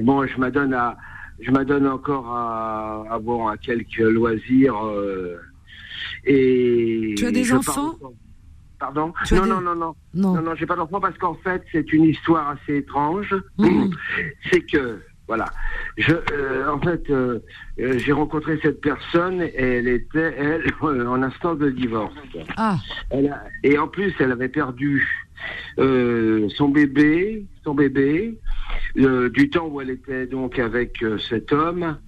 [0.00, 0.96] bon, je m'adonne à,
[1.40, 4.76] je m'adonne encore à, à, à quelques loisirs.
[4.86, 5.36] Euh,
[6.24, 7.96] et tu as des enfants?
[8.78, 9.12] Pardon?
[9.32, 12.50] Non, non, non, non, non, non, j'ai pas d'enfants parce qu'en fait, c'est une histoire
[12.50, 13.34] assez étrange.
[13.56, 13.90] Mmh.
[14.50, 15.46] C'est que, voilà,
[15.96, 17.40] je, euh, en fait, euh,
[17.76, 22.14] j'ai rencontré cette personne et elle était, elle, en instance de divorce.
[22.56, 22.76] Ah.
[23.62, 25.06] et en plus, elle avait perdu
[25.76, 28.38] son bébé, son bébé,
[28.96, 31.98] du temps où elle était donc avec cet homme.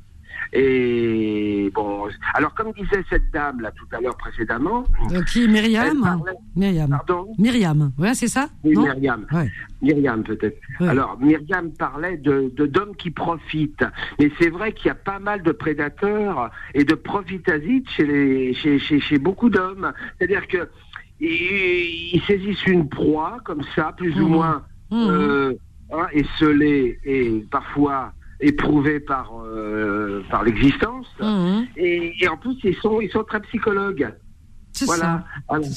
[0.53, 4.85] Et bon, alors comme disait cette dame là tout à l'heure précédemment.
[5.13, 6.23] Euh, qui Myriam
[6.55, 6.91] Myriam.
[6.91, 7.93] Pardon Myriam.
[7.99, 9.27] Ouais, c'est ça Oui, Myriam.
[9.83, 10.59] Myriam peut-être.
[10.81, 13.85] Alors Myriam parlait de d'hommes qui profitent,
[14.19, 18.55] mais c'est vrai qu'il y a pas mal de prédateurs et de profitasites chez les
[18.55, 19.93] chez chez, chez beaucoup d'hommes.
[20.19, 20.69] C'est-à-dire que
[21.21, 24.31] ils, saisissent une proie comme ça, plus ou mmh.
[24.31, 24.63] moins.
[24.91, 25.07] Mmh.
[25.09, 25.55] Euh,
[25.93, 31.07] hein, esselée et parfois éprouvés par euh, par l'existence.
[31.21, 31.67] Mhm.
[31.77, 34.13] Et, et, en plus, ils sont ils sont très psychologues.
[34.85, 35.25] Voilà.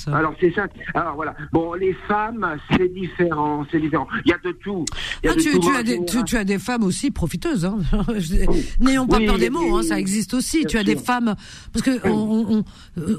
[0.07, 0.67] Alors, c'est ça.
[0.93, 1.35] Alors voilà.
[1.51, 4.07] Bon, les femmes, c'est différent, c'est différent.
[4.25, 4.85] Il y a de tout.
[5.25, 7.65] Ah, tu, as des, tu, as des femmes aussi profiteuses.
[7.65, 7.79] Hein.
[8.79, 10.65] N'ayons pas peur des mots, hein, ça existe aussi.
[10.65, 11.35] Tu as des femmes
[11.73, 12.63] parce que on,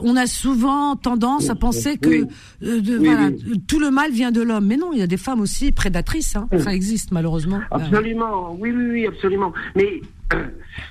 [0.02, 2.26] on, a souvent tendance à penser que
[2.62, 3.30] euh, de, voilà,
[3.66, 6.36] tout le mal vient de l'homme, mais non, il y a des femmes aussi prédatrices.
[6.36, 6.48] Hein.
[6.58, 7.60] Ça existe malheureusement.
[7.70, 8.56] Absolument.
[8.58, 9.52] Oui, oui, oui, absolument.
[9.76, 10.00] Mais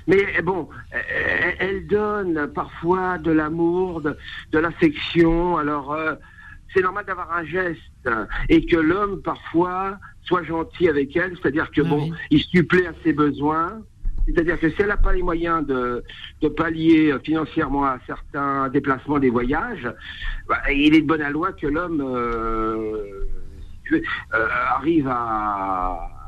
[0.08, 0.70] mais bon,
[1.60, 4.18] elle donne parfois de l'amour, de,
[4.52, 5.58] de l'affection.
[5.58, 6.16] Alors, euh,
[6.74, 7.80] c'est normal d'avoir un geste
[8.50, 12.94] et que l'homme parfois soit gentil avec elle, c'est-à-dire que ah bon, il supplée à
[13.04, 13.82] ses besoins.
[14.28, 16.04] C'est-à-dire que si elle n'a pas les moyens de,
[16.42, 19.92] de, pallier financièrement à certains déplacements des voyages,
[20.48, 23.26] bah, il est de bonne loi que l'homme euh,
[23.92, 26.19] euh, arrive à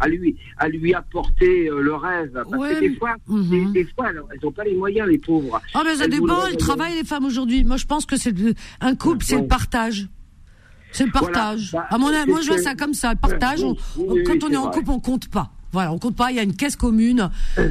[0.00, 2.32] à, lui, à lui apporter euh, le rêve.
[2.32, 3.72] Parce que des fois, mhm.
[3.72, 5.60] des, fois elles n'ont pas les moyens, les pauvres.
[5.74, 7.64] Oh, mais ça dépend, le travail, les femmes aujourd'hui.
[7.64, 8.34] Moi, je pense que c'est
[8.80, 10.08] un couple, c'est le partage.
[10.92, 11.72] C'est le partage.
[11.72, 13.10] Bah, à mon moi, je vois ça comme ça.
[13.12, 15.52] Le partage, quand on est en couple, on compte pas.
[15.72, 17.30] Voilà, on compte pas, il y a une caisse commune.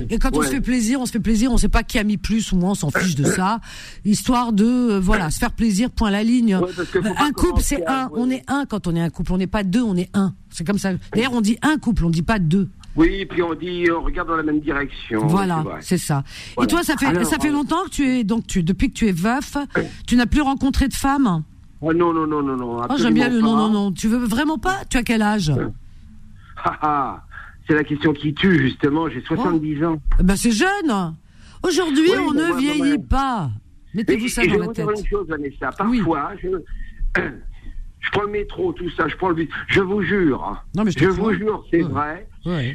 [0.09, 2.03] Et quand on se fait plaisir, on se fait plaisir, on sait pas qui a
[2.03, 3.59] mis plus ou moins, on s'en fiche de ça.
[4.05, 6.55] Histoire de, euh, voilà, se faire plaisir, point la ligne.
[6.55, 8.09] un couple, c'est un.
[8.13, 9.33] On est un quand on est un couple.
[9.33, 10.33] On n'est pas deux, on est un.
[10.49, 10.91] C'est comme ça.
[11.13, 12.69] D'ailleurs, on dit un couple, on dit pas deux.
[12.95, 15.27] Oui, puis on dit, on regarde dans la même direction.
[15.27, 16.23] Voilà, c'est ça.
[16.61, 19.07] Et toi, ça fait, ça fait longtemps que tu es, donc tu, depuis que tu
[19.07, 19.55] es veuf,
[20.07, 21.43] tu n'as plus rencontré de femme?
[21.79, 22.81] Oh non, non, non, non, non.
[22.89, 23.91] Oh, j'aime bien le non, non, non.
[23.91, 24.77] Tu veux vraiment pas?
[24.89, 25.53] Tu as quel âge?
[27.67, 29.09] C'est la question qui tue, justement.
[29.09, 30.01] J'ai 70 ans.
[30.19, 31.15] Eh ben, c'est jeune.
[31.63, 33.49] Aujourd'hui, on ne vieillit pas.
[33.93, 34.85] Mettez-vous ça dans la tête.
[34.97, 35.71] Une chose, Vanessa.
[35.77, 36.49] Parfois, je,
[37.99, 39.49] je prends le métro, tout ça, je prends le bus.
[39.67, 40.63] Je vous jure.
[40.75, 42.27] Non, mais je, vous jure, c'est vrai.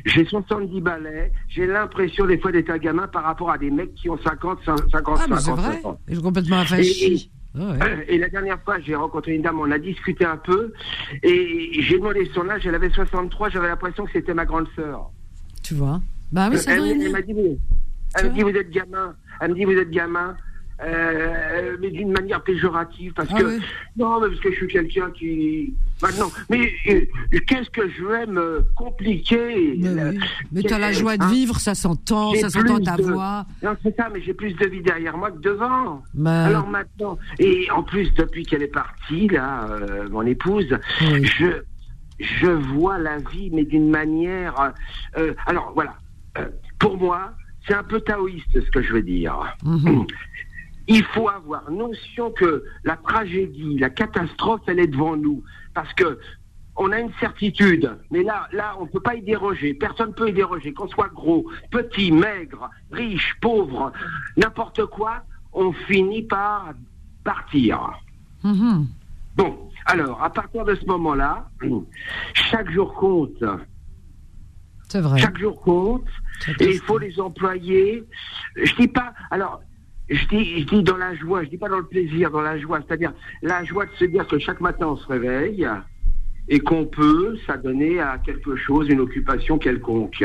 [0.05, 1.33] J'ai 70 balais.
[1.49, 4.59] J'ai l'impression des fois d'être un gamin par rapport à des mecs qui ont 50,
[4.65, 5.83] 50, ah, 50 c'est vrai.
[6.09, 6.65] Je suis complètement
[7.59, 8.15] affaché.
[8.15, 10.73] Et la dernière fois, j'ai rencontré une dame, on a discuté un peu,
[11.23, 15.11] et j'ai demandé son âge, elle avait 63, j'avais l'impression que c'était ma grande sœur.
[15.63, 16.01] Tu vois
[16.33, 17.35] Bah oui, ça Elle, elle m'a dit,
[18.15, 19.15] elle me dit, vous êtes gamin.
[19.41, 20.37] Elle me dit, vous êtes gamin.
[20.85, 23.59] Euh, mais d'une manière péjorative, parce ah que
[23.97, 26.31] non, mais parce que je suis quelqu'un qui maintenant.
[26.51, 27.05] Mais euh,
[27.47, 29.79] qu'est-ce que je vais me compliquer?
[30.51, 33.47] Mais, tu as la joie de hein vivre, ça s'entend, ça s'entend ta voix.
[33.63, 36.03] Non, c'est ça, mais j'ai plus de vie derrière moi que devant.
[36.15, 36.47] Bah.
[36.47, 41.63] Alors maintenant, et en plus depuis qu'elle est partie là, euh, mon épouse, je
[42.19, 44.73] je vois la vie, mais d'une manière.
[45.47, 45.97] alors voilà,
[46.79, 47.33] pour moi,
[47.67, 49.57] c'est un peu taoïste ce que je veux dire.
[49.65, 50.07] Mhm.
[50.89, 55.43] Il faut avoir notion que la tragédie, la catastrophe, elle est devant nous.
[55.75, 56.19] Parce que
[56.77, 59.75] on a une certitude, mais là, là, on ne peut pas y déroger.
[59.75, 60.73] Personne ne peut y déroger.
[60.73, 63.93] Qu'on soit gros, petit, maigre, riche, pauvre,
[64.37, 65.23] n'importe quoi,
[65.53, 66.73] on finit par
[67.25, 67.93] partir.
[68.43, 68.87] Mhm.
[69.37, 71.49] Bon, alors, à partir de ce moment-là,
[72.33, 73.45] chaque jour compte.
[74.89, 75.19] C'est vrai.
[75.19, 76.09] Chaque jour compte.
[76.61, 78.05] Et il faut les employer.
[78.57, 79.13] Je dis pas.
[79.31, 79.63] Alors,
[80.13, 82.59] je dis, je dis dans la joie, je dis pas dans le plaisir, dans la
[82.59, 83.13] joie, c'est-à-dire
[83.43, 85.67] la joie de se dire que chaque matin on se réveille
[86.49, 90.25] et qu'on peut s'adonner à quelque chose, une occupation quelconque.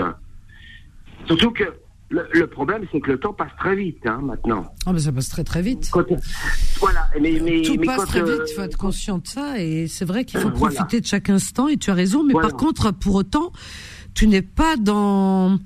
[1.26, 1.64] Surtout que
[2.10, 4.66] le, problème, c'est que le temps passe très vite hein, maintenant.
[4.86, 5.92] Ah, mais ça passe très très vite.
[6.80, 8.44] voilà, mais, mais tout passe très vite.
[8.50, 11.68] Il faut être conscient de ça, et c'est vrai qu'il faut profiter de chaque instant.
[11.68, 13.52] Et tu as raison, mais par contre, pour autant,
[14.18, 15.60] tu n'es pas dans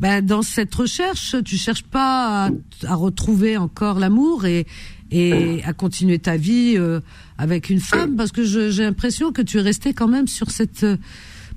[0.00, 1.36] ben, dans cette recherche.
[1.44, 2.50] Tu cherches pas
[2.84, 4.66] à, retrouver encore l'amour et
[5.12, 7.00] et à continuer ta vie euh,
[7.38, 10.84] avec une femme parce que j'ai l'impression que tu es resté quand même sur cette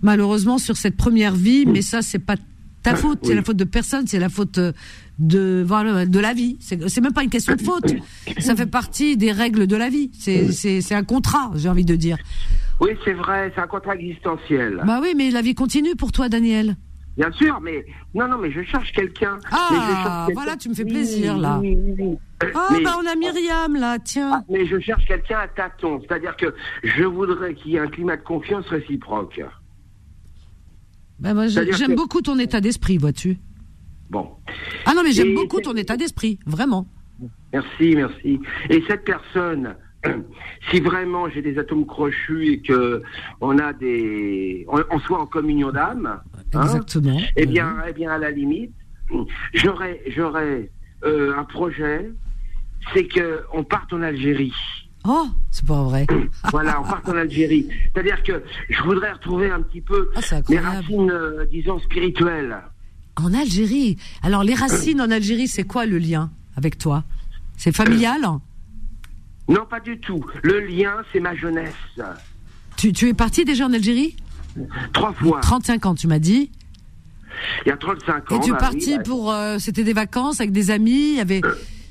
[0.04, 1.66] malheureusement sur cette première vie.
[1.66, 2.36] Mais ça, c'est pas
[2.84, 4.60] ta faute, c'est la faute de personne, c'est la faute
[5.18, 6.58] de voilà, de la vie.
[6.60, 7.96] C'est même pas une question de faute.
[8.38, 10.12] Ça fait partie des règles de la vie.
[10.20, 12.20] C'est c'est un contrat, j'ai envie de dire.
[12.82, 14.82] Oui, c'est vrai, c'est un contrat existentiel.
[14.86, 16.76] Bah oui, mais la vie continue pour toi, Daniel.
[17.18, 19.40] Bien sûr, mais non, non, mais je cherche quelqu'un.
[19.50, 21.62] Ah, voilà, tu me fais plaisir là.
[22.42, 24.32] ah, bah on a Myriam là, tiens.
[24.34, 26.54] Ah, mais je cherche quelqu'un à tâtons, c'est-à-dire que
[26.84, 29.42] je voudrais qu'il y ait un climat de confiance réciproque.
[31.20, 33.38] Ben moi, j'aime beaucoup ton état d'esprit, vois-tu.
[34.10, 34.32] Bon.
[34.86, 36.86] Ah non, mais j'aime beaucoup ton état d'esprit, vraiment.
[37.54, 38.42] Merci, merci.
[38.70, 39.76] Et cette personne,
[40.72, 43.02] si vraiment j'ai des atomes crochus et que
[43.42, 46.20] on a des, on, soit en communion d'âme,
[46.54, 47.20] hein, exactement.
[47.36, 48.74] eh bien, eh bien, à la limite,
[49.54, 50.72] j'aurais, j'aurais
[51.04, 52.12] euh, un projet,
[52.94, 54.54] c'est que on parte en Algérie.
[55.08, 56.08] Oh, c'est pas vrai.
[56.52, 57.68] voilà, on part en Algérie.
[57.94, 62.58] C'est-à-dire que je voudrais retrouver un petit peu ah, mes racines, euh, disons, spirituelles.
[63.18, 63.98] En Algérie.
[64.24, 67.04] Alors, les racines en Algérie, c'est quoi le lien avec toi?
[67.56, 68.22] C'est familial?
[69.48, 70.26] Non, pas du tout.
[70.44, 71.74] Le lien, c'est ma jeunesse.
[72.78, 74.16] Tu, tu es parti déjà en Algérie
[74.94, 75.40] Trois fois.
[75.42, 76.52] 35 ans, tu m'as dit
[77.66, 78.36] Il y a 35 ans.
[78.36, 79.32] Et tu es bah parti bah pour...
[79.32, 81.42] Euh, c'était des vacances avec des amis Il y avait...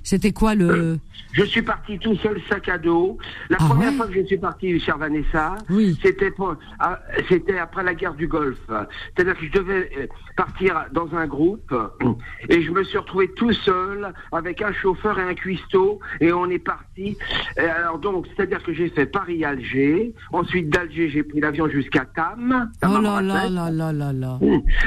[0.04, 0.98] C'était quoi le...
[1.32, 3.18] Je suis parti tout seul, sac à dos.
[3.48, 5.56] La ah première fois que je suis parti, chère Vanessa,
[6.02, 6.30] c'était
[6.78, 8.58] ah, c'était après la guerre du Golfe.
[8.68, 10.06] C'est-à-dire que je devais euh,
[10.36, 11.74] partir dans un groupe
[12.48, 16.48] et je me suis retrouvé tout seul avec un chauffeur et un cuistot et on
[16.50, 17.16] est parti.
[17.56, 20.14] alors donc, c'est-à-dire que j'ai fait Paris-Alger.
[20.32, 22.70] Ensuite d'Alger, j'ai pris l'avion jusqu'à Tam.
[22.84, 24.38] oh là là là là là là.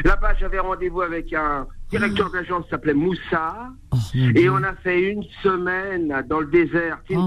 [0.06, 3.70] Là-bas, j'avais rendez-vous avec un directeur d'agence s'appelait Moussa.
[3.92, 3.98] Oh,
[4.36, 7.26] et on a fait une semaine dans le désert, oh,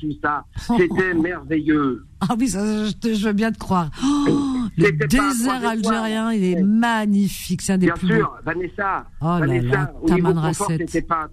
[0.00, 0.44] tout ça.
[0.56, 2.04] C'était merveilleux.
[2.20, 3.90] Ah oui, ça, je, veux bien te croire.
[4.02, 7.62] Oh, le désert algérien, il est magnifique.
[7.62, 9.06] C'est un des bien plus sûr, Vanessa.
[9.20, 11.28] Oh Vanessa, là là, au niveau confort, c'était pas un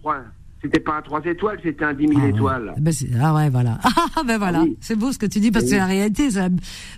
[0.64, 2.74] c'était pas un 3 étoiles, c'était un 10 000 ah étoiles.
[2.80, 3.80] Ben ah ouais, voilà.
[4.16, 6.30] Ah ben voilà, c'est beau ce que tu dis parce que c'est la réalité.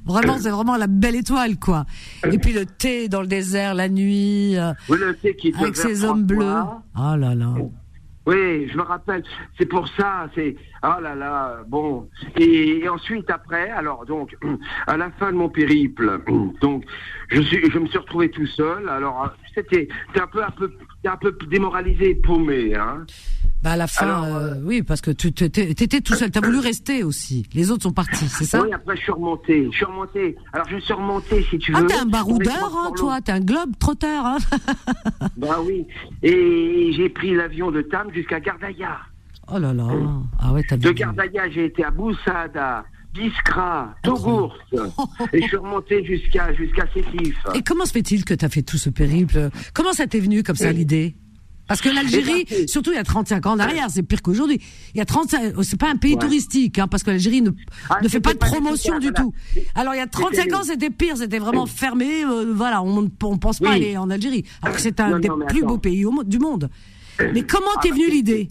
[0.05, 1.85] Vraiment, c'est vraiment la belle étoile, quoi.
[2.29, 5.77] Et puis le thé dans le désert la nuit, euh, oui, le thé qui avec
[5.77, 6.61] ses hommes bleus.
[6.97, 7.53] Oh là là.
[8.25, 9.23] Oui, je me rappelle.
[9.57, 10.29] C'est pour ça.
[10.35, 11.59] C'est oh là là.
[11.67, 12.09] Bon.
[12.37, 14.35] Et, ensuite après, alors donc
[14.87, 16.19] à la fin de mon périple,
[16.61, 16.85] donc
[17.29, 18.89] je suis, je me suis retrouvé tout seul.
[18.89, 19.87] Alors c'était,
[20.19, 20.71] un peu un peu,
[21.05, 23.05] un peu démoralisé, paumé, hein.
[23.65, 26.29] Bah à la fin, euh, euh, oui, parce que tu étais tout seul.
[26.29, 27.47] Tu as voulu rester aussi.
[27.55, 28.61] Les autres sont partis, c'est ça?
[28.61, 29.67] Oui, après je suis remonté.
[29.71, 30.35] Je suis remonté.
[30.53, 31.87] Alors je suis remonté, si tu ah, veux.
[31.89, 33.21] Ah, t'es un baroudeur, hein, toi.
[33.21, 34.23] T'es un globe trotteur.
[34.23, 34.37] Hein
[35.37, 35.87] bah oui.
[36.21, 38.99] Et j'ai pris l'avion de Tam jusqu'à Gardaïa.
[39.51, 39.87] Oh là là.
[40.37, 42.85] Ah ouais, De Gardaïa, j'ai été à Boussada.
[43.15, 44.55] Biskra, Togours,
[45.33, 47.37] et je suis remonté jusqu'à jusqu'à Sétif.
[47.55, 49.49] Et comment se fait-il que tu as fait tout ce périple?
[49.73, 51.15] Comment ça t'est venu comme ça l'idée?
[51.67, 54.61] Parce que l'Algérie, surtout il y a 35 ans en arrière, c'est pire qu'aujourd'hui.
[54.93, 57.51] Il y a 35, c'est pas un pays touristique, hein, parce que l'Algérie ne,
[57.89, 59.33] ah, ne fait pas de promotion du tout.
[59.73, 62.23] Alors il y a 35 ans, c'était pire, c'était vraiment fermé.
[62.23, 65.63] Euh, voilà, on, on pense pas aller en Algérie, alors que c'est un des plus
[65.63, 66.69] beaux pays au, du monde.
[67.33, 68.49] Mais comment t'es ah, venue l'idée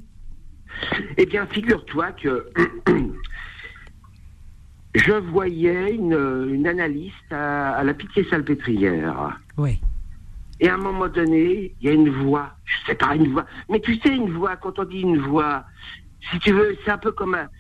[1.16, 2.48] Eh bien, figure-toi que
[4.94, 9.38] je voyais une, une analyste à, à la Pitié-Salpêtrière.
[9.56, 9.78] Oui.
[10.64, 12.54] Et à un moment donné, il y a une voix.
[12.64, 13.44] Je sais pas, une voix.
[13.68, 15.62] Mais tu sais, une voix, quand on dit une voix,
[16.30, 17.50] si tu veux, c'est un peu comme un,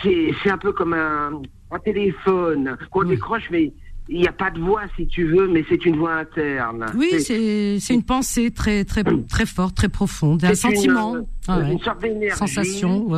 [0.00, 3.72] c'est, c'est un peu comme un, un téléphone qu'on décroche, mais
[4.08, 6.86] il n'y a pas de voix, si tu veux, mais c'est une voix interne.
[6.96, 11.16] Oui, c'est, une pensée très, très, très forte, très profonde, un sentiment.
[11.16, 12.36] Une, ah une sorte d'énergie.
[12.36, 13.08] Sensation,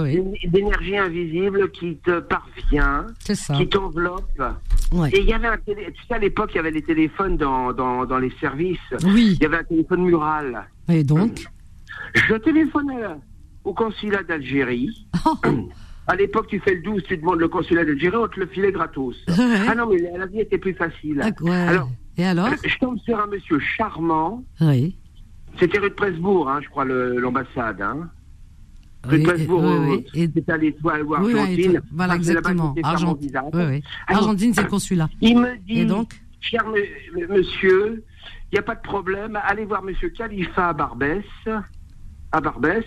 [0.46, 3.06] D'énergie invisible qui te parvient,
[3.56, 4.42] qui t'enveloppe.
[5.12, 5.86] Et il y avait un télé...
[5.92, 8.78] tu sais, à l'époque, il y avait les téléphones dans, dans, dans les services.
[9.04, 9.36] Oui.
[9.36, 10.68] Il y avait un téléphone mural.
[10.88, 11.46] Et donc
[12.14, 13.02] Je téléphonais
[13.64, 15.06] au consulat d'Algérie.
[16.06, 18.72] À l'époque, tu fais le 12, tu demandes le consulat d'Algérie, on te le filait
[18.72, 19.16] gratos.
[19.28, 21.20] Ah non, mais la vie était plus facile.
[21.22, 21.30] Ah,
[21.68, 24.44] alors, Et alors Je tombe sur un monsieur charmant.
[24.60, 24.96] Oui.
[25.58, 27.80] C'était rue de Presbourg, hein, je crois, l'ambassade.
[27.80, 28.10] Hein.
[29.04, 30.30] Rue de Presbourg, oui, oui.
[30.34, 31.80] c'était à l'étoile ou Argentine.
[31.92, 32.74] voilà, exactement.
[32.82, 33.40] Argentine,
[34.06, 35.08] Argentine c'est le consulat.
[35.20, 36.64] Il me dit, Et donc cher
[37.28, 38.04] monsieur,
[38.50, 41.24] il n'y a pas de problème, allez voir monsieur Khalifa Barbès
[42.34, 42.84] à Barbès.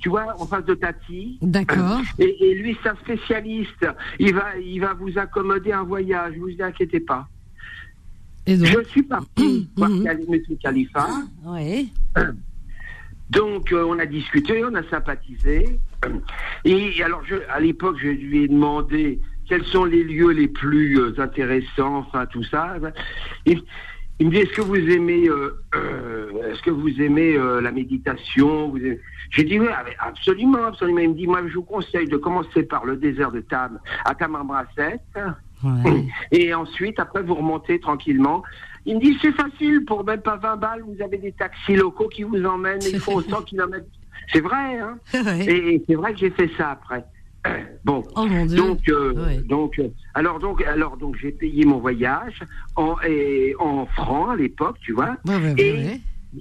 [0.00, 1.38] Tu vois, en face de Tati.
[1.40, 2.00] D'accord.
[2.18, 3.86] Et, lui, c'est un spécialiste.
[4.18, 6.34] Il va, il va vous accommoder un voyage.
[6.34, 7.28] Ne vous inquiétez pas.
[8.46, 10.40] Et donc Je suis parti voir M.
[10.60, 11.06] Khalifa.
[11.44, 11.92] Oui.
[13.30, 15.78] Donc, euh, on a discuté, on a sympathisé.
[16.64, 20.98] Et alors, je, à l'époque, je lui ai demandé quels sont les lieux les plus
[20.98, 22.74] euh, intéressants, enfin tout ça.
[23.46, 23.56] Et,
[24.20, 27.72] il me dit est-ce que vous aimez euh, euh, est-ce que vous aimez euh, la
[27.72, 28.74] méditation?
[29.30, 29.68] J'ai dit oui
[29.98, 31.00] absolument absolument.
[31.00, 34.14] Il me dit moi je vous conseille de commencer par le désert de Tam à
[34.14, 35.00] Tamarbracet.
[36.32, 38.42] Et ensuite, après, vous remontez tranquillement.
[38.86, 42.08] Il me dit, c'est facile, pour même pas 20 balles, vous avez des taxis locaux
[42.08, 43.84] qui vous emmènent, ils font 100 km.
[44.32, 44.98] C'est vrai, hein?
[45.12, 47.04] Et c'est vrai que j'ai fait ça après.
[47.84, 52.40] Bon, oh, donc, euh, donc, euh, alors donc, alors donc, j'ai payé mon voyage
[52.76, 55.16] en, et, en francs à l'époque, tu vois,
[55.56, 56.00] et,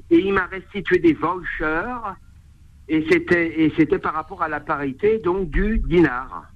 [0.10, 1.96] et, il m'a restitué des vouchers,
[2.90, 6.52] et c'était et c'était par rapport à la parité donc du dinar.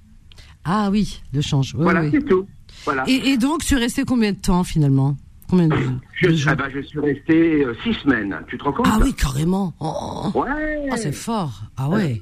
[0.64, 1.74] Ah oui, le change.
[1.74, 2.46] voilà, c'est tout.
[2.84, 3.04] Voilà.
[3.06, 5.16] Et, donc, tu es resté combien de temps finalement?
[5.48, 5.76] Combien de,
[6.20, 8.36] je, ah bah, je suis resté euh, six semaines.
[8.48, 8.88] Tu te rends compte?
[8.90, 9.72] Ah oui, carrément.
[9.78, 10.30] Oh.
[10.34, 10.88] Ouais.
[10.90, 11.62] Ah, c'est fort.
[11.76, 12.20] Ah ouais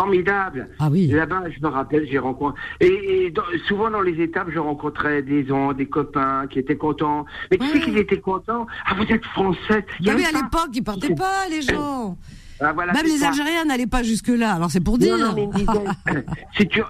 [0.00, 0.68] formidable.
[0.78, 1.08] Ah oui.
[1.08, 2.58] Là-bas, je me rappelle, j'ai rencontré.
[2.80, 3.32] Et,
[3.68, 7.26] souvent dans les étapes, je rencontrais des gens, des copains qui étaient contents.
[7.50, 8.66] Mais tu sais qu'ils étaient contents?
[8.86, 9.84] Ah, vous êtes français.
[10.06, 12.16] Ah oui, à l'époque, ils partaient pas, les gens.
[12.60, 14.52] Ah, voilà, Même les Algériens n'allaient pas jusque-là.
[14.54, 15.16] Alors c'est pour dire.
[15.16, 15.48] Non, mais
[16.56, 16.82] si, tu,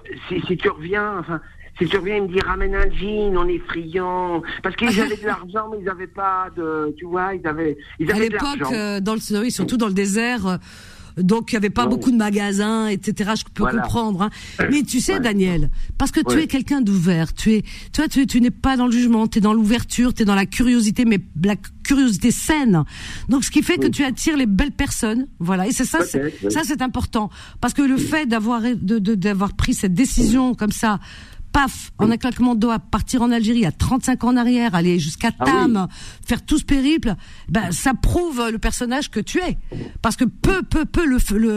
[0.45, 1.39] si, tu reviens, enfin,
[1.79, 4.41] si tu reviens, il me dit ramène un jean, on est friand.
[4.63, 8.11] Parce qu'ils avaient de l'argent, mais ils n'avaient pas de, tu vois, ils avaient, ils
[8.11, 10.59] avaient à l'époque, euh, dans le, oui, surtout dans le désert.
[11.17, 13.31] Donc il y avait pas beaucoup de magasins, etc.
[13.37, 14.23] Je peux comprendre.
[14.23, 14.29] Hein.
[14.69, 17.63] Mais tu sais, Daniel, parce que tu es quelqu'un d'ouvert, tu es,
[17.93, 20.35] toi, tu, tu n'es pas dans le jugement, tu es dans l'ouverture, tu es dans
[20.35, 22.83] la curiosité, mais la curiosité saine.
[23.29, 25.67] Donc ce qui fait que tu attires les belles personnes, voilà.
[25.67, 27.29] Et c'est ça, ça c'est important,
[27.59, 30.99] parce que le fait d'avoir de, d'avoir pris cette décision comme ça
[31.51, 34.99] paf, en un claquement de doigts, partir en Algérie à 35 ans en arrière, aller
[34.99, 35.87] jusqu'à ah Tam,
[36.25, 37.15] faire tout ce périple,
[37.49, 39.57] ben ça prouve le personnage que tu es.
[40.01, 41.05] Parce que peu, peu, peu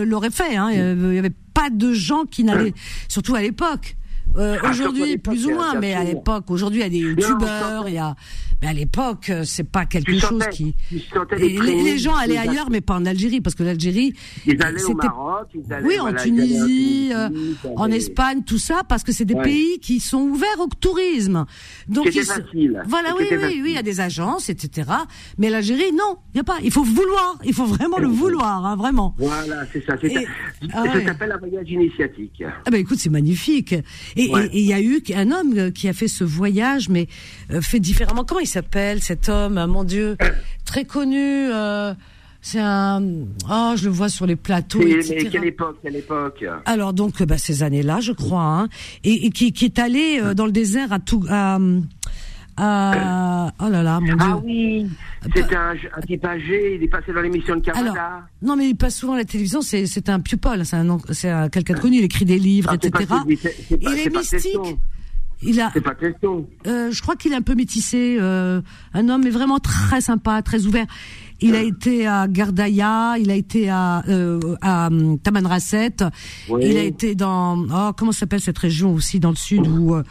[0.04, 0.56] l'aurait fait.
[0.56, 0.70] Hein.
[0.72, 2.74] Il n'y avait pas de gens qui n'allaient,
[3.08, 3.96] surtout à l'époque.
[4.36, 7.88] Euh, ah, aujourd'hui, plus ou moins, mais à l'époque, aujourd'hui, il y a des youtubeurs,
[7.88, 8.14] il y a,
[8.62, 10.74] mais à l'époque, euh, c'est pas quelque chose qui.
[11.36, 14.14] les, gens allaient ailleurs, mais pas en Algérie, parce que l'Algérie.
[14.46, 17.28] Ils allaient au Maroc, ils allaient Oui, en Tunisie, euh,
[17.76, 21.44] en Espagne, tout ça, parce que c'est des pays qui sont ouverts au tourisme.
[21.88, 22.22] Donc, ils...
[22.24, 22.82] facile.
[22.86, 24.90] Voilà, oui, oui, oui, il y a des agences, etc.
[25.38, 26.56] Mais l'Algérie, non, il y a pas.
[26.62, 29.14] Il faut vouloir, il faut vraiment le vouloir, hein, vraiment.
[29.18, 29.94] Voilà, c'est ça.
[30.02, 30.26] Et...
[30.72, 32.42] Ah ça s'appelle un voyage initiatique.
[32.46, 33.74] Ah ben écoute, c'est magnifique.
[34.16, 37.08] Et et il y a eu un homme euh, qui a fait ce voyage, mais
[37.50, 38.24] euh, fait différemment.
[38.24, 39.58] Comment il s'appelle cet homme?
[39.58, 40.16] Ah, Mon Dieu,
[40.64, 41.50] très connu.
[41.52, 41.94] Euh,
[42.40, 43.02] c'est un.
[43.50, 44.80] Oh, je le vois sur les plateaux.
[44.80, 46.44] Mais quelle époque, quelle époque?
[46.66, 48.68] Alors donc, bah, ces années-là, je crois, hein,
[49.02, 51.24] et, qui, qui, est allé dans le désert à tout.
[51.30, 51.58] À,
[52.56, 54.16] ah, oh là là, mon Dieu.
[54.20, 54.86] Ah oui,
[55.34, 58.22] c'est un, un, type âgé, il est passé dans l'émission de Canada.
[58.42, 61.48] non, mais il passe souvent à la télévision, c'est, un pupol, c'est, un, c'est un,
[61.48, 63.12] quelqu'un de connu, il écrit des livres, ah, etc.
[63.70, 64.78] il est mystique.
[65.42, 66.48] Il a, c'est pas question.
[66.66, 68.62] Euh, je crois qu'il est un peu métissé, euh,
[68.94, 70.86] un homme mais vraiment très sympa, très ouvert.
[71.40, 74.88] Il a été à Gardaya, il a été à, euh, à
[75.22, 75.96] Tamanrasset,
[76.48, 80.02] il a été dans, oh, comment s'appelle cette région aussi dans le sud où euh,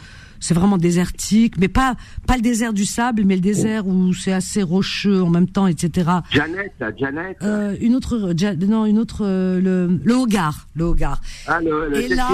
[0.44, 1.94] c'est vraiment désertique, mais pas
[2.26, 5.66] pas le désert du sable, mais le désert où c'est assez rocheux en même temps,
[5.66, 6.10] etc.
[6.30, 7.38] Janet, Janet.
[7.42, 8.34] Euh, une autre,
[8.66, 11.22] non, une autre, euh, le le Hogar, le Hogar.
[11.46, 12.28] Ah, le, le Et là,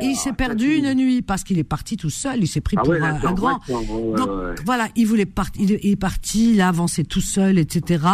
[0.00, 2.82] il s'est perdu une nuit parce qu'il est parti tout seul, il s'est pris ah
[2.84, 3.58] pour un, grand.
[3.68, 4.28] Donc
[4.64, 8.04] voilà, il voulait partir, il est parti, il a avancé tout seul, etc.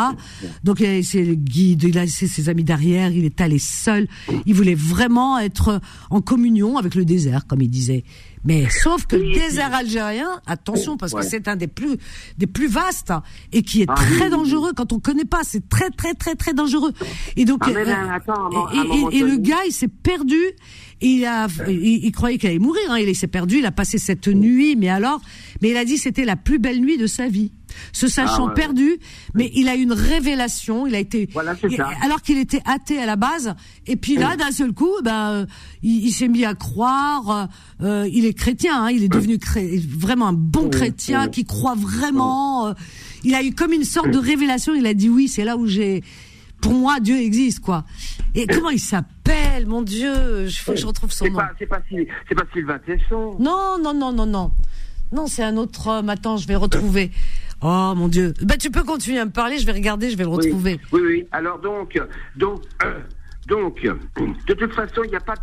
[0.63, 3.59] Donc il a laissé le guide, il a laissé ses amis derrière, il est allé
[3.59, 4.09] seul.
[4.47, 8.05] Il voulait vraiment être en communion avec le désert, comme il disait.
[8.45, 11.97] Mais sauf que le désert algérien, attention parce que c'est un des plus
[12.37, 13.13] des plus vastes
[13.53, 15.41] et qui est ah très dangereux quand on connaît pas.
[15.45, 16.93] C'est très très très très dangereux.
[17.37, 20.39] Et donc et, le gars, il s'est perdu.
[21.01, 22.91] Il a, il, croyait qu'il allait mourir.
[22.91, 22.99] Hein.
[22.99, 23.59] Il s'est perdu.
[23.59, 24.77] Il a passé cette nuit.
[24.77, 25.21] Mais alors,
[25.61, 27.53] mais il a dit c'était la plus belle nuit de sa vie
[27.93, 28.99] se sachant ah perdu,
[29.35, 30.87] mais il a une révélation.
[30.87, 31.29] Il a été
[32.03, 33.55] alors qu'il était athée à la base,
[33.87, 35.47] et puis là, d'un seul coup, ben,
[35.83, 37.49] il, s'est mis à croire.
[37.83, 39.39] Euh, il est chrétien, hein, il est devenu
[39.89, 42.69] vraiment un bon chrétien qui croit vraiment.
[42.69, 42.73] Euh,
[43.25, 44.75] il a eu comme une sorte de révélation.
[44.75, 46.03] Il a dit oui, c'est là où j'ai.
[46.61, 47.85] Pour moi, Dieu existe, quoi.
[48.35, 51.39] Et comment il s'appelle, mon Dieu Je faut que je retrouve son nom.
[51.59, 53.37] C'est pas, c'est pas Sylvain Tesson.
[53.39, 54.51] Non, non, non, non, non.
[55.13, 56.09] Non, c'est un autre homme.
[56.09, 57.11] Attends, je vais retrouver.
[57.63, 58.35] Oh mon Dieu.
[58.43, 60.81] Bah tu peux continuer à me parler, je vais regarder, je vais le retrouver.
[60.93, 61.27] Oui, oui.
[61.33, 62.01] Alors donc,
[62.37, 63.01] donc, euh,
[63.49, 65.35] donc, de toute façon, il n'y a pas.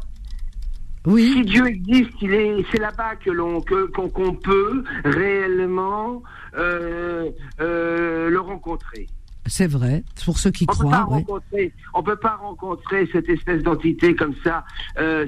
[1.05, 1.33] Oui.
[1.33, 6.21] Si Dieu existe, il est, c'est là-bas que l'on, qu'on, peut réellement
[6.55, 9.07] euh, euh, le rencontrer.
[9.47, 11.07] C'est vrai, pour ceux qui croient.
[11.25, 14.63] Peut On peut pas rencontrer cette espèce d'entité comme ça,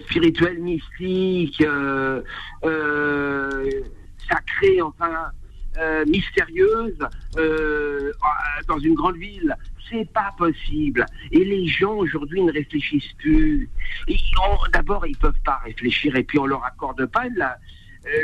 [0.06, 1.66] spirituelle, mystique,
[4.30, 5.32] sacrée, enfin
[5.78, 6.98] euh, mystérieuse
[7.38, 8.12] euh,
[8.68, 9.56] dans une grande ville.
[9.90, 11.06] C'est pas possible.
[11.32, 13.70] Et les gens aujourd'hui ne réfléchissent plus.
[14.72, 17.58] D'abord, ils peuvent pas réfléchir et puis on leur accorde pas la,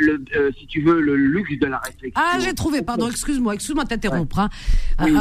[0.00, 0.22] le,
[0.58, 2.12] si tu veux, le luxe de la réflexion.
[2.14, 4.48] Ah, j'ai trouvé, pardon, excuse-moi, excuse-moi de t'interrompre, hein,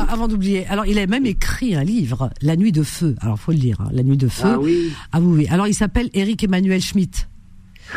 [0.09, 0.65] avant d'oublier.
[0.67, 3.15] Alors, il a même écrit un livre, La Nuit de Feu.
[3.21, 4.43] Alors, faut le dire, hein, La Nuit de Feu.
[4.45, 4.91] Ah oui.
[5.11, 5.47] Ah oui, oui.
[5.49, 7.27] Alors, il s'appelle Eric Emmanuel Schmitt.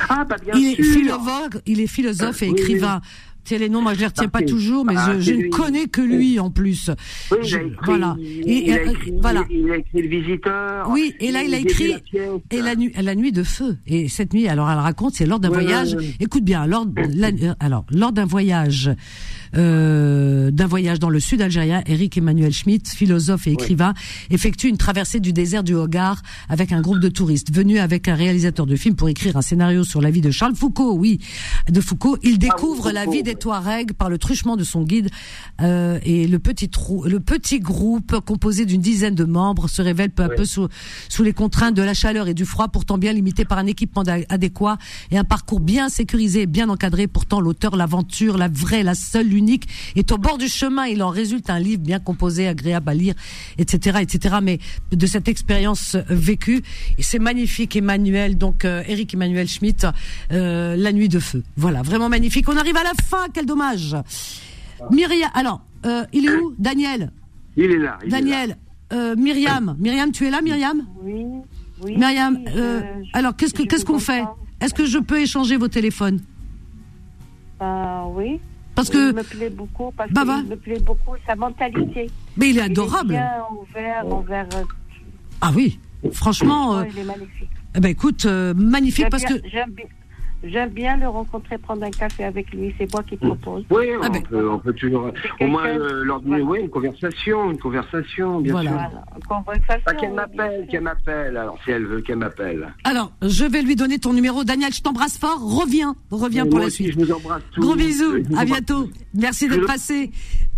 [0.08, 0.84] Ah, bah bien il sûr.
[0.84, 3.00] Est philologue, il est philosophe et écrivain.
[3.44, 6.00] Tiens, les noms, moi je les retiens pas toujours, mais ah, je, ne connais que
[6.00, 6.90] lui en plus.
[7.30, 8.16] Oui, il a écrit, voilà.
[8.20, 9.44] Et, il, a écrit, voilà.
[9.50, 10.88] il a écrit le visiteur.
[10.90, 11.94] Oui, et là il a écrit
[12.50, 13.78] et la nuit, la nuit de feu.
[13.86, 15.96] Et cette nuit, alors elle raconte, c'est lors d'un voyage.
[16.20, 18.90] Écoute bien, lors, euh, alors lors d'un voyage
[19.56, 23.94] euh, d'un voyage dans le sud algérien, Eric Emmanuel Schmitt, philosophe et écrivain,
[24.30, 27.54] effectue une traversée du désert du Hogar avec un groupe de touristes.
[27.54, 30.54] Venu avec un réalisateur de film pour écrire un scénario sur la vie de Charles
[30.54, 31.20] Foucault, oui,
[31.70, 35.10] de Foucault, il découvre la vie des Touaregs par le truchement de son guide
[35.60, 40.10] euh, et le petit trou, le petit groupe composé d'une dizaine de membres se révèle
[40.10, 40.68] peu à peu sous,
[41.08, 44.02] sous les contraintes de la chaleur et du froid, pourtant bien limité par un équipement
[44.28, 44.78] adéquat
[45.10, 47.06] et un parcours bien sécurisé et bien encadré.
[47.06, 49.66] Pourtant, l'auteur, l'aventure, la vraie, la seule, unique,
[49.96, 50.86] est au bord du chemin.
[50.86, 53.14] Il en résulte un livre bien composé, agréable à lire,
[53.58, 54.36] etc., etc.
[54.42, 54.58] Mais
[54.90, 56.62] de cette expérience vécue,
[56.98, 59.86] et c'est magnifique, Emmanuel, donc euh, Eric Emmanuel Schmitt,
[60.32, 61.42] euh, La Nuit de Feu.
[61.56, 62.48] Voilà, vraiment magnifique.
[62.48, 63.96] On arrive à la fin, quel dommage.
[64.90, 66.54] Myriam, alors, euh, il est où?
[66.58, 67.10] Daniel?
[67.56, 67.98] Il est là.
[68.08, 68.56] Daniel,
[69.16, 70.86] Myriam, Myriam, tu es là, Myriam?
[71.02, 71.24] Oui.
[71.82, 72.38] Oui, Myriam,
[73.12, 74.24] alors qu'est-ce que qu'est-ce qu'on fait?
[74.60, 76.20] Est-ce que je peux échanger vos téléphones?
[77.60, 78.40] Oui.
[78.74, 79.10] Parce que.
[79.10, 82.10] Il me plaît beaucoup, parce bah, qu'il me plaît beaucoup sa mentalité.
[82.36, 83.12] Mais il est adorable.
[83.12, 84.46] Il est bien ouvert, ouvert.
[84.54, 84.64] Euh,
[85.40, 85.78] ah oui,
[86.12, 86.78] franchement.
[86.78, 87.50] Euh, il est magnifique.
[87.74, 89.34] Eh ben écoute, euh, magnifique parce que.
[90.44, 92.74] J'aime bien le rencontrer, prendre un café avec lui.
[92.78, 93.64] C'est moi qui propose.
[93.70, 94.22] Oui, ah on, ben.
[94.22, 95.10] peut, on, peut, toujours.
[95.40, 98.70] Au moins, euh, lors d'une oui, une conversation, une conversation, bien sûr.
[98.70, 98.90] Voilà.
[99.28, 101.36] Conversation, ah, qu'elle m'appelle, qu'elle m'appelle.
[101.36, 102.74] Alors, si elle veut, qu'elle m'appelle.
[102.84, 104.42] Alors, je vais lui donner ton numéro.
[104.42, 105.40] Daniel, je t'embrasse fort.
[105.40, 106.92] Reviens, reviens pour la suite.
[106.92, 107.60] Je vous embrasse tous.
[107.60, 108.16] Gros bisous.
[108.36, 108.90] À bientôt.
[109.14, 110.10] Merci d'être passé.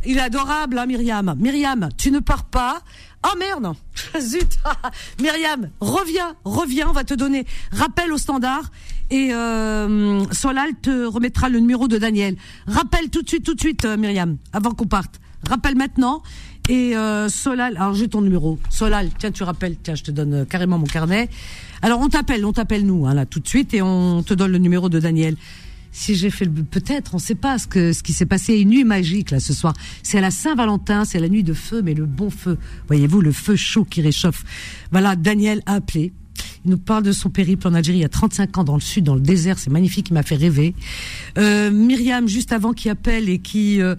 [0.06, 1.35] Il est adorable, hein, Myriam.
[1.39, 2.78] Myriam, tu ne pars pas.
[3.25, 3.75] Oh merde
[4.21, 4.59] Zut
[5.21, 8.71] Myriam, reviens, reviens, on va te donner rappel au standard
[9.11, 12.37] et euh, Solal te remettra le numéro de Daniel.
[12.67, 15.21] Rappelle tout de suite, tout de suite, euh, Myriam, avant qu'on parte.
[15.49, 16.23] Rappelle maintenant.
[16.69, 18.59] Et euh, Solal, alors j'ai ton numéro.
[18.71, 21.29] Solal, tiens, tu rappelles, tiens, je te donne carrément mon carnet.
[21.83, 24.53] Alors on t'appelle, on t'appelle nous, hein, là, tout de suite, et on te donne
[24.53, 25.37] le numéro de Daniel
[25.95, 28.59] si j'ai fait le peut-être, on ne sait pas ce que ce qui s'est passé.
[28.59, 29.75] Une nuit magique là ce soir.
[30.03, 32.59] C'est à la Saint-Valentin, c'est la nuit de feu, mais le bon feu.
[32.89, 34.45] Voyez-vous le feu chaud qui réchauffe.
[34.91, 36.12] Voilà, Daniel a appelé.
[36.65, 38.81] Il nous parle de son périple en Algérie il y a 35 ans dans le
[38.81, 39.57] sud, dans le désert.
[39.57, 40.75] C'est magnifique, il m'a fait rêver.
[41.39, 43.95] Euh, Myriam, juste avant, qui appelle et qui euh,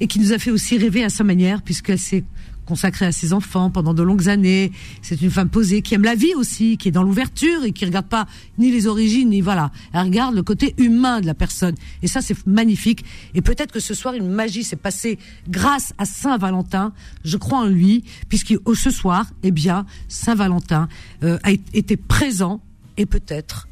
[0.00, 2.24] et qui nous a fait aussi rêver à sa manière, puisqu'elle s'est
[2.66, 4.72] consacrée à ses enfants pendant de longues années.
[5.00, 7.84] C'est une femme posée qui aime la vie aussi, qui est dans l'ouverture et qui
[7.84, 8.26] regarde pas
[8.58, 9.70] ni les origines ni voilà.
[9.92, 13.04] Elle regarde le côté humain de la personne et ça c'est magnifique.
[13.34, 15.18] Et peut-être que ce soir une magie s'est passée
[15.48, 16.92] grâce à Saint Valentin.
[17.24, 20.88] Je crois en lui puisque ce soir, eh bien, Saint Valentin
[21.22, 22.60] euh, a été présent
[22.96, 23.68] et peut-être,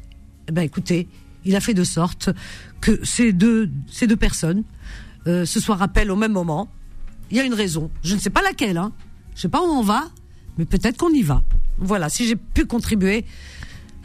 [0.47, 1.07] eh ben écoutez,
[1.43, 2.29] il a fait de sorte
[2.81, 4.63] que ces deux ces deux personnes
[5.27, 6.69] euh, se soient rappelées au même moment
[7.31, 7.89] il y a une raison.
[8.03, 8.91] Je ne sais pas laquelle, hein.
[9.35, 10.09] Je sais pas où on va,
[10.57, 11.43] mais peut-être qu'on y va.
[11.77, 13.25] Voilà, si j'ai pu contribuer,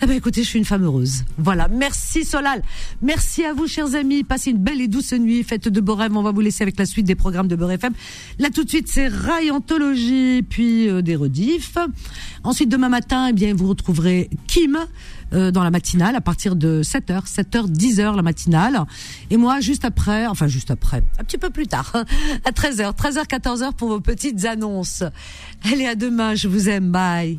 [0.02, 1.24] eh ben écoutez, je suis une femme heureuse.
[1.39, 2.62] Voilà, merci Solal.
[3.02, 4.24] Merci à vous, chers amis.
[4.24, 5.43] Passez une belle et douce nuit.
[5.43, 5.90] Faites de beaux.
[6.01, 7.93] On va vous laisser avec la suite des programmes de Beurre FM.
[8.39, 11.77] Là, tout de suite, c'est Rayanthologie, puis euh, des rediffs.
[12.44, 14.78] Ensuite, demain matin, eh bien, vous retrouverez Kim
[15.32, 18.85] euh, dans la matinale à partir de 7h, 7h, 10h la matinale.
[19.31, 21.93] Et moi, juste après, enfin juste après, un petit peu plus tard,
[22.44, 25.02] à 13h, 13h, 14h pour vos petites annonces.
[25.70, 26.35] Allez, à demain.
[26.35, 26.90] Je vous aime.
[26.90, 27.39] Bye.